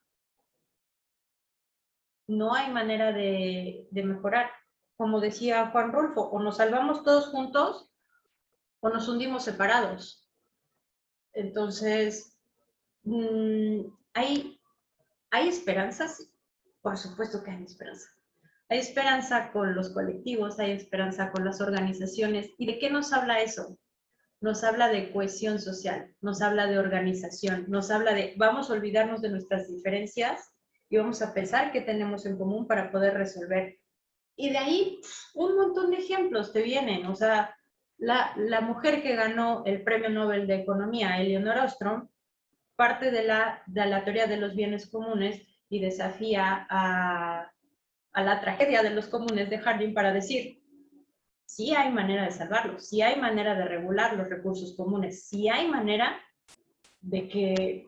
no 2.30 2.54
hay 2.54 2.72
manera 2.72 3.12
de, 3.12 3.88
mejorar. 3.92 4.50
Como 4.96 5.20
decía 5.20 5.72
Juan 5.72 5.92
Rulfo, 5.92 6.22
o 6.22 6.42
nos 6.42 6.58
salvamos 6.58 7.04
todos 7.04 7.28
juntos 7.28 7.90
o 8.82 8.90
nos 8.90 9.08
hundimos 9.08 9.44
separados. 9.44 10.30
Entonces, 11.34 12.38
mm, 13.04 13.82
¿hay, 14.14 14.62
¿hay 15.32 15.48
esperanzas? 15.48 16.32
Por 16.82 16.98
supuesto 16.98 17.44
que 17.44 17.52
hay 17.52 17.64
esperanza. 17.64 18.10
Hay 18.70 18.80
esperanza 18.80 19.52
con 19.52 19.74
los 19.74 19.90
colectivos, 19.90 20.60
hay 20.60 20.72
esperanza 20.72 21.32
con 21.32 21.44
las 21.46 21.60
organizaciones. 21.62 22.52
¿Y 22.58 22.68
de 22.68 22.78
qué 22.78 22.92
nos 22.92 23.12
habla 23.12 23.42
eso? 23.42 23.78
Nos 24.42 24.64
habla 24.64 24.90
de 24.90 25.12
cohesión 25.12 25.60
social, 25.60 26.16
nos 26.22 26.42
habla 26.42 26.68
de 26.68 26.78
organización, 26.78 27.66
nos 27.68 27.90
habla 27.90 28.14
de 28.14 28.36
vamos 28.38 28.70
a 28.70 28.74
olvidarnos 28.74 29.22
de 29.22 29.30
nuestras 29.30 29.68
diferencias 29.68 30.54
y 30.90 30.98
vamos 30.98 31.22
a 31.22 31.34
pensar 31.34 31.72
qué 31.72 31.82
tenemos 31.82 32.26
en 32.26 32.38
común 32.38 32.68
para 32.68 32.92
poder 32.92 33.14
resolver. 33.14 33.80
Y 34.36 34.50
de 34.50 34.58
ahí 34.58 35.02
un 35.36 35.56
montón 35.56 35.92
de 35.92 35.98
ejemplos 35.98 36.52
te 36.52 36.62
vienen, 36.62 37.06
o 37.06 37.16
sea, 37.16 37.56
la, 37.98 38.34
la 38.38 38.62
mujer 38.62 39.04
que 39.04 39.16
ganó 39.16 39.64
el 39.66 39.84
Premio 39.84 40.10
Nobel 40.10 40.48
de 40.48 40.56
Economía, 40.56 41.20
Eleonora 41.20 41.66
Ostrom, 41.66 42.08
parte 42.76 43.12
de 43.12 43.24
la, 43.24 43.62
de 43.68 43.86
la 43.86 44.04
teoría 44.04 44.26
de 44.26 44.38
los 44.38 44.56
bienes 44.56 44.90
comunes 44.90 45.46
y 45.70 45.80
desafía 45.80 46.66
a, 46.70 47.52
a 48.14 48.24
la 48.24 48.40
tragedia 48.40 48.82
de 48.82 48.92
los 48.92 49.08
comunes 49.08 49.50
de 49.50 49.60
Harding 49.60 49.94
para 49.94 50.14
decir, 50.14 50.64
sí 51.46 51.76
hay 51.76 51.92
manera 51.92 52.24
de 52.24 52.32
salvarlos, 52.32 52.88
sí 52.88 53.02
hay 53.02 53.20
manera 53.20 53.54
de 53.56 53.66
regular 53.66 54.16
los 54.16 54.30
recursos 54.30 54.76
comunes, 54.76 55.28
sí 55.28 55.50
hay 55.50 55.68
manera 55.68 56.18
de 57.02 57.28
que 57.28 57.88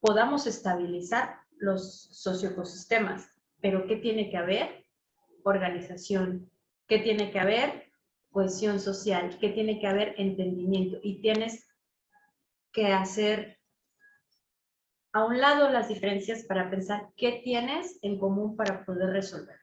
podamos 0.00 0.46
estabilizar 0.46 1.45
los 1.56 2.08
socioecosistemas. 2.12 3.30
Pero 3.60 3.86
¿qué 3.86 3.96
tiene 3.96 4.30
que 4.30 4.36
haber? 4.36 4.84
Organización. 5.44 6.50
¿Qué 6.86 6.98
tiene 6.98 7.30
que 7.30 7.40
haber? 7.40 7.90
Cohesión 8.30 8.80
social. 8.80 9.38
¿Qué 9.40 9.50
tiene 9.50 9.80
que 9.80 9.86
haber? 9.86 10.14
Entendimiento. 10.18 10.98
Y 11.02 11.20
tienes 11.20 11.66
que 12.72 12.86
hacer 12.92 13.58
a 15.12 15.24
un 15.24 15.40
lado 15.40 15.70
las 15.70 15.88
diferencias 15.88 16.44
para 16.44 16.68
pensar 16.68 17.08
qué 17.16 17.40
tienes 17.42 17.98
en 18.02 18.18
común 18.18 18.54
para 18.54 18.84
poder 18.84 19.10
resolver. 19.10 19.56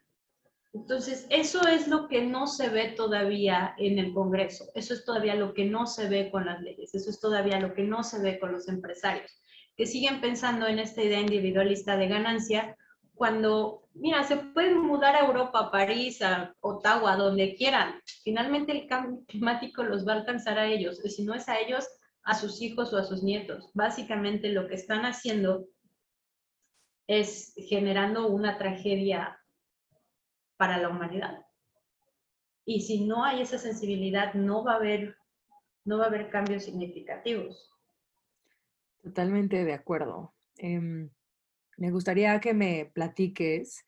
Entonces, 0.74 1.28
eso 1.30 1.68
es 1.68 1.88
lo 1.88 2.08
que 2.08 2.26
no 2.26 2.48
se 2.48 2.70
ve 2.70 2.94
todavía 2.98 3.76
en 3.78 4.00
el 4.00 4.12
Congreso, 4.12 4.66
eso 4.74 4.96
es 4.96 5.06
todavía 5.06 5.36
lo 5.36 5.54
que 5.54 5.66
no 5.66 5.86
se 5.86 6.10
ve 6.10 6.32
con 6.32 6.46
las 6.48 6.60
leyes, 6.62 6.96
eso 6.96 7.12
es 7.12 7.20
todavía 7.20 7.60
lo 7.60 7.76
que 7.76 7.84
no 7.84 8.04
se 8.04 8.20
ve 8.20 8.40
con 8.40 8.52
los 8.52 8.68
empresarios, 8.68 9.40
que 9.76 9.86
siguen 9.86 10.22
pensando 10.22 10.68
en 10.68 10.80
esta 10.80 11.02
idea 11.02 11.20
individualista 11.20 11.98
de 11.98 12.08
ganancia, 12.08 12.78
cuando, 13.16 13.88
mira, 13.94 14.24
se 14.24 14.38
pueden 14.38 14.80
mudar 14.80 15.16
a 15.16 15.26
Europa, 15.26 15.60
a 15.60 15.72
París, 15.72 16.22
a 16.22 16.56
Ottawa, 16.62 17.16
donde 17.16 17.56
quieran. 17.56 18.02
Finalmente 18.24 18.72
el 18.72 18.88
cambio 18.88 19.24
climático 19.28 19.84
los 19.84 20.08
va 20.08 20.14
a 20.14 20.18
alcanzar 20.18 20.58
a 20.58 20.68
ellos, 20.68 21.00
y 21.04 21.10
si 21.10 21.24
no 21.24 21.34
es 21.34 21.48
a 21.48 21.60
ellos, 21.60 21.88
a 22.24 22.36
sus 22.36 22.62
hijos 22.62 22.94
o 22.94 22.98
a 22.98 23.04
sus 23.04 23.24
nietos. 23.24 23.70
Básicamente 23.74 24.50
lo 24.50 24.68
que 24.68 24.76
están 24.76 25.06
haciendo 25.06 25.68
es 27.08 27.54
generando 27.68 28.28
una 28.28 28.58
tragedia 28.58 29.40
para 30.58 30.78
la 30.78 30.90
humanidad. 30.90 31.46
Y 32.66 32.82
si 32.82 33.06
no 33.06 33.26
hay 33.26 33.42
esa 33.42 33.58
sensibilidad, 33.58 34.34
no 34.34 34.64
va 34.64 34.74
a 34.74 34.78
haber, 34.78 35.18
no 35.84 35.98
va 35.98 36.06
a 36.06 36.08
haber 36.08 36.30
cambios 36.30 36.64
significativos. 36.64 37.73
Totalmente 39.04 39.66
de 39.66 39.74
acuerdo. 39.74 40.34
Em, 40.58 41.10
me 41.78 41.92
gustaría 41.92 42.40
que 42.40 42.54
me 42.54 42.90
platiques, 42.94 43.86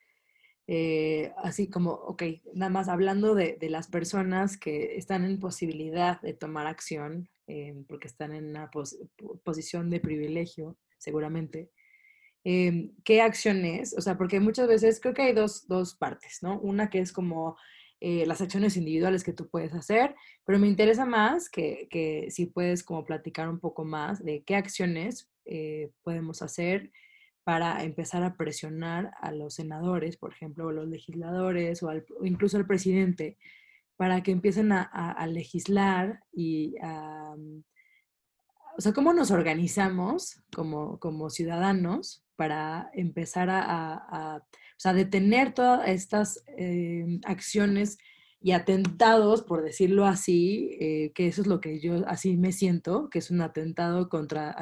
eh, 0.68 1.32
así 1.38 1.70
como, 1.70 1.92
ok, 1.92 2.24
nada 2.54 2.70
más 2.70 2.90
hablando 2.90 3.34
de, 3.34 3.58
las 3.70 3.88
personas 3.88 4.58
que 4.58 4.98
están 4.98 5.24
en 5.24 5.40
posibilidad 5.40 6.20
de 6.22 6.34
tomar 6.34 6.68
acción, 6.68 7.30
em, 7.48 7.86
porque 7.86 8.08
están 8.08 8.34
en 8.34 8.46
una 8.50 8.70
posición 9.44 9.90
de 9.90 10.02
privilegio, 10.02 10.78
seguramente. 10.98 11.72
Em, 12.44 12.94
¿Qué 13.06 13.22
acciones? 13.22 13.96
O 13.98 14.02
sea, 14.02 14.18
porque 14.18 14.40
muchas 14.42 14.68
veces 14.68 15.00
creo 15.00 15.14
que 15.14 15.24
hay 15.24 15.34
dos, 15.34 15.68
dos 15.68 15.96
partes, 15.96 16.40
¿no? 16.44 16.60
Una 16.60 16.90
que 16.90 17.00
es 17.00 17.14
como 17.14 17.58
eh, 18.02 18.26
las 18.26 18.42
acciones 18.42 18.78
individuales 18.78 19.24
que 19.24 19.34
tú 19.34 19.48
puedes 19.50 19.74
hacer, 19.74 20.16
pero 20.44 20.60
me 20.60 20.68
interesa 20.68 21.06
más 21.06 21.50
que, 21.50 21.88
que 21.90 22.28
si 22.30 22.46
puedes 22.46 22.84
como 22.84 23.06
platicar 23.06 23.50
un 23.50 23.60
poco 23.60 23.86
más 23.86 24.24
de 24.24 24.44
qué 24.44 24.56
acciones 24.56 25.30
eh, 25.46 25.92
podemos 26.04 26.42
hacer 26.42 26.92
para 27.46 27.84
empezar 27.84 28.24
a 28.24 28.36
presionar 28.36 29.14
a 29.22 29.32
los 29.32 29.54
senadores, 29.54 30.18
por 30.18 30.34
ejemplo, 30.34 30.66
o 30.66 30.72
los 30.72 30.88
legisladores 30.88 31.84
o, 31.84 31.92
incluso 32.24 32.58
al 32.58 32.66
presidente, 32.66 33.38
para 33.98 34.24
que 34.24 34.32
empiecen 34.32 34.72
a, 34.72 35.28
legislar 35.28 36.24
y 36.34 36.76
a... 36.82 37.36
O 38.78 38.82
sea, 38.82 38.92
cómo 38.92 39.14
nos 39.14 39.32
organizamos 39.32 40.44
como, 40.54 41.00
como 41.00 41.30
ciudadanos 41.30 42.26
para 42.36 42.90
empezar 42.94 43.50
a, 43.50 44.44
detener 44.94 45.54
todas 45.54 45.88
estas 45.88 46.44
em, 46.58 47.20
acciones 47.26 47.98
y 48.42 48.52
atentados, 48.52 49.42
por 49.42 49.64
decirlo 49.64 50.06
así, 50.06 50.78
eh, 50.80 51.12
que 51.16 51.28
eso 51.28 51.42
es 51.42 51.48
lo 51.48 51.60
que 51.60 51.80
yo 51.80 52.08
así 52.08 52.38
me 52.38 52.52
siento, 52.52 53.10
que 53.10 53.20
es 53.20 53.32
un 53.32 53.42
atentado 53.42 54.08
contra 54.08 54.56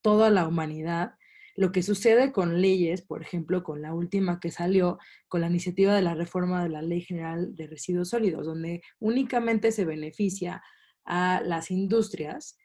toda 0.00 0.30
la 0.30 0.46
humanidad. 0.46 1.14
Lo 1.56 1.72
que 1.72 1.82
sucede 1.82 2.32
con 2.32 2.60
leyes, 2.60 3.02
por 3.02 3.22
ejemplo, 3.22 3.64
con 3.64 3.82
la 3.82 3.92
última 3.92 4.38
que 4.38 4.50
salió, 4.50 4.98
con 5.28 5.40
la 5.40 5.48
iniciativa 5.48 5.94
de 5.94 6.02
la 6.02 6.14
reforma 6.14 6.62
de 6.62 6.68
la 6.68 6.82
Ley 6.82 7.00
General 7.00 7.54
de 7.56 7.66
Residuos 7.66 8.10
Sólidos, 8.10 8.46
donde 8.46 8.82
únicamente 9.00 9.72
se 9.72 9.84
beneficia 9.84 10.62
a 11.04 11.40
las 11.44 11.70
industrias 11.70 12.56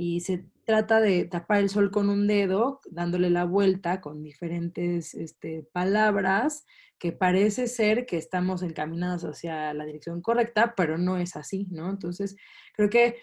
y 0.00 0.20
se 0.20 0.46
trata 0.64 1.00
de 1.00 1.24
tapar 1.24 1.58
el 1.58 1.68
sol 1.68 1.90
con 1.90 2.08
un 2.08 2.28
dedo, 2.28 2.80
dándole 2.88 3.30
la 3.30 3.44
vuelta 3.44 4.00
con 4.00 4.22
diferentes 4.22 5.12
este, 5.12 5.68
palabras, 5.72 6.64
que 7.00 7.10
parece 7.10 7.66
ser 7.66 8.06
que 8.06 8.16
estamos 8.16 8.62
encaminados 8.62 9.24
hacia 9.24 9.74
la 9.74 9.84
dirección 9.84 10.22
correcta, 10.22 10.74
pero 10.76 10.98
no 10.98 11.18
es 11.18 11.34
así, 11.34 11.66
¿no? 11.70 11.90
Entonces, 11.90 12.36
creo 12.74 12.88
que 12.88 13.16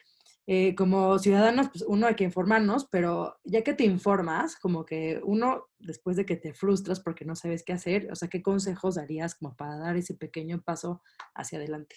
eh, 0.47 0.75
como 0.75 1.17
ciudadanos, 1.17 1.69
pues 1.69 1.85
uno 1.87 2.07
hay 2.07 2.15
que 2.15 2.25
informarnos, 2.25 2.89
pero 2.91 3.39
ya 3.45 3.63
que 3.63 3.73
te 3.73 3.85
informas, 3.85 4.57
como 4.57 4.85
que 4.85 5.21
uno, 5.23 5.69
después 5.79 6.17
de 6.17 6.25
que 6.25 6.35
te 6.35 6.53
frustras 6.53 6.99
porque 6.99 7.23
no 7.23 7.37
sabes 7.37 7.63
qué 7.63 7.71
hacer, 7.71 8.11
o 8.11 8.15
sea, 8.15 8.27
¿qué 8.27 8.43
consejos 8.43 8.95
darías 8.95 9.33
como 9.33 9.55
para 9.55 9.77
dar 9.77 9.95
ese 9.95 10.13
pequeño 10.13 10.61
paso 10.61 11.01
hacia 11.33 11.57
adelante? 11.57 11.95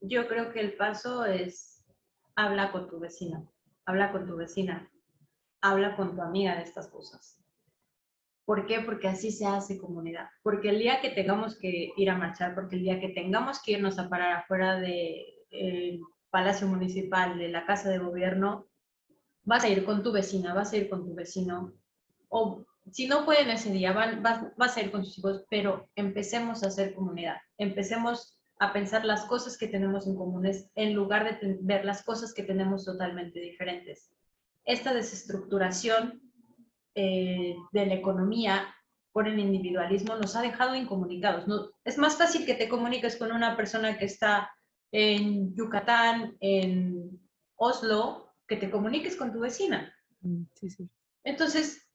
Yo 0.00 0.26
creo 0.26 0.52
que 0.52 0.60
el 0.60 0.76
paso 0.76 1.24
es 1.24 1.75
habla 2.36 2.70
con 2.70 2.88
tu 2.88 3.00
vecino, 3.00 3.50
habla 3.84 4.12
con 4.12 4.26
tu 4.26 4.36
vecina, 4.36 4.88
habla 5.60 5.96
con 5.96 6.14
tu 6.14 6.22
amiga 6.22 6.54
de 6.56 6.62
estas 6.62 6.88
cosas. 6.88 7.38
¿Por 8.44 8.66
qué? 8.66 8.80
Porque 8.80 9.08
así 9.08 9.32
se 9.32 9.46
hace 9.46 9.78
comunidad. 9.78 10.28
Porque 10.42 10.68
el 10.68 10.78
día 10.78 11.00
que 11.00 11.10
tengamos 11.10 11.58
que 11.58 11.92
ir 11.96 12.10
a 12.10 12.16
marchar, 12.16 12.54
porque 12.54 12.76
el 12.76 12.82
día 12.82 13.00
que 13.00 13.08
tengamos 13.08 13.60
que 13.60 13.72
irnos 13.72 13.98
a 13.98 14.08
parar 14.08 14.36
afuera 14.36 14.78
de 14.78 15.26
el 15.50 16.00
Palacio 16.30 16.68
Municipal, 16.68 17.38
de 17.38 17.48
la 17.48 17.66
Casa 17.66 17.88
de 17.88 17.98
Gobierno, 17.98 18.66
vas 19.42 19.64
a 19.64 19.68
ir 19.68 19.84
con 19.84 20.02
tu 20.02 20.12
vecina, 20.12 20.54
vas 20.54 20.72
a 20.72 20.76
ir 20.76 20.88
con 20.88 21.04
tu 21.04 21.14
vecino, 21.14 21.72
o 22.28 22.64
si 22.92 23.08
no 23.08 23.24
pueden 23.24 23.50
ese 23.50 23.72
día, 23.72 23.92
van, 23.92 24.22
vas, 24.22 24.76
a 24.76 24.80
ir 24.80 24.90
con 24.90 25.02
tus 25.02 25.18
hijos, 25.18 25.44
pero 25.50 25.88
empecemos 25.96 26.62
a 26.62 26.68
hacer 26.68 26.94
comunidad, 26.94 27.36
empecemos 27.58 28.35
a 28.58 28.72
pensar 28.72 29.04
las 29.04 29.24
cosas 29.26 29.58
que 29.58 29.68
tenemos 29.68 30.06
en 30.06 30.16
comunes 30.16 30.70
en 30.74 30.94
lugar 30.94 31.40
de 31.40 31.58
ver 31.60 31.84
las 31.84 32.02
cosas 32.02 32.32
que 32.32 32.42
tenemos 32.42 32.84
totalmente 32.84 33.40
diferentes. 33.40 34.10
Esta 34.64 34.94
desestructuración 34.94 36.22
eh, 36.94 37.54
de 37.72 37.86
la 37.86 37.94
economía 37.94 38.74
por 39.12 39.28
el 39.28 39.38
individualismo 39.38 40.16
nos 40.16 40.36
ha 40.36 40.42
dejado 40.42 40.74
incomunicados. 40.74 41.46
No, 41.46 41.70
es 41.84 41.98
más 41.98 42.16
fácil 42.16 42.44
que 42.44 42.54
te 42.54 42.68
comuniques 42.68 43.16
con 43.16 43.32
una 43.32 43.56
persona 43.56 43.98
que 43.98 44.06
está 44.06 44.50
en 44.92 45.54
Yucatán, 45.54 46.36
en 46.40 47.20
Oslo, 47.56 48.34
que 48.46 48.56
te 48.56 48.70
comuniques 48.70 49.16
con 49.16 49.32
tu 49.32 49.40
vecina. 49.40 49.94
Mm, 50.20 50.44
Entonces, 51.24 51.88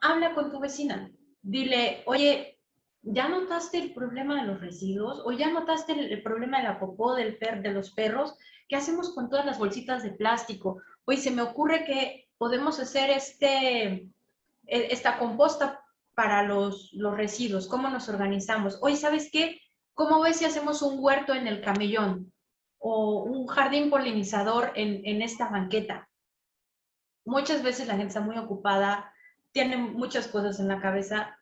habla 0.00 0.34
con 0.34 0.50
tu 0.50 0.58
vecina. 0.58 1.10
Dile, 1.42 2.02
oye, 2.06 2.57
¿ya 3.12 3.28
notaste 3.28 3.78
el 3.78 3.92
problema 3.92 4.40
de 4.40 4.46
los 4.46 4.60
residuos? 4.60 5.22
¿O 5.24 5.32
ya 5.32 5.50
notaste 5.50 5.92
el, 5.92 6.22
problema 6.22 6.58
de 6.58 6.64
la 6.64 6.78
popó 6.78 7.14
del 7.14 7.36
per, 7.36 7.62
de 7.62 7.72
los 7.72 7.90
perros? 7.90 8.36
¿Qué 8.68 8.76
hacemos 8.76 9.14
con 9.14 9.28
todas 9.28 9.46
las 9.46 9.58
bolsitas 9.58 10.02
de 10.02 10.10
plástico? 10.10 10.80
Oye, 11.04 11.18
se 11.18 11.30
me 11.30 11.42
ocurre 11.42 11.84
que 11.84 12.28
podemos 12.38 12.78
hacer 12.80 13.10
este, 13.10 13.86
e, 13.86 14.08
esta 14.66 15.18
composta 15.18 15.84
para 16.14 16.42
los, 16.42 16.92
los 16.92 17.16
residuos. 17.16 17.66
¿Cómo 17.66 17.88
nos 17.88 18.08
organizamos? 18.08 18.78
Oye, 18.82 18.96
¿sabes 18.96 19.30
qué? 19.32 19.60
¿Cómo 19.94 20.20
ves 20.20 20.36
si 20.36 20.44
hacemos 20.44 20.82
un 20.82 20.96
huerto 20.98 21.34
en 21.34 21.46
el 21.46 21.60
camellón? 21.60 22.32
o 22.78 23.24
un 23.24 23.46
jardín 23.46 23.90
polinizador 23.90 24.72
en, 24.74 25.22
esta 25.22 25.48
banqueta. 25.48 26.08
Muchas 27.24 27.62
veces 27.62 27.86
la 27.86 27.94
gente 27.94 28.08
está 28.08 28.20
muy 28.20 28.38
ocupada, 28.38 29.12
tiene 29.52 29.76
muchas 29.76 30.28
cosas 30.28 30.60
en 30.60 30.68
la 30.68 30.80
cabeza, 30.80 31.37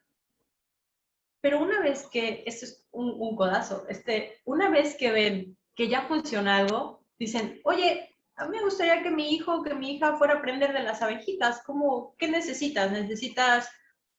pero 1.40 1.62
una 1.62 1.80
vez 1.80 2.06
que, 2.06 2.42
esto 2.46 2.66
es 2.66 2.86
un, 2.90 3.36
codazo, 3.36 3.86
este, 3.88 4.40
una 4.44 4.70
vez 4.70 4.96
que 4.96 5.10
ven 5.10 5.56
que 5.74 5.88
ya 5.88 6.02
funciona 6.02 6.56
algo, 6.56 7.04
dicen, 7.18 7.60
oye, 7.64 8.16
a 8.36 8.46
mí 8.46 8.56
me 8.56 8.64
gustaría 8.64 9.02
que 9.02 9.10
mi 9.10 9.34
hijo 9.34 9.56
o 9.56 9.62
que 9.62 9.74
mi 9.74 9.96
hija 9.96 10.16
fuera 10.16 10.34
a 10.34 10.38
aprender 10.38 10.72
de 10.72 10.82
las 10.82 11.02
abejitas. 11.02 11.62
¿Cómo, 11.64 12.14
¿Qué 12.18 12.28
necesitas? 12.28 12.90
¿Necesitas 12.92 13.68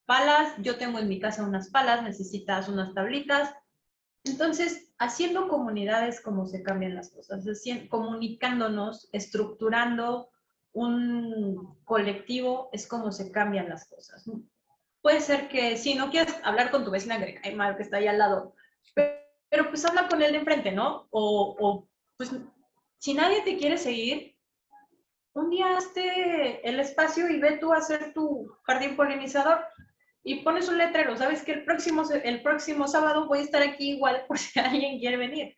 palas? 0.06 0.54
Yo 0.58 0.76
tengo 0.76 0.98
en 0.98 1.08
mi 1.08 1.20
casa 1.20 1.44
unas 1.44 1.70
palas, 1.70 2.02
necesitas 2.02 2.68
unas 2.68 2.94
tablitas. 2.94 3.54
Entonces, 4.24 4.92
haciendo 4.98 5.48
comunidades 5.48 6.20
como 6.20 6.46
se 6.46 6.62
cambian 6.62 6.94
las 6.94 7.10
cosas, 7.10 7.44
comunicándonos, 7.88 9.08
estructurando 9.12 10.30
un 10.72 11.76
colectivo 11.84 12.68
es 12.72 12.86
como 12.86 13.12
se 13.12 13.30
cambian 13.30 13.68
las 13.68 13.88
cosas. 13.88 14.24
Puede 15.08 15.22
ser 15.22 15.48
que 15.48 15.78
si 15.78 15.94
no 15.94 16.10
quieres 16.10 16.38
hablar 16.44 16.70
con 16.70 16.84
tu 16.84 16.90
vecina 16.90 17.18
mal, 17.54 17.76
que 17.78 17.82
está 17.82 17.96
ahí 17.96 18.06
al 18.06 18.18
lado, 18.18 18.54
pero, 18.94 19.70
pues 19.70 19.82
habla 19.86 20.06
con 20.06 20.20
él 20.20 20.32
de 20.32 20.38
enfrente, 20.40 20.70
¿no? 20.70 21.08
O, 21.08 21.56
o, 21.58 21.88
pues 22.18 22.30
si 22.98 23.14
nadie 23.14 23.40
te 23.40 23.56
quiere 23.56 23.78
seguir, 23.78 24.36
un 25.32 25.48
día 25.48 25.78
hazte 25.78 26.68
el 26.68 26.78
espacio 26.78 27.26
y 27.30 27.40
ve 27.40 27.56
tú 27.56 27.72
a 27.72 27.78
hacer 27.78 28.12
tu 28.12 28.54
jardín 28.64 28.96
polinizador 28.96 29.64
y 30.24 30.42
pones 30.42 30.68
un 30.68 30.76
letrero, 30.76 31.16
sabes 31.16 31.42
que 31.42 31.52
el 31.52 31.64
próximo, 31.64 32.02
el 32.10 32.42
próximo 32.42 32.86
sábado 32.86 33.28
voy 33.28 33.38
a 33.38 33.44
estar 33.44 33.62
aquí 33.62 33.92
igual 33.92 34.24
por 34.28 34.38
si 34.38 34.60
alguien 34.60 34.98
quiere 34.98 35.16
venir. 35.16 35.56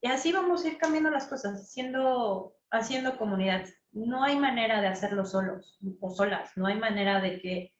Y 0.00 0.08
así 0.08 0.32
vamos 0.32 0.64
a 0.64 0.68
ir 0.68 0.78
cambiando 0.78 1.10
las 1.10 1.26
cosas, 1.26 1.60
haciendo, 1.60 2.54
haciendo 2.70 3.18
comunidad. 3.18 3.66
No 3.92 4.24
hay 4.24 4.38
manera 4.38 4.80
de 4.80 4.88
hacerlo 4.88 5.26
solos 5.26 5.78
o 6.00 6.08
solas, 6.08 6.56
no 6.56 6.68
hay 6.68 6.78
manera 6.78 7.20
de 7.20 7.38
que 7.42 7.77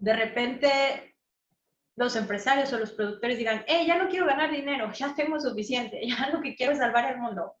de 0.00 0.12
repente 0.14 1.14
los 1.96 2.14
empresarios 2.14 2.72
o 2.72 2.78
los 2.78 2.92
productores 2.92 3.38
digan, 3.38 3.64
eh, 3.66 3.84
ya 3.86 3.98
no 3.98 4.08
quiero 4.08 4.26
ganar 4.26 4.50
dinero, 4.50 4.92
ya 4.94 5.14
tengo 5.14 5.40
suficiente, 5.40 6.00
ya 6.06 6.30
lo 6.30 6.40
que 6.40 6.54
quiero 6.54 6.72
es 6.72 6.78
salvar 6.78 7.12
el 7.12 7.18
mundo. 7.18 7.54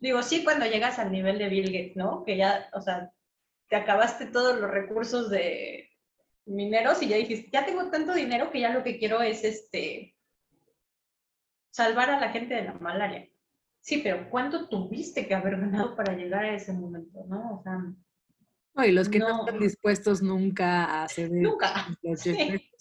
Digo, 0.00 0.22
sí, 0.22 0.42
cuando 0.44 0.66
llegas 0.66 0.98
al 0.98 1.12
nivel 1.12 1.38
de 1.38 1.48
Bill 1.48 1.72
Gates, 1.72 1.96
¿no? 1.96 2.24
Que 2.24 2.36
ya, 2.36 2.68
o 2.72 2.80
sea, 2.80 3.12
te 3.68 3.76
acabaste 3.76 4.26
todos 4.26 4.60
los 4.60 4.70
recursos 4.70 5.30
de 5.30 5.88
mineros 6.44 7.02
y 7.02 7.08
ya 7.08 7.16
dijiste, 7.16 7.50
ya 7.52 7.64
tengo 7.64 7.88
tanto 7.90 8.12
dinero 8.12 8.50
que 8.50 8.60
ya 8.60 8.70
lo 8.70 8.82
que 8.82 8.98
quiero 8.98 9.22
es 9.22 9.44
este 9.44 10.16
salvar 11.70 12.10
a 12.10 12.20
la 12.20 12.30
gente 12.30 12.54
de 12.54 12.64
la 12.64 12.74
malaria. 12.74 13.28
Sí, 13.80 14.00
pero 14.02 14.28
¿cuánto 14.30 14.68
tuviste 14.68 15.26
que 15.26 15.34
haber 15.34 15.58
ganado 15.58 15.96
para 15.96 16.14
llegar 16.14 16.44
a 16.44 16.54
ese 16.54 16.72
momento, 16.72 17.24
no? 17.26 17.58
O 17.58 17.62
sea, 17.62 17.78
no, 18.74 18.84
y 18.84 18.92
los 18.92 19.08
que 19.08 19.18
no, 19.18 19.40
están 19.40 19.60
dispuestos 19.60 20.22
nunca 20.22 21.02
a 21.02 21.08
ceder. 21.08 21.42
Nunca. 21.42 21.86
sí. 22.16 22.36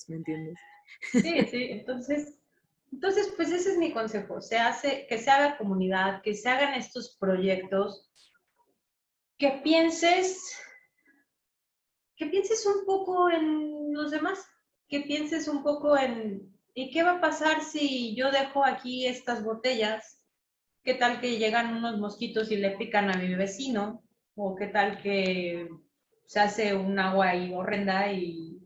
¿me 0.07 0.15
entiendes? 0.15 0.57
Sí, 1.11 1.21
sí. 1.51 1.67
Entonces, 1.71 2.37
entonces, 2.91 3.33
pues 3.35 3.51
ese 3.51 3.71
es 3.71 3.77
mi 3.77 3.93
consejo. 3.93 4.41
Se 4.41 4.57
hace, 4.57 5.05
que 5.07 5.17
se 5.17 5.29
haga 5.29 5.57
comunidad, 5.57 6.21
que 6.21 6.33
se 6.33 6.49
hagan 6.49 6.73
estos 6.73 7.17
proyectos, 7.17 8.09
que 9.37 9.61
pienses, 9.63 10.57
que 12.15 12.27
pienses 12.27 12.65
un 12.65 12.85
poco 12.85 13.29
en 13.29 13.93
los 13.93 14.11
demás, 14.11 14.45
que 14.87 15.01
pienses 15.01 15.47
un 15.47 15.63
poco 15.63 15.97
en, 15.97 16.53
¿y 16.73 16.91
qué 16.91 17.03
va 17.03 17.13
a 17.13 17.21
pasar 17.21 17.63
si 17.63 18.13
yo 18.15 18.29
dejo 18.29 18.63
aquí 18.65 19.07
estas 19.07 19.43
botellas? 19.43 20.21
¿Qué 20.83 20.95
tal 20.95 21.21
que 21.21 21.37
llegan 21.37 21.75
unos 21.75 21.97
mosquitos 21.97 22.51
y 22.51 22.57
le 22.57 22.71
pican 22.71 23.09
a 23.09 23.17
mi 23.17 23.33
vecino? 23.35 24.03
O 24.43 24.55
qué 24.55 24.67
tal 24.67 24.99
que 25.03 25.69
se 26.25 26.39
hace 26.39 26.73
un 26.73 26.97
agua 26.97 27.29
ahí 27.29 27.53
horrenda 27.53 28.11
y 28.11 28.59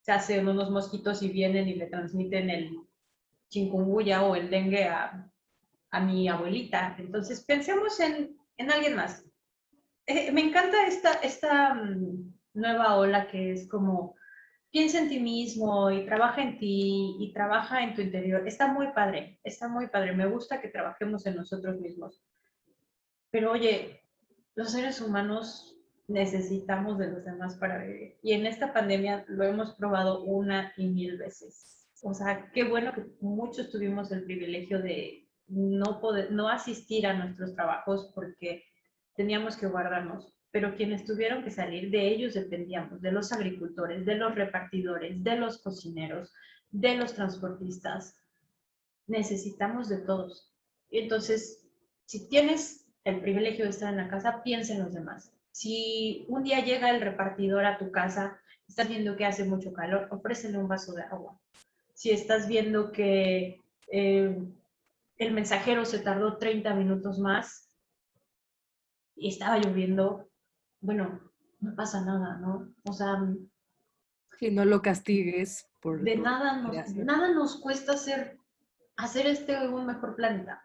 se 0.00 0.12
hacen 0.12 0.46
unos 0.46 0.70
mosquitos 0.70 1.22
y 1.22 1.28
vienen 1.28 1.68
y 1.68 1.74
le 1.74 1.86
transmiten 1.86 2.48
el 2.50 2.76
chikungunya 3.48 4.22
o 4.22 4.36
el 4.36 4.48
dengue 4.48 4.84
a, 4.84 5.28
mi 6.02 6.28
abuelita. 6.28 6.96
Entonces, 6.98 7.44
pensemos 7.44 7.98
en, 8.00 8.36
alguien 8.70 8.94
más. 8.94 9.26
Eh, 10.06 10.30
me 10.30 10.40
encanta 10.40 10.86
esta, 10.86 11.14
esta 11.14 11.74
mm, 11.74 12.32
nueva 12.54 12.96
ola 12.96 13.26
que 13.26 13.52
es 13.52 13.68
como 13.68 14.14
piensa 14.70 15.00
en 15.00 15.08
ti 15.08 15.18
mismo 15.18 15.90
y 15.90 16.06
trabaja 16.06 16.42
en 16.42 16.58
ti 16.58 17.16
y 17.18 17.32
trabaja 17.32 17.82
en 17.82 17.94
tu 17.94 18.02
interior. 18.02 18.46
Está 18.46 18.72
muy 18.72 18.92
padre, 18.92 19.40
está 19.42 19.68
muy 19.68 19.88
padre. 19.88 20.14
Me 20.14 20.26
gusta 20.26 20.60
que 20.60 20.68
trabajemos 20.68 21.26
en 21.26 21.36
nosotros 21.36 21.78
mismos. 21.80 22.22
Pero 23.30 23.52
oye, 23.52 24.01
los 24.54 24.72
seres 24.72 25.00
humanos 25.00 25.76
necesitamos 26.08 26.98
de 26.98 27.10
los 27.10 27.24
demás 27.24 27.56
para 27.56 27.84
vivir. 27.84 28.18
Y 28.22 28.32
en 28.32 28.46
esta 28.46 28.72
pandemia 28.72 29.24
lo 29.28 29.44
hemos 29.44 29.74
probado 29.74 30.22
una 30.24 30.72
y 30.76 30.88
mil 30.88 31.16
veces. 31.16 31.88
O 32.02 32.14
sea, 32.14 32.50
qué 32.52 32.64
bueno 32.64 32.92
que 32.92 33.06
muchos 33.20 33.70
tuvimos 33.70 34.10
el 34.12 34.24
privilegio 34.24 34.80
de 34.80 35.28
no 35.46 36.00
poder, 36.00 36.32
no 36.32 36.48
asistir 36.48 37.06
a 37.06 37.14
nuestros 37.14 37.54
trabajos 37.54 38.10
porque 38.14 38.64
teníamos 39.14 39.56
que 39.56 39.68
guardarnos. 39.68 40.34
Pero 40.50 40.74
quienes 40.76 41.06
tuvieron 41.06 41.42
que 41.42 41.50
salir, 41.50 41.90
de 41.90 42.08
ellos 42.08 42.34
dependíamos, 42.34 43.00
de 43.00 43.12
los 43.12 43.32
agricultores, 43.32 44.04
de 44.04 44.16
los 44.16 44.34
repartidores, 44.34 45.22
de 45.24 45.36
los 45.36 45.62
cocineros, 45.62 46.30
de 46.70 46.96
los 46.96 47.14
transportistas. 47.14 48.16
Necesitamos 49.06 49.88
de 49.88 49.98
todos. 49.98 50.52
Entonces, 50.90 51.66
si 52.04 52.28
tienes 52.28 52.81
el 53.04 53.20
privilegio 53.20 53.64
de 53.64 53.70
estar 53.70 53.90
en 53.90 53.96
la 53.96 54.08
casa, 54.08 54.42
piensa 54.42 54.74
en 54.74 54.82
los 54.82 54.94
demás. 54.94 55.32
Si 55.50 56.24
un 56.28 56.44
día 56.44 56.64
llega 56.64 56.90
el 56.90 57.00
repartidor 57.00 57.64
a 57.64 57.78
tu 57.78 57.90
casa, 57.90 58.38
estás 58.68 58.88
viendo 58.88 59.16
que 59.16 59.26
hace 59.26 59.44
mucho 59.44 59.72
calor, 59.72 60.08
ofrécele 60.10 60.58
un 60.58 60.68
vaso 60.68 60.92
de 60.94 61.02
agua. 61.02 61.38
Si 61.94 62.10
estás 62.10 62.48
viendo 62.48 62.92
que 62.92 63.60
eh, 63.90 64.38
el 65.18 65.32
mensajero 65.32 65.84
se 65.84 65.98
tardó 65.98 66.38
30 66.38 66.74
minutos 66.74 67.18
más 67.18 67.68
y 69.14 69.28
estaba 69.28 69.58
lloviendo, 69.58 70.28
bueno, 70.80 71.20
no 71.60 71.74
pasa 71.74 72.04
nada, 72.04 72.38
¿no? 72.38 72.72
O 72.84 72.92
sea... 72.92 73.22
Que 74.38 74.50
no 74.50 74.64
lo 74.64 74.80
castigues 74.80 75.68
por... 75.80 76.02
De 76.02 76.16
nada 76.16 76.56
nos, 76.56 76.94
nada 76.94 77.32
nos 77.32 77.60
cuesta 77.60 77.92
hacer, 77.92 78.38
hacer 78.96 79.26
este 79.26 79.68
un 79.68 79.86
mejor 79.86 80.16
planeta 80.16 80.64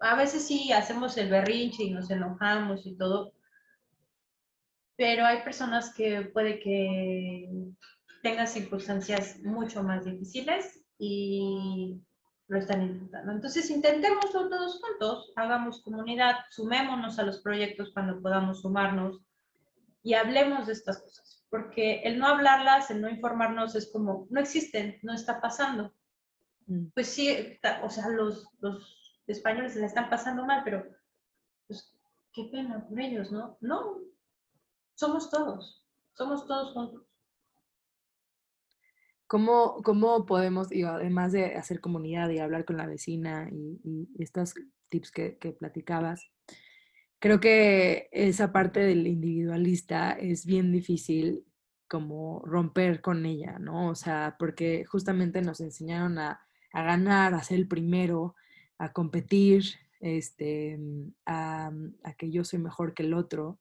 a 0.00 0.16
veces 0.16 0.46
sí 0.46 0.72
hacemos 0.72 1.16
el 1.16 1.30
berrinche 1.30 1.84
y 1.84 1.90
nos 1.90 2.10
enojamos 2.10 2.86
y 2.86 2.96
todo, 2.96 3.32
pero 4.96 5.24
hay 5.24 5.42
personas 5.42 5.94
que 5.94 6.22
puede 6.22 6.60
que 6.60 7.48
tengan 8.22 8.48
circunstancias 8.48 9.38
mucho 9.42 9.82
más 9.82 10.04
difíciles 10.04 10.84
y 10.98 12.00
lo 12.48 12.58
están 12.58 12.82
intentando. 12.82 13.32
Entonces, 13.32 13.70
intentémoslo 13.70 14.48
todos 14.48 14.80
juntos, 14.80 15.32
hagamos 15.36 15.82
comunidad, 15.82 16.36
sumémonos 16.50 17.18
a 17.18 17.22
los 17.22 17.40
proyectos 17.40 17.92
cuando 17.94 18.20
podamos 18.20 18.62
sumarnos 18.62 19.20
y 20.02 20.14
hablemos 20.14 20.66
de 20.66 20.72
estas 20.72 21.00
cosas, 21.00 21.44
porque 21.48 22.00
el 22.02 22.18
no 22.18 22.26
hablarlas, 22.26 22.90
el 22.90 23.00
no 23.00 23.08
informarnos 23.08 23.74
es 23.76 23.90
como, 23.92 24.26
no 24.30 24.40
existen, 24.40 24.98
no 25.02 25.14
está 25.14 25.40
pasando. 25.40 25.94
Mm. 26.66 26.86
Pues 26.94 27.08
sí, 27.08 27.58
o 27.82 27.90
sea, 27.90 28.08
los, 28.08 28.48
los 28.60 28.99
españoles 29.32 29.72
se 29.72 29.80
la 29.80 29.86
están 29.86 30.10
pasando 30.10 30.44
mal, 30.44 30.62
pero 30.64 30.84
pues 31.66 31.96
qué 32.32 32.48
pena 32.52 32.86
por 32.86 33.00
ellos, 33.00 33.30
¿no? 33.30 33.56
No, 33.60 33.98
somos 34.94 35.30
todos, 35.30 35.86
somos 36.14 36.46
todos 36.46 36.72
juntos. 36.72 37.06
¿Cómo, 39.26 39.80
cómo 39.84 40.26
podemos, 40.26 40.68
además 40.72 41.32
de 41.32 41.54
hacer 41.54 41.80
comunidad 41.80 42.30
y 42.30 42.40
hablar 42.40 42.64
con 42.64 42.76
la 42.76 42.86
vecina 42.86 43.48
y, 43.52 44.08
estos 44.18 44.54
tips 44.88 45.12
que, 45.12 45.38
que 45.38 45.52
platicabas, 45.52 46.28
creo 47.20 47.38
que 47.38 48.08
esa 48.10 48.50
parte 48.50 48.80
del 48.80 49.06
individualista 49.06 50.12
es 50.12 50.44
bien 50.44 50.72
difícil 50.72 51.44
como 51.86 52.42
romper 52.44 53.00
con 53.00 53.24
ella, 53.26 53.58
¿no? 53.58 53.88
O 53.90 53.94
sea, 53.94 54.36
porque 54.38 54.84
justamente 54.84 55.42
nos 55.42 55.60
enseñaron 55.60 56.18
a, 56.18 56.40
a 56.72 56.82
ganar, 56.82 57.34
a 57.34 57.42
ser 57.42 57.58
el 57.58 57.68
primero, 57.68 58.34
a 58.80 58.92
competir, 58.92 59.64
este, 60.00 60.78
mm, 60.78 61.12
a, 61.26 61.70
que 62.18 62.30
yo 62.30 62.44
soy 62.44 62.58
mejor 62.58 62.94
que 62.94 63.02
el 63.02 63.14
otro. 63.14 63.60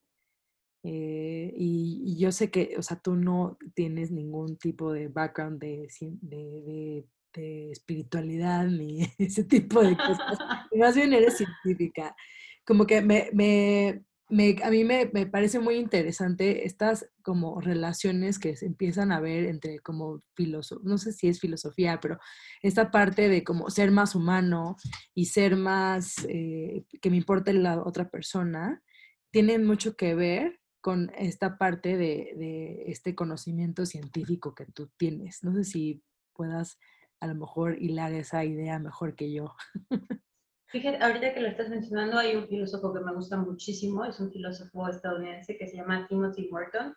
Eh, 0.84 1.53
y, 1.55 2.17
yo 2.17 2.32
sé 2.32 2.49
que, 2.49 2.76
o 2.78 2.82
sea, 2.82 2.97
tú 2.99 3.15
no 3.15 3.57
tienes 3.76 4.11
ningún 4.11 4.57
tipo 4.57 4.93
de 4.93 5.09
background 5.09 5.59
de, 5.59 5.89
de, 5.99 7.05
de 7.34 7.72
espiritualidad 7.72 8.65
ni 8.67 9.01
ese 9.17 9.43
tipo 9.43 9.82
de 9.82 9.97
cosas. 9.97 10.38
Más 10.76 10.95
bien 10.95 11.13
eres 11.13 11.38
científica. 11.38 12.15
Como 12.65 12.88
que 12.88 13.01
me, 13.01 13.30
me, 13.34 14.03
a 14.30 14.69
mí 14.69 14.84
me, 14.84 15.07
parece 15.25 15.59
muy 15.59 15.75
interesante 15.75 16.65
estas 16.65 17.09
como 17.23 17.59
relaciones 17.61 18.38
que 18.38 18.55
se 18.55 18.67
empiezan 18.67 19.11
a 19.11 19.19
ver 19.19 19.45
entre 19.45 19.80
como 19.80 20.19
no 20.84 20.97
sé 20.97 21.13
si 21.13 21.27
es 21.27 21.39
filosofía, 21.39 21.99
pero 21.99 22.19
esta 22.61 22.91
parte 22.91 23.27
de 23.27 23.43
como 23.43 23.69
ser 23.71 23.91
más 23.91 24.13
humano 24.13 24.75
y 25.15 25.25
ser 25.25 25.55
más, 25.55 26.25
eh, 26.30 26.86
que 27.01 27.09
me 27.09 27.17
importe 27.17 27.53
la 27.53 27.82
otra 27.82 28.09
persona, 28.09 28.84
tienen 29.32 29.65
mucho 29.65 29.95
que 29.95 30.13
ver 30.13 30.59
con 30.82 31.11
esta 31.17 31.57
parte 31.57 31.97
de, 31.97 32.34
de 32.38 32.84
este 32.88 33.15
conocimiento 33.15 33.86
científico 33.86 34.53
que 34.53 34.65
tú 34.65 34.91
tienes. 34.97 35.43
No 35.43 35.53
sé 35.53 35.63
si 35.63 36.03
puedas 36.34 36.77
a 37.19 37.27
lo 37.27 37.36
mejor 37.36 37.82
hilar 37.82 38.13
esa 38.13 38.45
idea 38.45 38.80
mejor 38.80 39.15
que 39.15 39.32
yo. 39.32 39.55
Fíjate, 40.70 41.03
ahorita 41.03 41.34
que 41.34 41.39
lo 41.39 41.47
estás 41.47 41.67
mencionando, 41.70 42.20
hay 42.20 42.36
un 42.36 42.47
filósofo 42.47 42.93
que 42.93 42.99
me 42.99 43.13
gusta 43.13 43.38
muchísimo, 43.38 44.05
es 44.05 44.20
un 44.20 44.32
filósofo 44.32 44.88
estadounidense 44.88 45.57
que 45.57 45.65
se 45.65 45.78
llama 45.78 46.05
Timothy 46.07 46.47
Morton, 46.51 46.95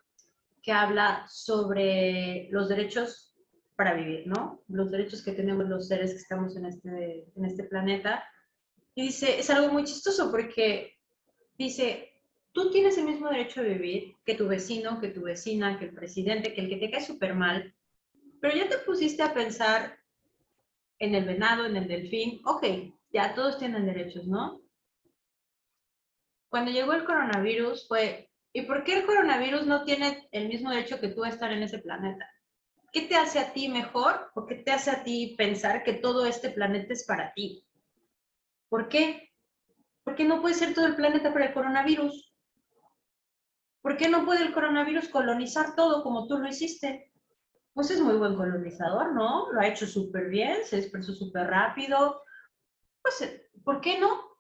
que 0.63 0.73
habla 0.73 1.27
sobre 1.27 2.49
los 2.51 2.69
derechos 2.69 3.35
para 3.75 3.95
vivir, 3.95 4.27
¿no? 4.27 4.63
Los 4.69 4.91
derechos 4.91 5.23
que 5.23 5.33
tenemos 5.33 5.67
los 5.71 5.89
seres 5.89 6.11
que 6.11 6.19
estamos 6.19 6.55
en 6.55 6.67
este, 6.67 7.27
en 7.35 7.45
este 7.47 7.65
planeta. 7.65 8.23
Y 8.95 9.07
dice, 9.07 9.39
es 9.39 9.49
algo 9.49 9.73
muy 9.73 9.85
chistoso 9.85 10.31
porque 10.31 10.99
dice, 11.57 12.13
tú 12.53 12.71
tienes 12.71 12.99
el 12.99 13.07
mismo 13.07 13.31
derecho 13.31 13.63
a 13.63 13.65
vivir 13.65 14.17
que 14.27 14.35
tu 14.35 14.49
vecino, 14.49 15.01
que 15.01 15.09
tu 15.09 15.23
vecina, 15.23 15.79
que 15.79 15.87
el 15.87 15.95
presidente, 15.95 16.53
que 16.53 16.61
el 16.61 16.69
que 16.69 16.77
te 16.77 16.91
cae 16.91 17.01
súper 17.01 17.35
mal, 17.35 17.75
pero 18.39 18.55
ya 18.55 18.69
te 18.69 18.77
pusiste 18.79 19.23
a 19.23 19.33
pensar 19.33 19.97
en 20.99 21.15
el 21.15 21.25
venado, 21.25 21.65
en 21.65 21.77
el 21.77 21.89
delfín, 21.89 22.43
ok, 22.45 22.67
ya 23.13 23.35
todos 23.35 23.59
tienen 23.59 23.87
derechos, 23.87 24.27
¿no? 24.27 24.63
Cuando 26.49 26.71
llegó 26.71 26.93
el 26.93 27.05
coronavirus 27.05 27.87
fue, 27.89 28.31
¿y 28.53 28.63
por 28.63 28.85
qué 28.85 28.99
el 28.99 29.07
coronavirus 29.07 29.67
no 29.67 29.85
tiene 29.85 30.29
el 30.33 30.49
mismo 30.49 30.71
derecho 30.71 31.01
que 31.01 31.09
tú 31.09 31.25
a 31.25 31.29
estar 31.29 31.53
en 31.53 31.63
ese 31.63 31.79
planeta? 31.79 32.29
¿Qué 32.93 33.03
te 33.03 33.17
hace 33.17 33.39
a 33.39 33.53
ti 33.53 33.69
mejor 33.69 34.31
o 34.35 34.47
qué 34.47 34.57
te 34.57 34.71
hace 34.71 34.91
a 34.91 35.03
ti 35.03 35.35
pensar 35.39 35.83
que 35.83 35.95
todo 35.95 36.27
este 36.27 36.51
planeta 36.51 36.93
es 36.93 37.05
para 37.07 37.33
ti? 37.33 37.65
¿Por 38.69 38.89
qué? 38.89 39.31
¿Por 40.05 40.15
qué 40.15 40.25
no 40.25 40.43
puede 40.43 40.55
ser 40.55 40.75
todo 40.75 40.87
el 40.87 40.97
planeta 40.97 41.33
para 41.33 41.47
el 41.47 41.55
coronavirus? 41.55 42.35
¿Por 43.81 43.97
qué 43.97 44.09
no 44.09 44.25
puede 44.25 44.43
el 44.43 44.53
coronavirus 44.53 45.09
colonizar 45.09 45.75
todo 45.75 46.03
como 46.03 46.27
tú 46.27 46.39
lo 46.39 46.49
hiciste? 46.49 47.11
Pues 47.73 47.91
es 47.91 48.01
muy 48.01 48.17
buen 48.17 48.37
colonizador, 48.37 49.15
¿no? 49.15 49.51
Lo 49.53 49.61
ha 49.61 49.67
hecho 49.67 49.87
súper 49.87 50.29
bien, 50.29 50.65
se 50.65 50.79
expresó 50.79 51.15
súper 51.15 51.47
rápido, 51.47 52.23
pues, 53.03 53.43
¿por 53.65 53.81
qué 53.81 53.99
no? 53.99 54.33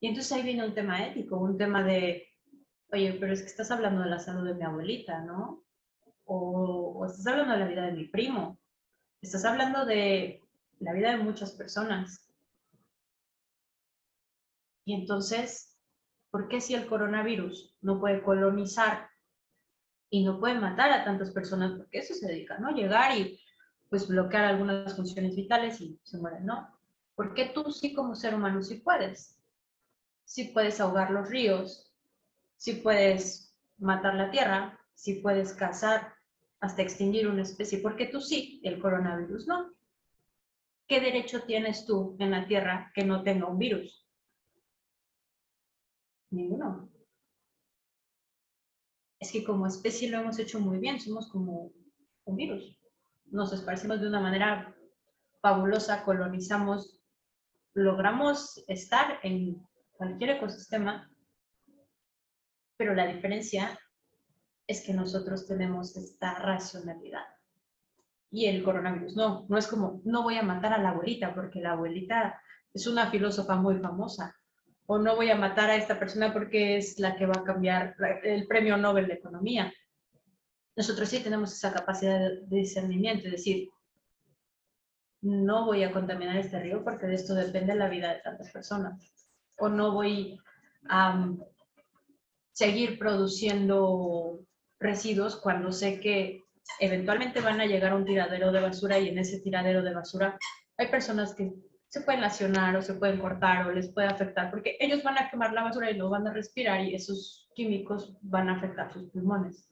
Y 0.00 0.08
entonces 0.08 0.32
ahí 0.32 0.42
viene 0.42 0.66
un 0.66 0.74
tema 0.74 1.06
ético, 1.06 1.38
un 1.38 1.56
tema 1.56 1.82
de, 1.82 2.28
oye, 2.92 3.16
pero 3.18 3.32
es 3.32 3.40
que 3.40 3.48
estás 3.48 3.70
hablando 3.70 4.02
de 4.02 4.10
la 4.10 4.18
salud 4.18 4.46
de 4.46 4.54
mi 4.54 4.62
abuelita, 4.64 5.20
¿no? 5.22 5.64
O, 6.24 6.98
o 6.98 7.06
estás 7.06 7.26
hablando 7.26 7.54
de 7.54 7.60
la 7.60 7.68
vida 7.68 7.82
de 7.86 7.92
mi 7.92 8.04
primo, 8.08 8.58
estás 9.22 9.44
hablando 9.44 9.86
de 9.86 10.42
la 10.80 10.92
vida 10.92 11.10
de 11.10 11.24
muchas 11.24 11.52
personas. 11.52 12.28
Y 14.84 14.94
entonces, 14.94 15.76
¿por 16.30 16.48
qué 16.48 16.60
si 16.60 16.74
el 16.74 16.86
coronavirus 16.86 17.76
no 17.80 17.98
puede 17.98 18.22
colonizar 18.22 19.08
y 20.10 20.24
no 20.24 20.38
puede 20.38 20.60
matar 20.60 20.92
a 20.92 21.04
tantas 21.04 21.32
personas? 21.32 21.72
Porque 21.76 21.98
eso 21.98 22.14
se 22.14 22.28
dedica, 22.28 22.58
¿no? 22.58 22.70
Llegar 22.70 23.18
y 23.18 23.40
pues 23.88 24.06
bloquear 24.06 24.44
algunas 24.44 24.94
funciones 24.94 25.34
vitales 25.34 25.80
y 25.80 25.98
se 26.04 26.18
mueren, 26.18 26.44
¿no? 26.44 26.75
¿Por 27.16 27.34
qué 27.34 27.46
tú 27.46 27.72
sí 27.72 27.94
como 27.94 28.14
ser 28.14 28.34
humano 28.34 28.62
sí 28.62 28.76
puedes? 28.76 29.36
Sí 30.24 30.44
puedes 30.54 30.80
ahogar 30.80 31.10
los 31.10 31.28
ríos, 31.28 31.92
sí 32.56 32.74
puedes 32.74 33.56
matar 33.78 34.14
la 34.14 34.30
tierra, 34.30 34.78
sí 34.94 35.14
puedes 35.14 35.54
cazar 35.54 36.14
hasta 36.60 36.82
extinguir 36.82 37.26
una 37.28 37.42
especie, 37.42 37.78
¿por 37.78 37.96
qué 37.96 38.06
tú 38.06 38.20
sí, 38.20 38.60
el 38.64 38.80
coronavirus 38.80 39.46
no. 39.46 39.72
¿Qué 40.86 41.00
derecho 41.00 41.42
tienes 41.42 41.86
tú 41.86 42.16
en 42.18 42.30
la 42.30 42.46
tierra 42.46 42.92
que 42.94 43.04
no 43.04 43.22
tenga 43.22 43.46
un 43.46 43.58
virus? 43.58 44.06
Ninguno. 46.30 46.90
Es 49.18 49.32
que 49.32 49.42
como 49.42 49.66
especie 49.66 50.10
lo 50.10 50.18
hemos 50.18 50.38
hecho 50.38 50.60
muy 50.60 50.78
bien, 50.78 51.00
somos 51.00 51.28
como 51.28 51.72
un 52.24 52.36
virus. 52.36 52.78
Nos 53.26 53.52
esparcimos 53.52 54.00
de 54.00 54.08
una 54.08 54.20
manera 54.20 54.76
fabulosa, 55.40 56.04
colonizamos, 56.04 56.95
logramos 57.76 58.64
estar 58.68 59.20
en 59.22 59.62
cualquier 59.92 60.30
ecosistema, 60.30 61.10
pero 62.76 62.94
la 62.94 63.06
diferencia 63.06 63.78
es 64.66 64.82
que 64.84 64.94
nosotros 64.94 65.46
tenemos 65.46 65.94
esta 65.96 66.34
racionalidad. 66.34 67.24
Y 68.30 68.46
el 68.46 68.64
coronavirus, 68.64 69.14
no, 69.14 69.46
no 69.48 69.58
es 69.58 69.66
como, 69.66 70.00
no 70.04 70.22
voy 70.22 70.38
a 70.38 70.42
matar 70.42 70.72
a 70.72 70.78
la 70.78 70.90
abuelita 70.90 71.34
porque 71.34 71.60
la 71.60 71.72
abuelita 71.72 72.40
es 72.72 72.86
una 72.86 73.10
filósofa 73.10 73.56
muy 73.56 73.78
famosa 73.78 74.34
o 74.86 74.98
no 74.98 75.14
voy 75.14 75.30
a 75.30 75.36
matar 75.36 75.70
a 75.70 75.76
esta 75.76 75.98
persona 75.98 76.32
porque 76.32 76.78
es 76.78 76.98
la 76.98 77.16
que 77.16 77.26
va 77.26 77.34
a 77.36 77.44
cambiar 77.44 77.94
el 78.22 78.46
premio 78.46 78.76
Nobel 78.76 79.06
de 79.06 79.14
Economía. 79.14 79.72
Nosotros 80.76 81.08
sí 81.08 81.20
tenemos 81.20 81.52
esa 81.52 81.72
capacidad 81.72 82.18
de 82.20 82.56
discernimiento, 82.56 83.26
es 83.26 83.32
decir, 83.32 83.68
no 85.22 85.64
voy 85.64 85.82
a 85.82 85.92
contaminar 85.92 86.36
este 86.36 86.60
río 86.60 86.84
porque 86.84 87.06
de 87.06 87.14
esto 87.14 87.34
depende 87.34 87.74
la 87.74 87.88
vida 87.88 88.14
de 88.14 88.20
tantas 88.20 88.50
personas. 88.50 89.12
O 89.58 89.68
no 89.68 89.92
voy 89.92 90.38
a 90.88 91.28
seguir 92.52 92.98
produciendo 92.98 94.40
residuos 94.78 95.36
cuando 95.36 95.72
sé 95.72 96.00
que 96.00 96.42
eventualmente 96.80 97.40
van 97.40 97.60
a 97.60 97.66
llegar 97.66 97.92
a 97.92 97.96
un 97.96 98.04
tiradero 98.04 98.52
de 98.52 98.60
basura 98.60 98.98
y 98.98 99.08
en 99.08 99.18
ese 99.18 99.40
tiradero 99.40 99.82
de 99.82 99.94
basura 99.94 100.38
hay 100.76 100.88
personas 100.88 101.34
que 101.34 101.52
se 101.88 102.00
pueden 102.02 102.20
lacionar 102.20 102.76
o 102.76 102.82
se 102.82 102.94
pueden 102.94 103.18
cortar 103.18 103.66
o 103.66 103.72
les 103.72 103.88
puede 103.92 104.08
afectar, 104.08 104.50
porque 104.50 104.76
ellos 104.80 105.02
van 105.02 105.18
a 105.18 105.30
quemar 105.30 105.52
la 105.52 105.62
basura 105.62 105.90
y 105.90 105.96
no 105.96 106.10
van 106.10 106.26
a 106.26 106.32
respirar 106.32 106.84
y 106.84 106.94
esos 106.94 107.48
químicos 107.54 108.16
van 108.22 108.48
a 108.48 108.56
afectar 108.56 108.92
sus 108.92 109.10
pulmones. 109.10 109.70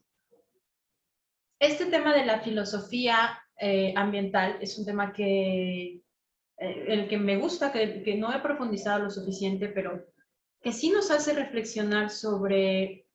Este 1.59 1.85
tema 1.85 2.13
de 2.13 2.25
la 2.25 2.39
filosofía 2.39 3.39
eh, 3.59 3.93
ambiental 3.95 4.57
es 4.61 4.77
un 4.77 4.85
tema 4.85 5.13
que, 5.13 6.01
eh, 6.57 6.85
el 6.87 7.07
que 7.07 7.17
me 7.17 7.37
gusta, 7.37 7.71
que, 7.71 8.03
que 8.03 8.15
no 8.15 8.33
he 8.33 8.39
profundizado 8.39 9.03
lo 9.03 9.09
suficiente, 9.09 9.69
pero 9.69 10.05
que 10.61 10.71
sí 10.71 10.89
nos 10.89 11.11
hace 11.11 11.33
reflexionar 11.33 12.09
sobre 12.09 13.05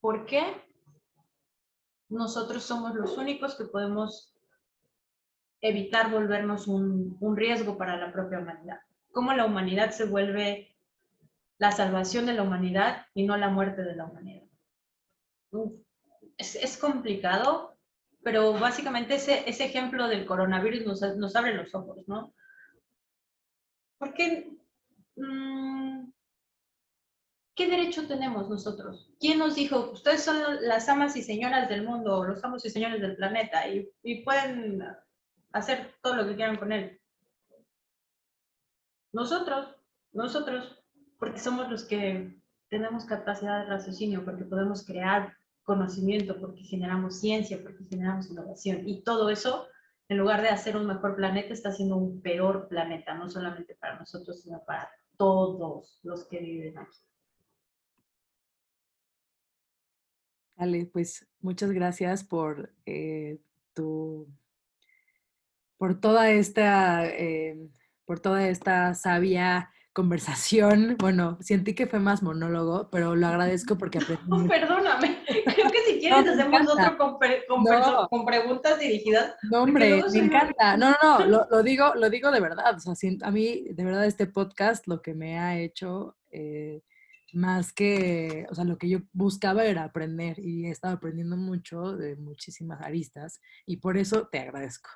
por 0.00 0.26
qué 0.26 0.42
nosotros 2.08 2.64
somos 2.64 2.94
los 2.94 3.16
únicos 3.16 3.54
que 3.54 3.64
podemos 3.64 4.34
evitar 5.60 6.10
volvernos 6.10 6.66
un, 6.66 7.16
riesgo 7.36 7.76
para 7.76 7.96
la 7.96 8.12
propia 8.12 8.38
humanidad. 8.38 8.80
Cómo 9.12 9.32
la 9.32 9.44
humanidad 9.44 9.90
se 9.90 10.06
vuelve 10.06 10.74
la 11.58 11.72
salvación 11.72 12.26
de 12.26 12.34
la 12.34 12.42
humanidad 12.42 13.06
y 13.14 13.24
no 13.24 13.36
la 13.36 13.48
muerte 13.48 13.82
de 13.82 13.94
la 13.94 14.06
humanidad. 14.06 14.46
Es, 16.38 16.78
complicado, 16.78 17.69
pero 18.22 18.52
básicamente 18.52 19.14
ese, 19.14 19.48
ese 19.48 19.64
ejemplo 19.64 20.08
del 20.08 20.26
coronavirus 20.26 20.84
nos, 21.16 21.36
abre 21.36 21.54
los 21.54 21.74
ojos, 21.74 22.06
¿no? 22.06 22.34
Porque, 23.98 24.50
mm, 25.16 26.10
¿qué 27.54 27.68
derecho 27.68 28.06
tenemos 28.06 28.48
nosotros? 28.48 29.12
¿Quién 29.18 29.38
nos 29.38 29.54
dijo, 29.54 29.90
ustedes 29.90 30.22
son 30.22 30.36
las 30.62 30.88
amas 30.88 31.16
y 31.16 31.22
señoras 31.22 31.68
del 31.68 31.84
mundo, 31.84 32.24
los 32.24 32.42
amos 32.44 32.64
y 32.64 32.70
señores 32.70 33.00
del 33.00 33.16
planeta, 33.16 33.64
y 33.68 34.24
pueden 34.24 34.82
hacer 35.52 35.94
todo 36.02 36.16
lo 36.16 36.26
que 36.26 36.36
quieran 36.36 36.56
con 36.56 36.72
él. 36.72 37.00
Nosotros, 39.12 39.76
nosotros, 40.12 40.82
porque 41.18 41.40
somos 41.40 41.68
los 41.70 41.84
que 41.84 42.40
tenemos 42.68 43.04
capacidad 43.04 43.60
de 43.60 43.70
raciocinio, 43.70 44.24
porque 44.24 44.44
podemos 44.44 44.86
crear 44.86 45.36
conocimiento, 45.62 46.38
porque 46.40 46.62
generamos 46.62 47.20
ciencia, 47.20 47.62
porque 47.62 47.84
generamos 47.84 48.30
innovación. 48.30 48.88
Y 48.88 49.02
todo 49.02 49.30
eso, 49.30 49.66
en 50.08 50.18
lugar 50.18 50.42
de 50.42 50.48
hacer 50.48 50.76
un 50.76 50.86
mejor 50.86 51.16
planeta, 51.16 51.52
está 51.52 51.70
haciendo 51.70 51.96
un 51.96 52.20
peor 52.20 52.68
planeta, 52.68 53.14
no 53.14 53.28
solamente 53.28 53.74
para 53.74 53.98
nosotros, 53.98 54.42
sino 54.42 54.62
para 54.64 54.90
todos 55.16 56.00
los 56.02 56.26
que 56.26 56.38
viven 56.40 56.78
aquí. 56.78 56.98
Ale, 60.56 60.86
pues 60.86 61.26
muchas 61.40 61.70
gracias 61.70 62.22
por 62.22 62.72
eh, 62.84 63.38
tu 63.72 64.28
por 65.80 65.98
toda 65.98 66.30
esta, 66.30 67.06
eh, 67.08 67.56
por 68.04 68.20
toda 68.20 68.46
esta 68.46 68.92
sabia 68.92 69.70
conversación. 69.92 70.96
Bueno, 70.98 71.38
sentí 71.40 71.74
que 71.74 71.86
fue 71.86 71.98
más 71.98 72.22
monólogo, 72.22 72.88
pero 72.90 73.16
lo 73.16 73.26
agradezco 73.26 73.76
porque 73.76 73.98
aprendí. 73.98 74.20
perdóname, 74.48 75.22
creo 75.26 75.70
que 75.70 75.80
si 75.86 76.00
quieres 76.00 76.28
hacemos 76.28 76.68
otro 76.68 76.96
con, 78.08 78.24
preguntas 78.24 78.78
dirigidas. 78.78 79.34
No, 79.50 79.62
hombre, 79.62 80.02
me 80.12 80.18
encanta. 80.18 80.76
No, 80.76 80.94
no, 81.02 81.26
no, 81.26 81.46
lo, 81.50 81.62
digo, 81.62 81.94
lo 81.94 82.10
digo 82.10 82.30
de 82.30 82.40
verdad. 82.40 82.76
O 82.76 82.94
sea, 82.94 83.10
a 83.22 83.30
mí, 83.30 83.64
de 83.70 83.84
verdad, 83.84 84.06
este 84.06 84.26
podcast 84.26 84.86
lo 84.86 85.02
que 85.02 85.14
me 85.14 85.38
ha 85.38 85.58
hecho, 85.58 86.16
eh, 86.30 86.82
más 87.32 87.72
que, 87.72 88.46
o 88.50 88.54
sea, 88.54 88.64
lo 88.64 88.78
que 88.78 88.88
yo 88.88 89.00
buscaba 89.12 89.64
era 89.64 89.84
aprender 89.84 90.38
y 90.38 90.66
he 90.66 90.70
estado 90.70 90.94
aprendiendo 90.94 91.36
mucho 91.36 91.96
de 91.96 92.16
muchísimas 92.16 92.80
aristas 92.80 93.40
y 93.66 93.78
por 93.78 93.96
eso 93.96 94.28
te 94.28 94.38
agradezco. 94.38 94.90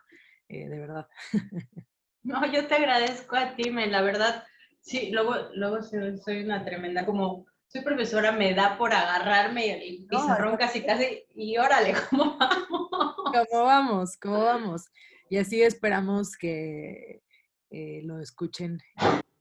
Eh, 0.49 0.69
de 0.69 0.79
verdad. 0.79 1.09
No, 2.25 2.51
yo 2.51 2.67
te 2.67 2.75
agradezco 2.75 3.37
a 3.37 3.55
ti, 3.55 3.71
me, 3.71 3.87
la 3.87 4.01
verdad, 4.01 4.45
sí, 4.85 5.11
luego, 5.11 5.35
luego 5.55 5.83
soy 5.83 6.45
una 6.45 6.65
tremenda, 6.65 7.07
como 7.07 7.47
soy 7.67 7.83
profesora, 7.83 8.31
me 8.31 8.55
da 8.55 8.79
por 8.79 8.93
agarrarme 8.93 9.85
y 9.85 10.05
pizarrón 10.07 10.57
casi 10.57 10.83
casi, 10.83 11.25
y 11.35 11.57
órale, 11.57 11.95
¿cómo 12.11 12.39
vamos? 12.39 13.49
¿Cómo 13.51 13.65
vamos? 13.65 14.17
¿Cómo 14.19 14.45
vamos? 14.45 14.85
Y 15.31 15.39
así 15.39 15.63
esperamos 15.63 16.37
que 16.37 17.23
eh, 17.71 18.03
lo 18.05 18.21
escuchen 18.21 18.79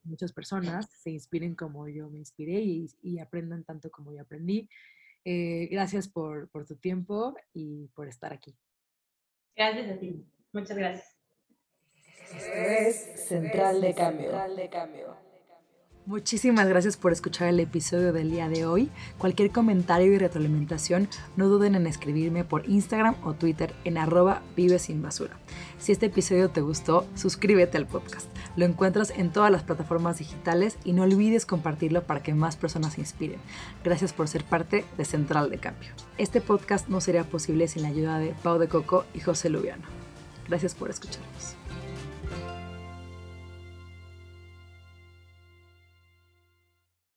muchas 0.04 0.32
personas, 0.34 0.90
se 0.90 1.12
inspiren 1.12 1.56
como 1.56 1.88
yo 1.88 2.10
me 2.10 2.18
inspiré 2.18 2.62
y, 2.62 3.20
aprendan 3.20 3.64
tanto 3.64 3.92
como 3.92 4.14
yo 4.14 4.22
aprendí. 4.22 4.68
Eh, 5.26 5.68
gracias 5.72 6.08
por, 6.08 6.50
por 6.50 6.66
tu 6.66 6.76
tiempo 6.76 7.36
y 7.54 7.88
por 7.90 8.08
estar 8.08 8.34
aquí. 8.34 8.56
Gracias 9.56 9.92
a 9.92 10.00
ti. 10.00 10.26
Muchas 10.52 10.78
gracias. 10.78 11.18
es 12.56 13.28
Central 13.28 13.82
de 13.82 13.94
Cambio. 13.94 15.23
Muchísimas 16.06 16.68
gracias 16.68 16.98
por 16.98 17.14
escuchar 17.14 17.48
el 17.48 17.62
episodio 17.62 18.12
del 18.12 18.30
día 18.30 18.50
de 18.50 18.66
hoy. 18.66 18.90
Cualquier 19.18 19.52
comentario 19.52 20.12
y 20.12 20.18
retroalimentación, 20.18 21.08
no 21.38 21.48
duden 21.48 21.76
en 21.76 21.88
escribirme 21.88 22.44
por 22.44 22.70
Instagram 22.70 23.16
o 23.24 23.36
Twitter 23.36 23.74
en 23.86 23.98
arroba 23.98 24.42
vive 24.58 24.80
sin 24.80 25.02
basura. 25.02 25.38
Si 25.80 25.94
este 25.94 26.08
episodio 26.08 26.50
te 26.50 26.60
gustó, 26.60 27.08
suscríbete 27.16 27.78
al 27.78 27.88
podcast. 27.88 28.28
Lo 28.58 28.66
encuentras 28.66 29.12
en 29.12 29.32
todas 29.32 29.50
las 29.50 29.64
plataformas 29.64 30.20
digitales 30.20 30.78
y 30.84 30.92
no 30.92 31.04
olvides 31.04 31.46
compartirlo 31.46 32.04
para 32.04 32.22
que 32.22 32.34
más 32.34 32.58
personas 32.58 32.96
se 32.96 33.02
inspiren. 33.02 33.40
Gracias 33.86 34.12
por 34.12 34.28
ser 34.28 34.44
parte 34.44 34.84
de 34.98 35.06
Central 35.06 35.50
de 35.50 35.60
Cambio. 35.60 35.92
Este 36.18 36.42
podcast 36.42 36.90
no 36.90 37.00
sería 37.00 37.24
posible 37.24 37.70
sin 37.70 37.84
la 37.84 37.88
ayuda 37.88 38.20
de 38.20 38.36
Pau 38.44 38.60
de 38.60 38.68
Coco 38.68 39.06
y 39.14 39.22
José 39.22 39.50
Lubiano. 39.50 39.86
Gracias 40.50 40.76
por 40.76 40.90
escucharnos. 40.90 41.56